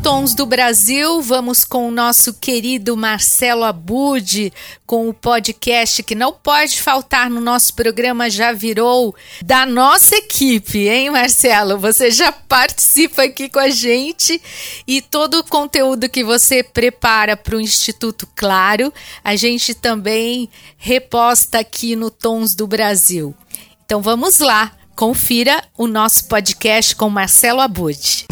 Tons 0.04 0.36
do 0.36 0.46
Brasil, 0.46 1.22
vamos 1.22 1.64
com 1.64 1.88
o 1.88 1.92
nosso 1.92 2.34
querido 2.34 2.98
Marcelo 2.98 3.64
Abud, 3.64 4.52
com 4.86 5.08
o 5.08 5.14
podcast 5.14 6.04
que 6.04 6.14
não 6.14 6.34
pode 6.34 6.82
faltar 6.82 7.30
no 7.30 7.40
nosso 7.40 7.74
programa, 7.74 8.30
já 8.30 8.52
virou 8.52 9.16
da 9.42 9.66
nossa 9.66 10.18
equipe, 10.18 10.90
hein, 10.90 11.10
Marcelo? 11.10 11.80
Você 11.80 12.12
já 12.12 12.34
participa 12.34 13.24
aqui 13.24 13.48
com 13.48 13.60
a 13.60 13.70
gente 13.70 14.42
e 14.86 15.02
todo 15.02 15.40
o 15.40 15.44
conteúdo 15.44 16.10
que 16.10 16.24
você 16.24 16.62
prepara 16.62 17.38
para 17.38 17.56
o 17.56 17.62
Instituto 17.62 18.28
Claro, 18.36 18.94
a 19.24 19.38
gente 19.38 19.74
também 19.74 20.50
reposta 20.78 21.60
aqui 21.60 21.96
no 21.96 22.12
Tons 22.12 22.54
do 22.56 22.68
Brasil. 22.68 23.34
Então 23.86 24.02
vamos 24.02 24.40
lá, 24.40 24.74
confira 24.98 25.64
o 25.78 25.88
nosso 25.88 26.28
podcast 26.28 26.94
com 26.96 27.10
Marcelo 27.10 27.62
Abud. 27.62 28.26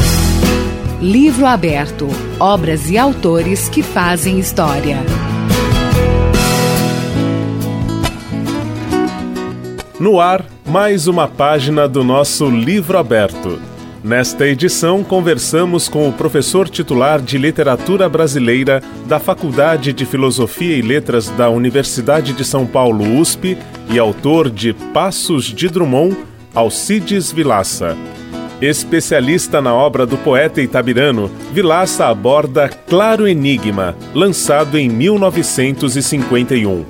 Livro 1.02 1.46
aberto. 1.46 2.06
Obras 2.38 2.88
e 2.88 2.96
autores 2.96 3.68
que 3.68 3.82
fazem 3.82 4.38
história. 4.38 4.98
No 9.98 10.20
ar, 10.20 10.46
mais 10.64 11.08
uma 11.08 11.26
página 11.26 11.88
do 11.88 12.04
nosso 12.04 12.48
Livro 12.48 12.96
Aberto. 12.96 13.60
Nesta 14.04 14.46
edição, 14.46 15.02
conversamos 15.02 15.88
com 15.88 16.08
o 16.08 16.12
professor 16.12 16.68
titular 16.68 17.20
de 17.20 17.36
Literatura 17.36 18.08
Brasileira 18.08 18.80
da 19.08 19.18
Faculdade 19.18 19.92
de 19.92 20.06
Filosofia 20.06 20.76
e 20.76 20.82
Letras 20.82 21.28
da 21.30 21.50
Universidade 21.50 22.32
de 22.32 22.44
São 22.44 22.64
Paulo, 22.64 23.18
USP, 23.18 23.58
e 23.90 23.98
autor 23.98 24.48
de 24.48 24.72
Passos 24.94 25.46
de 25.46 25.68
Drummond, 25.68 26.16
Alcides 26.54 27.32
Vilaça. 27.32 27.96
Especialista 28.62 29.60
na 29.60 29.74
obra 29.74 30.06
do 30.06 30.16
poeta 30.16 30.62
itabirano, 30.62 31.28
Vilaça 31.52 32.06
aborda 32.06 32.68
Claro 32.68 33.26
Enigma, 33.26 33.96
lançado 34.14 34.78
em 34.78 34.88
1951. 34.88 36.84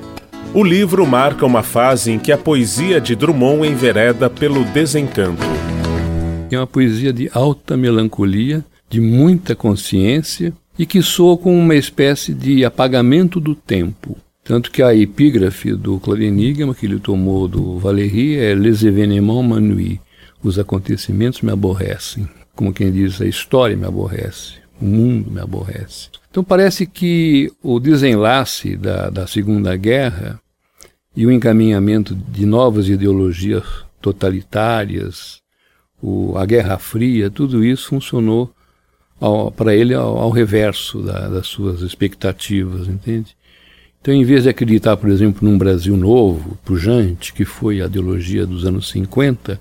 O 0.53 0.63
livro 0.63 1.07
marca 1.07 1.47
uma 1.47 1.63
fase 1.63 2.13
em 2.13 2.19
que 2.19 2.31
a 2.31 2.37
poesia 2.37 3.01
de 3.01 3.17
Drummond 3.17 3.67
envereda 3.67 4.29
pelo 4.29 4.67
desencanto. 4.67 5.43
É 6.51 6.59
uma 6.59 6.67
poesia 6.67 7.11
de 7.11 7.31
alta 7.33 7.75
melancolia, 7.75 8.63
de 8.91 9.01
muita 9.01 9.57
consciência 9.57 10.53
e 10.79 10.85
que 10.85 11.01
soa 11.01 11.39
com 11.39 11.59
uma 11.59 11.75
espécie 11.75 12.35
de 12.35 12.67
apagamento 12.67 13.41
do 13.41 13.55
tempo. 13.55 14.19
Tanto 14.45 14.71
que 14.71 14.83
a 14.83 14.95
epígrafe 14.95 15.73
do 15.73 15.99
Claro 15.99 16.23
Enigma, 16.23 16.75
que 16.75 16.85
ele 16.85 16.99
tomou 16.99 17.49
do 17.49 17.79
Valéry, 17.79 18.37
é 18.37 18.55
Les 18.55 18.85
événements 18.85 19.43
manuits, 19.43 20.01
os 20.43 20.59
acontecimentos 20.59 21.41
me 21.41 21.53
aborrecem. 21.53 22.29
Como 22.55 22.73
quem 22.73 22.91
diz, 22.91 23.21
a 23.21 23.27
história 23.27 23.77
me 23.77 23.87
aborrece, 23.87 24.55
o 24.81 24.85
mundo 24.85 25.31
me 25.31 25.41
aborrece. 25.41 26.09
Então 26.31 26.43
parece 26.43 26.87
que 26.87 27.53
o 27.63 27.79
desenlace 27.79 28.77
da, 28.77 29.11
da 29.11 29.27
Segunda 29.27 29.77
Guerra 29.77 30.41
e 31.15 31.27
o 31.27 31.31
encaminhamento 31.31 32.15
de 32.15 32.47
novas 32.47 32.89
ideologias 32.89 33.65
totalitárias, 34.01 35.41
o, 36.03 36.37
a 36.37 36.45
Guerra 36.45 36.79
Fria, 36.79 37.31
tudo 37.31 37.65
isso 37.65 37.89
funcionou 37.89 38.53
para 39.57 39.75
ele 39.75 39.95
ao, 39.95 40.19
ao 40.19 40.31
reverso 40.31 41.01
da, 41.01 41.29
das 41.29 41.47
suas 41.47 41.81
expectativas, 41.81 42.89
entende? 42.89 43.37
Então, 44.01 44.13
em 44.13 44.25
vez 44.25 44.43
de 44.43 44.49
acreditar, 44.49 44.97
por 44.97 45.09
exemplo, 45.09 45.49
num 45.49 45.57
Brasil 45.57 45.97
novo, 45.97 46.59
pujante, 46.65 47.33
que 47.33 47.45
foi 47.45 47.81
a 47.81 47.87
ideologia 47.87 48.45
dos 48.45 48.67
anos 48.67 48.91
50, 48.91 49.61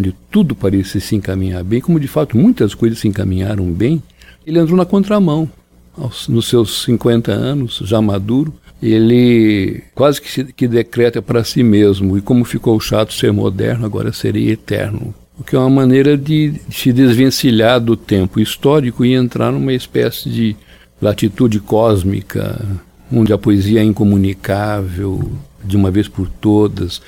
onde 0.00 0.14
tudo 0.30 0.54
parecia 0.54 1.00
se 1.00 1.14
encaminhar 1.14 1.62
bem, 1.62 1.80
como 1.80 2.00
de 2.00 2.08
fato 2.08 2.36
muitas 2.36 2.74
coisas 2.74 2.98
se 2.98 3.06
encaminharam 3.06 3.70
bem, 3.70 4.02
ele 4.46 4.58
entrou 4.58 4.76
na 4.76 4.86
contramão. 4.86 5.48
Aos, 5.96 6.26
nos 6.28 6.48
seus 6.48 6.84
50 6.84 7.30
anos, 7.30 7.82
já 7.84 8.00
maduro, 8.00 8.54
ele 8.82 9.82
quase 9.94 10.20
que, 10.20 10.30
se, 10.30 10.44
que 10.44 10.66
decreta 10.66 11.20
para 11.20 11.44
si 11.44 11.62
mesmo, 11.62 12.16
e 12.16 12.22
como 12.22 12.44
ficou 12.44 12.80
chato 12.80 13.12
ser 13.12 13.32
moderno, 13.32 13.84
agora 13.84 14.12
serei 14.12 14.50
eterno. 14.50 15.14
O 15.38 15.44
que 15.44 15.54
é 15.54 15.58
uma 15.58 15.70
maneira 15.70 16.16
de 16.16 16.54
se 16.70 16.92
desvencilhar 16.92 17.80
do 17.80 17.96
tempo 17.96 18.40
histórico 18.40 19.04
e 19.04 19.12
entrar 19.12 19.52
numa 19.52 19.72
espécie 19.72 20.30
de 20.30 20.56
latitude 21.00 21.60
cósmica, 21.60 22.58
onde 23.12 23.32
a 23.32 23.38
poesia 23.38 23.80
é 23.80 23.84
incomunicável, 23.84 25.30
de 25.64 25.76
uma 25.76 25.90
vez 25.90 26.08
por 26.08 26.28
todas, 26.28 27.02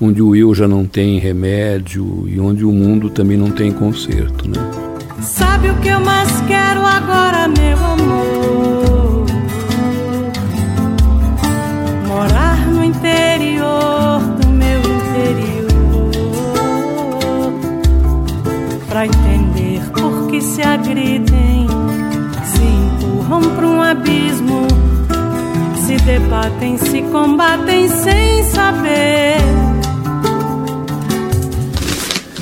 onde 0.00 0.22
o 0.22 0.34
eu 0.34 0.54
já 0.54 0.68
não 0.68 0.86
tem 0.86 1.18
remédio 1.18 2.24
e 2.28 2.38
onde 2.38 2.64
o 2.64 2.72
mundo 2.72 3.10
também 3.10 3.36
não 3.36 3.50
tem 3.50 3.72
conserto, 3.72 4.48
né? 4.48 4.58
Sabe 5.20 5.70
o 5.70 5.74
que 5.80 5.88
eu 5.88 6.00
mais 6.00 6.30
quero 6.42 6.80
agora, 6.86 7.48
meu 7.48 7.76
amor? 7.84 9.26
Morar 12.06 12.68
no 12.68 12.84
interior 12.84 14.20
do 14.40 14.48
meu 14.48 14.78
interior 14.78 16.10
Pra 18.88 19.06
entender 19.06 19.82
por 19.92 20.28
que 20.28 20.40
se 20.40 20.62
agridem 20.62 21.66
Se 22.44 22.62
empurram 22.62 23.42
pra 23.56 23.66
um 23.66 23.82
abismo 23.82 24.68
Se 25.84 25.96
debatem, 25.96 26.78
se 26.78 27.02
combatem 27.02 27.88
sem 27.88 28.44
saber. 28.44 29.67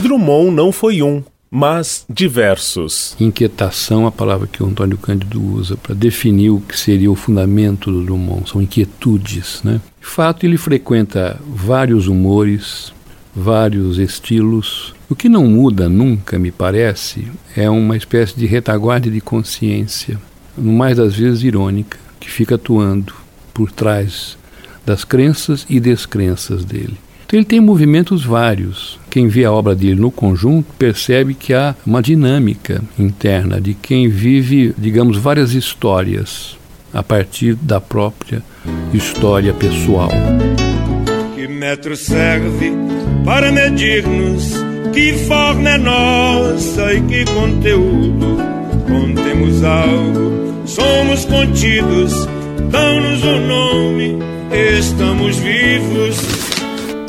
Drummond 0.06 0.52
não 0.52 0.70
foi 0.70 1.02
um, 1.02 1.20
mas 1.50 2.06
diversos. 2.08 3.16
Inquietação 3.18 4.06
a 4.06 4.12
palavra 4.12 4.46
que 4.46 4.62
o 4.62 4.66
Antônio 4.66 4.96
Cândido 4.96 5.42
usa 5.42 5.76
para 5.76 5.96
definir 5.96 6.50
o 6.50 6.60
que 6.60 6.78
seria 6.78 7.10
o 7.10 7.16
fundamento 7.16 7.90
do 7.90 8.04
Drummond, 8.04 8.48
são 8.48 8.62
inquietudes. 8.62 9.62
Né? 9.64 9.80
De 10.00 10.06
fato, 10.06 10.46
ele 10.46 10.56
frequenta 10.56 11.40
vários 11.44 12.06
humores, 12.06 12.92
vários 13.34 13.98
estilos. 13.98 14.94
O 15.10 15.16
que 15.16 15.28
não 15.28 15.48
muda 15.48 15.88
nunca, 15.88 16.38
me 16.38 16.52
parece, 16.52 17.26
é 17.56 17.68
uma 17.68 17.96
espécie 17.96 18.36
de 18.36 18.46
retaguarda 18.46 19.10
de 19.10 19.20
consciência, 19.20 20.20
no 20.56 20.72
mais 20.72 20.98
das 20.98 21.16
vezes 21.16 21.42
irônica, 21.42 21.98
que 22.20 22.30
fica 22.30 22.54
atuando 22.54 23.12
por 23.52 23.72
trás 23.72 24.38
das 24.84 25.02
crenças 25.02 25.66
e 25.68 25.80
descrenças 25.80 26.64
dele. 26.64 26.96
Então 27.26 27.40
ele 27.40 27.44
tem 27.44 27.60
movimentos 27.60 28.24
vários. 28.24 29.00
Quem 29.10 29.26
vê 29.26 29.44
a 29.44 29.52
obra 29.52 29.74
dele 29.74 30.00
no 30.00 30.12
conjunto 30.12 30.72
percebe 30.78 31.34
que 31.34 31.52
há 31.52 31.74
uma 31.84 32.00
dinâmica 32.00 32.80
interna 32.96 33.60
de 33.60 33.74
quem 33.74 34.08
vive, 34.08 34.72
digamos, 34.78 35.16
várias 35.18 35.52
histórias 35.52 36.56
a 36.94 37.02
partir 37.02 37.54
da 37.56 37.80
própria 37.80 38.42
história 38.94 39.52
pessoal. 39.52 40.08
Que 41.34 41.48
metro 41.48 41.96
serve 41.96 42.72
para 43.24 43.50
medir-nos? 43.50 44.52
Que 44.94 45.12
forma 45.26 45.68
é 45.68 45.78
nossa 45.78 46.94
e 46.94 47.00
que 47.02 47.24
conteúdo? 47.24 48.38
Contemos 48.86 49.64
algo, 49.64 50.62
somos 50.64 51.24
contidos, 51.24 52.12
dão-nos 52.70 53.24
o 53.24 53.26
um 53.26 53.46
nome, 53.46 54.18
estamos 54.78 55.36
vivos 55.38 56.35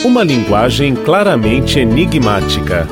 uma 0.08 0.24
linguagem 0.24 0.96
claramente 0.96 1.80
enigmática. 1.80 2.88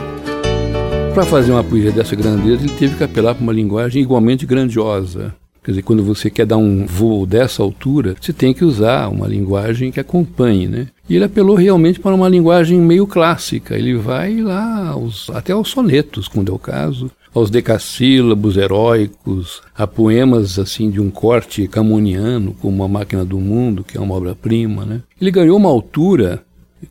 Para 1.13 1.23
fazer 1.23 1.53
uma 1.53 1.63
poesia 1.63 1.93
dessa 1.93 2.13
grandeza, 2.13 2.65
ele 2.65 2.73
teve 2.73 2.97
que 2.97 3.05
apelar 3.05 3.33
para 3.33 3.41
uma 3.41 3.53
linguagem 3.53 4.01
igualmente 4.01 4.45
grandiosa. 4.45 5.33
Quer 5.63 5.71
dizer, 5.71 5.83
quando 5.83 6.03
você 6.03 6.29
quer 6.29 6.45
dar 6.45 6.57
um 6.57 6.85
voo 6.85 7.25
dessa 7.25 7.63
altura, 7.63 8.15
você 8.19 8.33
tem 8.33 8.53
que 8.53 8.65
usar 8.65 9.07
uma 9.07 9.29
linguagem 9.29 9.93
que 9.93 9.99
acompanhe, 9.99 10.67
né? 10.67 10.87
E 11.09 11.15
ele 11.15 11.23
apelou 11.23 11.55
realmente 11.55 12.01
para 12.01 12.13
uma 12.13 12.27
linguagem 12.27 12.81
meio 12.81 13.07
clássica. 13.07 13.77
Ele 13.77 13.95
vai 13.95 14.41
lá 14.41 14.89
aos, 14.89 15.29
até 15.29 15.53
aos 15.53 15.69
sonetos, 15.69 16.27
quando 16.27 16.51
é 16.51 16.55
o 16.55 16.59
caso, 16.59 17.09
aos 17.33 17.49
decassílabos 17.49 18.57
heróicos, 18.57 19.61
a 19.73 19.87
poemas 19.87 20.59
assim 20.59 20.91
de 20.91 20.99
um 20.99 21.09
corte 21.09 21.65
camoniano, 21.65 22.53
como 22.61 22.83
A 22.83 22.89
Máquina 22.89 23.23
do 23.23 23.39
Mundo, 23.39 23.85
que 23.85 23.97
é 23.97 24.01
uma 24.01 24.15
obra-prima, 24.15 24.85
né? 24.85 25.01
Ele 25.19 25.31
ganhou 25.31 25.55
uma 25.55 25.69
altura 25.69 26.43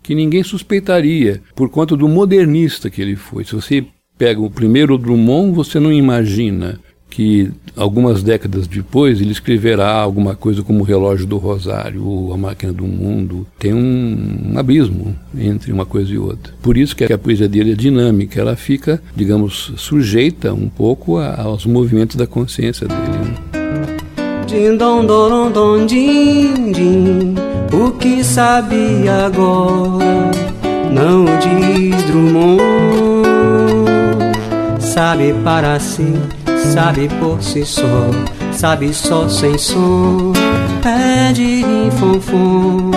que 0.02 0.14
ninguém 0.14 0.42
suspeitaria, 0.42 1.40
por 1.54 1.68
conta 1.68 1.96
do 1.96 2.08
modernista 2.08 2.90
que 2.90 3.00
ele 3.00 3.16
foi. 3.16 3.44
Se 3.44 3.54
você 3.54 3.84
pega 4.16 4.40
o 4.40 4.50
primeiro 4.50 4.96
Drummond, 4.96 5.54
você 5.54 5.80
não 5.80 5.92
imagina 5.92 6.78
que 7.14 7.48
algumas 7.76 8.24
décadas 8.24 8.66
depois 8.66 9.20
ele 9.20 9.30
escreverá 9.30 9.92
alguma 9.92 10.34
coisa 10.34 10.64
como 10.64 10.80
o 10.80 10.82
Relógio 10.82 11.26
do 11.26 11.38
Rosário 11.38 12.04
ou 12.04 12.32
A 12.32 12.36
Máquina 12.36 12.72
do 12.72 12.84
Mundo. 12.84 13.46
Tem 13.56 13.72
um, 13.72 14.52
um 14.52 14.58
abismo 14.58 15.14
entre 15.38 15.70
uma 15.70 15.86
coisa 15.86 16.12
e 16.12 16.18
outra. 16.18 16.52
Por 16.60 16.76
isso 16.76 16.96
que 16.96 17.04
a 17.04 17.18
poesia 17.18 17.48
dele 17.48 17.70
é 17.72 17.76
dinâmica, 17.76 18.40
ela 18.40 18.56
fica, 18.56 19.00
digamos, 19.14 19.72
sujeita 19.76 20.52
um 20.52 20.68
pouco 20.68 21.16
a, 21.18 21.40
aos 21.40 21.64
movimentos 21.64 22.16
da 22.16 22.26
consciência 22.26 22.88
dele. 22.88 23.00
Né? 23.00 23.63
Din 24.54 24.78
don 24.78 25.04
don 25.04 25.84
din 25.84 26.70
din 26.70 27.36
o 27.72 27.90
que 27.90 28.22
sabe 28.22 29.02
agora 29.08 30.30
não 30.92 31.24
diz 31.42 32.04
Drummond. 32.04 32.62
Sabe 34.78 35.34
para 35.42 35.80
si, 35.80 36.14
sabe 36.72 37.08
por 37.18 37.42
si 37.42 37.66
só, 37.66 38.10
sabe 38.52 38.94
só 38.94 39.28
sem 39.28 39.58
som. 39.58 40.32
É 40.84 41.32
de 41.32 41.64
fonfon, 41.98 42.92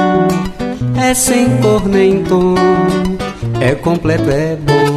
é 0.96 1.16
sem 1.16 1.58
cor 1.58 1.88
nem 1.88 2.22
tom, 2.24 2.54
é 3.60 3.74
completo, 3.74 4.30
é 4.30 4.56
bom. 4.58 4.97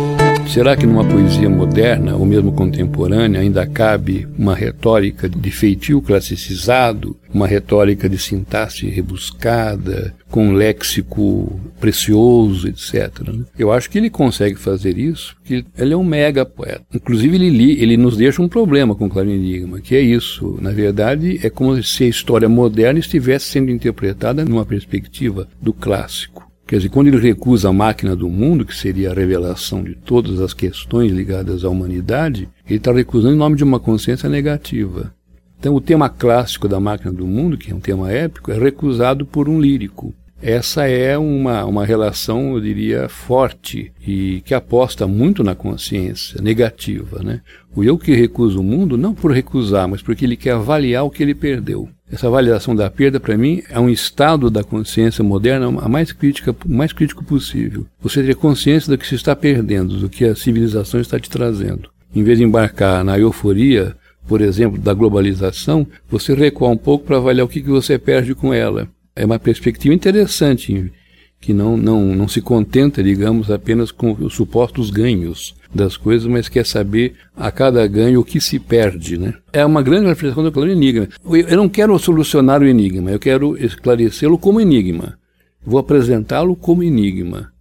Será 0.50 0.76
que 0.76 0.84
numa 0.84 1.04
poesia 1.04 1.48
moderna, 1.48 2.16
ou 2.16 2.26
mesmo 2.26 2.50
contemporânea, 2.50 3.40
ainda 3.40 3.64
cabe 3.68 4.26
uma 4.36 4.52
retórica 4.52 5.28
de 5.28 5.48
feitio 5.48 6.02
classicizado, 6.02 7.16
uma 7.32 7.46
retórica 7.46 8.08
de 8.08 8.18
sintaxe 8.18 8.88
rebuscada, 8.88 10.12
com 10.28 10.48
um 10.48 10.52
léxico 10.52 11.60
precioso, 11.78 12.66
etc. 12.66 13.20
Né? 13.28 13.44
Eu 13.56 13.70
acho 13.70 13.88
que 13.88 13.98
ele 13.98 14.10
consegue 14.10 14.56
fazer 14.56 14.98
isso, 14.98 15.36
porque 15.36 15.64
ele 15.78 15.94
é 15.94 15.96
um 15.96 16.02
mega 16.02 16.44
poeta. 16.44 16.82
Inclusive, 16.92 17.36
ele, 17.36 17.80
ele 17.80 17.96
nos 17.96 18.16
deixa 18.16 18.42
um 18.42 18.48
problema 18.48 18.92
com 18.96 19.06
o 19.06 19.08
Claro 19.08 19.30
Enigma, 19.30 19.80
que 19.80 19.94
é 19.94 20.00
isso. 20.00 20.58
Na 20.60 20.72
verdade, 20.72 21.38
é 21.44 21.48
como 21.48 21.80
se 21.80 22.02
a 22.02 22.08
história 22.08 22.48
moderna 22.48 22.98
estivesse 22.98 23.46
sendo 23.46 23.70
interpretada 23.70 24.44
numa 24.44 24.66
perspectiva 24.66 25.46
do 25.62 25.72
clássico. 25.72 26.49
Quer 26.70 26.76
dizer, 26.76 26.90
quando 26.90 27.08
ele 27.08 27.18
recusa 27.18 27.68
a 27.68 27.72
máquina 27.72 28.14
do 28.14 28.28
mundo, 28.28 28.64
que 28.64 28.76
seria 28.76 29.10
a 29.10 29.12
revelação 29.12 29.82
de 29.82 29.96
todas 29.96 30.38
as 30.38 30.54
questões 30.54 31.10
ligadas 31.10 31.64
à 31.64 31.68
humanidade, 31.68 32.48
ele 32.64 32.76
está 32.76 32.92
recusando 32.92 33.34
em 33.34 33.38
nome 33.38 33.56
de 33.56 33.64
uma 33.64 33.80
consciência 33.80 34.28
negativa. 34.28 35.12
Então, 35.58 35.74
o 35.74 35.80
tema 35.80 36.08
clássico 36.08 36.68
da 36.68 36.78
máquina 36.78 37.12
do 37.12 37.26
mundo, 37.26 37.58
que 37.58 37.72
é 37.72 37.74
um 37.74 37.80
tema 37.80 38.12
épico, 38.12 38.52
é 38.52 38.56
recusado 38.56 39.26
por 39.26 39.48
um 39.48 39.60
lírico. 39.60 40.14
Essa 40.42 40.88
é 40.88 41.18
uma, 41.18 41.66
uma 41.66 41.84
relação, 41.84 42.54
eu 42.54 42.60
diria, 42.60 43.08
forte 43.08 43.92
e 44.06 44.40
que 44.44 44.54
aposta 44.54 45.06
muito 45.06 45.44
na 45.44 45.54
consciência 45.54 46.40
negativa. 46.40 47.22
Né? 47.22 47.42
O 47.76 47.84
eu 47.84 47.98
que 47.98 48.14
recusa 48.14 48.58
o 48.58 48.62
mundo, 48.62 48.96
não 48.96 49.14
por 49.14 49.32
recusar, 49.32 49.86
mas 49.86 50.00
porque 50.00 50.24
ele 50.24 50.36
quer 50.36 50.52
avaliar 50.52 51.04
o 51.04 51.10
que 51.10 51.22
ele 51.22 51.34
perdeu. 51.34 51.88
Essa 52.10 52.26
avaliação 52.26 52.74
da 52.74 52.90
perda, 52.90 53.20
para 53.20 53.36
mim, 53.36 53.62
é 53.70 53.78
um 53.78 53.88
estado 53.88 54.50
da 54.50 54.64
consciência 54.64 55.22
moderna 55.22 55.66
a 55.80 55.88
mais 55.88 56.10
crítica, 56.10 56.56
mais 56.66 56.92
crítico 56.92 57.22
possível. 57.22 57.86
Você 58.00 58.22
ter 58.22 58.34
consciência 58.34 58.90
do 58.90 58.98
que 58.98 59.06
se 59.06 59.14
está 59.14 59.36
perdendo, 59.36 59.98
do 59.98 60.08
que 60.08 60.24
a 60.24 60.34
civilização 60.34 61.00
está 61.00 61.20
te 61.20 61.30
trazendo. 61.30 61.90
Em 62.14 62.24
vez 62.24 62.38
de 62.38 62.44
embarcar 62.44 63.04
na 63.04 63.16
euforia, 63.18 63.94
por 64.26 64.40
exemplo, 64.40 64.78
da 64.78 64.92
globalização, 64.94 65.86
você 66.08 66.34
recua 66.34 66.68
um 66.68 66.76
pouco 66.76 67.04
para 67.04 67.18
avaliar 67.18 67.46
o 67.46 67.48
que, 67.48 67.60
que 67.60 67.68
você 67.68 67.98
perde 67.98 68.34
com 68.34 68.52
ela. 68.52 68.88
É 69.14 69.24
uma 69.24 69.38
perspectiva 69.38 69.94
interessante, 69.94 70.92
que 71.40 71.52
não, 71.52 71.76
não, 71.76 72.14
não 72.14 72.28
se 72.28 72.40
contenta, 72.40 73.02
digamos, 73.02 73.50
apenas 73.50 73.90
com 73.90 74.12
os 74.12 74.34
supostos 74.34 74.90
ganhos 74.90 75.54
das 75.74 75.96
coisas, 75.96 76.26
mas 76.26 76.48
quer 76.48 76.66
saber 76.66 77.14
a 77.36 77.50
cada 77.50 77.86
ganho 77.86 78.20
o 78.20 78.24
que 78.24 78.40
se 78.40 78.58
perde. 78.58 79.16
Né? 79.16 79.34
É 79.52 79.64
uma 79.64 79.82
grande 79.82 80.06
reflexão 80.06 80.48
do 80.48 80.66
enigma. 80.68 81.08
Eu 81.24 81.56
não 81.56 81.68
quero 81.68 81.98
solucionar 81.98 82.60
o 82.60 82.66
enigma, 82.66 83.10
eu 83.10 83.18
quero 83.18 83.56
esclarecê-lo 83.56 84.38
como 84.38 84.60
enigma. 84.60 85.18
Vou 85.64 85.78
apresentá-lo 85.78 86.56
como 86.56 86.82
enigma. 86.82 87.52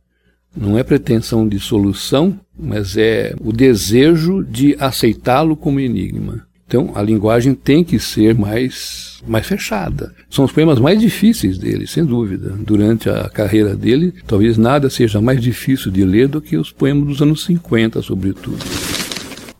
Não 0.55 0.77
é 0.77 0.83
pretensão 0.83 1.47
de 1.47 1.59
solução, 1.59 2.39
mas 2.57 2.97
é 2.97 3.35
o 3.39 3.53
desejo 3.53 4.43
de 4.43 4.75
aceitá-lo 4.79 5.55
como 5.55 5.79
enigma. 5.79 6.48
Então, 6.69 6.91
a 6.93 7.01
linguagem 7.01 7.55
tem 7.55 7.83
que 7.83 7.97
ser 7.97 8.35
mais, 8.35 9.23
mais 9.27 9.47
fechada. 9.47 10.13
São 10.29 10.45
os 10.45 10.51
poemas 10.51 10.77
mais 10.77 10.99
difíceis 10.99 11.57
dele, 11.57 11.87
sem 11.87 12.05
dúvida. 12.05 12.53
Durante 12.59 13.09
a 13.09 13.27
carreira 13.27 13.75
dele, 13.75 14.13
talvez 14.27 14.55
nada 14.55 14.87
seja 14.87 15.19
mais 15.19 15.41
difícil 15.41 15.91
de 15.91 16.05
ler 16.05 16.27
do 16.27 16.39
que 16.39 16.57
os 16.57 16.71
poemas 16.71 17.07
dos 17.07 17.21
anos 17.23 17.43
50, 17.43 18.03
sobretudo. 18.03 18.63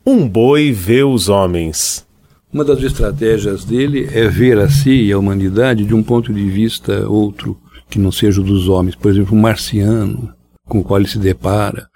Um 0.06 0.30
boi 0.30 0.72
vê 0.72 1.04
os 1.04 1.30
homens. 1.30 2.06
Uma 2.54 2.64
das 2.64 2.84
estratégias 2.84 3.66
dele 3.66 4.08
é 4.14 4.28
ver 4.28 4.60
a 4.60 4.70
si 4.70 5.06
e 5.06 5.12
a 5.12 5.18
humanidade 5.18 5.86
de 5.86 5.96
um 5.96 6.04
ponto 6.04 6.32
de 6.32 6.48
vista 6.48 7.10
outro, 7.10 7.60
que 7.90 7.98
não 7.98 8.12
seja 8.12 8.40
o 8.40 8.44
dos 8.44 8.70
homens. 8.70 8.94
Por 8.94 9.10
exemplo, 9.10 9.36
um 9.36 9.42
marciano 9.42 10.32
com 10.68 10.78
o 10.78 10.84
qual 10.84 11.00
ele 11.00 11.10
se 11.10 11.18
depara, 11.18 11.88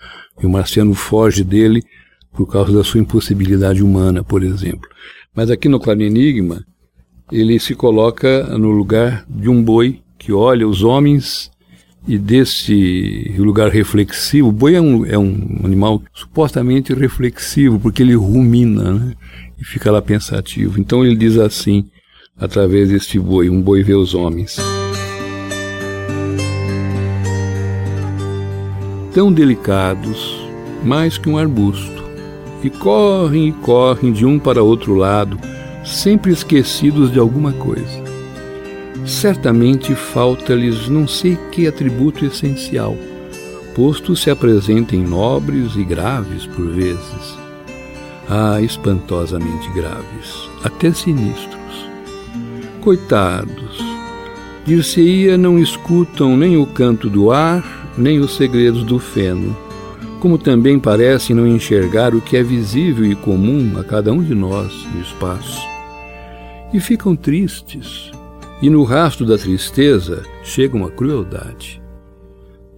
e 0.41 0.45
o 0.47 0.49
marciano 0.49 0.95
foge 0.95 1.43
dele 1.43 1.83
por 2.33 2.47
causa 2.47 2.73
da 2.73 2.83
sua 2.83 2.99
impossibilidade 2.99 3.83
humana, 3.83 4.23
por 4.23 4.43
exemplo. 4.43 4.89
Mas 5.35 5.49
aqui 5.49 5.69
no 5.69 5.79
Claro 5.79 6.01
Enigma, 6.01 6.65
ele 7.31 7.59
se 7.59 7.75
coloca 7.75 8.57
no 8.57 8.71
lugar 8.71 9.25
de 9.29 9.49
um 9.49 9.63
boi 9.63 10.01
que 10.17 10.31
olha 10.31 10.67
os 10.67 10.83
homens 10.83 11.51
e 12.07 12.17
desse 12.17 13.33
lugar 13.37 13.69
reflexivo, 13.69 14.49
o 14.49 14.51
boi 14.51 14.75
é 14.75 14.81
um, 14.81 15.05
é 15.05 15.17
um 15.17 15.61
animal 15.63 16.01
supostamente 16.13 16.93
reflexivo, 16.93 17.79
porque 17.79 18.03
ele 18.03 18.13
rumina 18.13 18.93
né? 18.93 19.13
e 19.59 19.63
fica 19.63 19.89
lá 19.89 20.01
pensativo. 20.01 20.79
Então 20.79 21.05
ele 21.05 21.15
diz 21.15 21.37
assim, 21.37 21.85
através 22.37 22.89
deste 22.89 23.17
boi, 23.17 23.49
um 23.49 23.61
boi 23.61 23.83
vê 23.83 23.93
os 23.93 24.13
homens. 24.13 24.57
Tão 29.13 29.31
delicados, 29.31 30.43
mais 30.83 31.17
que 31.17 31.29
um 31.29 31.37
arbusto, 31.37 32.02
e 32.63 32.69
correm 32.69 33.49
e 33.49 33.51
correm 33.51 34.11
de 34.11 34.25
um 34.25 34.39
para 34.39 34.63
outro 34.63 34.95
lado, 34.95 35.37
sempre 35.83 36.31
esquecidos 36.31 37.11
de 37.11 37.19
alguma 37.19 37.51
coisa. 37.51 38.01
certamente 39.05 39.93
falta-lhes 39.93 40.87
não 40.87 41.05
sei 41.05 41.37
que 41.51 41.67
atributo 41.67 42.25
essencial, 42.25 42.95
posto 43.75 44.15
se 44.15 44.29
apresentem 44.29 45.03
nobres 45.03 45.75
e 45.75 45.83
graves 45.83 46.45
por 46.45 46.65
vezes. 46.69 47.37
Ah, 48.29 48.61
espantosamente 48.61 49.69
graves, 49.73 50.49
até 50.63 50.93
sinistros. 50.93 51.59
Coitados, 52.79 53.83
dir-se-ia 54.65 55.37
não 55.37 55.59
escutam 55.59 56.37
nem 56.37 56.55
o 56.55 56.65
canto 56.65 57.09
do 57.09 57.31
ar, 57.31 57.91
nem 57.97 58.19
os 58.19 58.35
segredos 58.35 58.83
do 58.83 58.99
feno, 58.99 59.55
como 60.23 60.37
também 60.37 60.79
parecem 60.79 61.35
não 61.35 61.45
enxergar 61.45 62.15
o 62.15 62.21
que 62.21 62.37
é 62.37 62.41
visível 62.41 63.05
e 63.05 63.13
comum 63.13 63.77
a 63.77 63.83
cada 63.83 64.13
um 64.13 64.23
de 64.23 64.33
nós 64.33 64.71
no 64.95 65.01
espaço. 65.01 65.59
E 66.73 66.79
ficam 66.79 67.13
tristes, 67.13 68.09
e 68.61 68.69
no 68.69 68.83
rastro 68.83 69.25
da 69.25 69.37
tristeza 69.37 70.23
chega 70.41 70.77
uma 70.77 70.89
crueldade. 70.89 71.81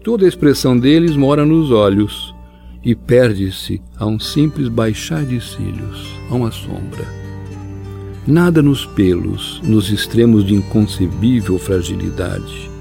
Toda 0.04 0.26
a 0.26 0.28
expressão 0.28 0.76
deles 0.76 1.16
mora 1.16 1.46
nos 1.46 1.70
olhos 1.70 2.34
e 2.84 2.96
perde-se 2.96 3.80
a 3.96 4.08
um 4.08 4.20
simples 4.20 4.68
baixar 4.68 5.24
de 5.24 5.40
cílios, 5.40 6.18
a 6.32 6.34
uma 6.34 6.50
sombra. 6.50 7.06
Nada 8.26 8.60
nos 8.60 8.88
pelos, 8.88 9.62
nos 9.64 9.92
extremos 9.92 10.44
de 10.44 10.56
inconcebível 10.56 11.60
fragilidade. 11.60 12.72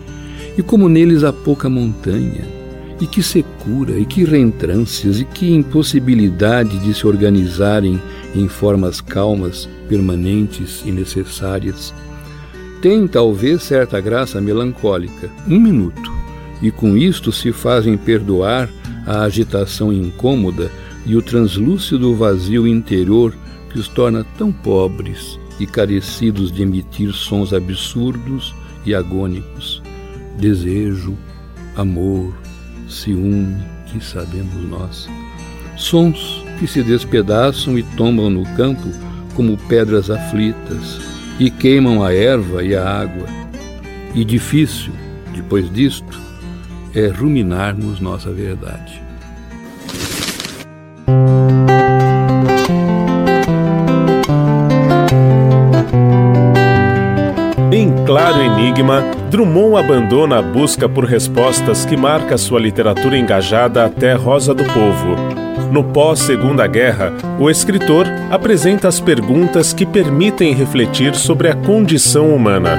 E 0.56 0.62
como 0.62 0.88
neles 0.88 1.22
há 1.22 1.34
pouca 1.34 1.68
montanha, 1.68 2.63
e 3.00 3.06
que 3.06 3.22
secura, 3.22 3.98
e 3.98 4.04
que 4.04 4.24
reentrâncias, 4.24 5.20
e 5.20 5.24
que 5.24 5.52
impossibilidade 5.52 6.78
de 6.78 6.94
se 6.94 7.06
organizarem 7.06 8.00
em 8.34 8.48
formas 8.48 9.00
calmas, 9.00 9.68
permanentes 9.88 10.82
e 10.84 10.90
necessárias, 10.90 11.94
tem 12.80 13.06
talvez 13.06 13.62
certa 13.62 14.00
graça 14.00 14.40
melancólica, 14.40 15.30
um 15.48 15.58
minuto, 15.58 16.12
e 16.62 16.70
com 16.70 16.96
isto 16.96 17.32
se 17.32 17.52
fazem 17.52 17.96
perdoar 17.96 18.68
a 19.06 19.22
agitação 19.22 19.92
incômoda 19.92 20.70
e 21.06 21.16
o 21.16 21.22
translúcido 21.22 22.14
vazio 22.14 22.66
interior 22.66 23.34
que 23.70 23.78
os 23.78 23.88
torna 23.88 24.24
tão 24.38 24.52
pobres 24.52 25.38
e 25.58 25.66
carecidos 25.66 26.50
de 26.50 26.62
emitir 26.62 27.12
sons 27.12 27.52
absurdos 27.52 28.54
e 28.84 28.94
agônicos. 28.94 29.82
Desejo, 30.38 31.16
amor, 31.76 32.34
ciúme, 32.88 33.56
que 33.86 34.04
sabemos 34.04 34.54
nós. 34.68 35.08
Sons 35.76 36.44
que 36.58 36.66
se 36.66 36.82
despedaçam 36.82 37.78
e 37.78 37.82
tombam 37.82 38.30
no 38.30 38.44
campo 38.56 38.88
como 39.34 39.56
pedras 39.56 40.10
aflitas 40.10 41.00
e 41.38 41.50
queimam 41.50 42.02
a 42.02 42.14
erva 42.14 42.62
e 42.62 42.74
a 42.74 42.88
água. 42.88 43.26
E 44.14 44.24
difícil, 44.24 44.92
depois 45.34 45.70
disto, 45.72 46.20
é 46.94 47.08
ruminarmos 47.08 48.00
nossa 48.00 48.30
verdade. 48.30 49.03
Drummond 59.34 59.76
abandona 59.76 60.38
a 60.38 60.42
busca 60.42 60.88
por 60.88 61.04
respostas 61.04 61.84
que 61.84 61.96
marca 61.96 62.38
sua 62.38 62.60
literatura 62.60 63.18
engajada 63.18 63.84
até 63.84 64.14
Rosa 64.14 64.54
do 64.54 64.62
Povo 64.62 65.44
no 65.74 65.82
pós-Segunda 65.82 66.68
Guerra, 66.68 67.12
o 67.36 67.50
escritor 67.50 68.06
apresenta 68.30 68.86
as 68.86 69.00
perguntas 69.00 69.72
que 69.72 69.84
permitem 69.84 70.54
refletir 70.54 71.16
sobre 71.16 71.48
a 71.48 71.56
condição 71.56 72.32
humana. 72.32 72.76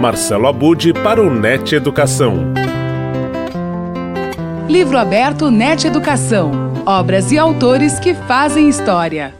Marcelo 0.00 0.46
Abude 0.46 0.94
para 0.94 1.20
o 1.20 1.28
NET 1.28 1.74
Educação. 1.74 2.54
Livro 4.66 4.96
aberto 4.96 5.50
NET 5.50 5.86
Educação. 5.86 6.50
Obras 6.86 7.30
e 7.30 7.36
autores 7.36 7.98
que 7.98 8.14
fazem 8.14 8.70
história. 8.70 9.34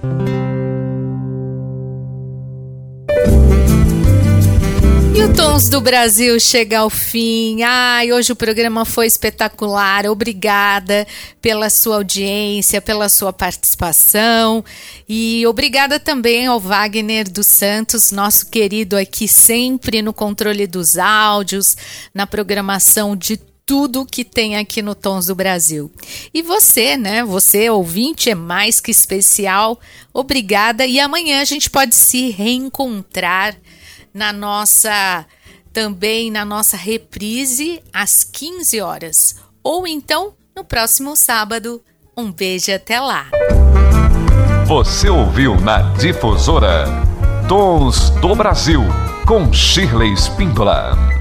Tons 5.28 5.68
do 5.68 5.80
Brasil 5.80 6.40
chega 6.40 6.78
ao 6.78 6.88
fim. 6.88 7.62
Ai, 7.62 8.10
hoje 8.10 8.32
o 8.32 8.36
programa 8.36 8.86
foi 8.86 9.06
espetacular. 9.06 10.06
Obrigada 10.06 11.06
pela 11.42 11.68
sua 11.68 11.96
audiência, 11.96 12.80
pela 12.80 13.08
sua 13.08 13.32
participação 13.32 14.64
e 15.06 15.46
obrigada 15.46 16.00
também 16.00 16.46
ao 16.46 16.58
Wagner 16.58 17.30
dos 17.30 17.46
Santos, 17.46 18.10
nosso 18.10 18.46
querido 18.46 18.96
aqui 18.96 19.28
sempre 19.28 20.00
no 20.00 20.12
controle 20.12 20.66
dos 20.66 20.96
áudios, 20.96 21.76
na 22.14 22.26
programação 22.26 23.14
de 23.14 23.36
tudo 23.66 24.06
que 24.06 24.24
tem 24.24 24.56
aqui 24.56 24.82
no 24.82 24.94
Tons 24.94 25.26
do 25.26 25.34
Brasil. 25.34 25.92
E 26.34 26.42
você, 26.42 26.96
né? 26.96 27.24
Você, 27.24 27.70
ouvinte, 27.70 28.30
é 28.30 28.34
mais 28.34 28.80
que 28.80 28.90
especial. 28.90 29.78
Obrigada. 30.12 30.86
E 30.86 30.98
amanhã 30.98 31.40
a 31.40 31.44
gente 31.44 31.70
pode 31.70 31.94
se 31.94 32.30
reencontrar 32.30 33.56
na 34.12 34.32
nossa 34.32 35.26
também 35.72 36.30
na 36.30 36.44
nossa 36.44 36.76
reprise 36.76 37.82
às 37.92 38.24
15 38.24 38.80
horas, 38.80 39.36
ou 39.62 39.86
então 39.86 40.34
no 40.54 40.64
próximo 40.64 41.16
sábado. 41.16 41.80
Um 42.16 42.32
beijo 42.32 42.74
até 42.74 43.00
lá. 43.00 43.26
Você 44.66 45.08
ouviu 45.08 45.58
na 45.60 45.80
Difusora 45.94 46.84
Tons 47.48 48.10
do 48.20 48.34
Brasil 48.34 48.82
com 49.26 49.52
Shirley 49.52 50.12
Spindola. 50.14 51.19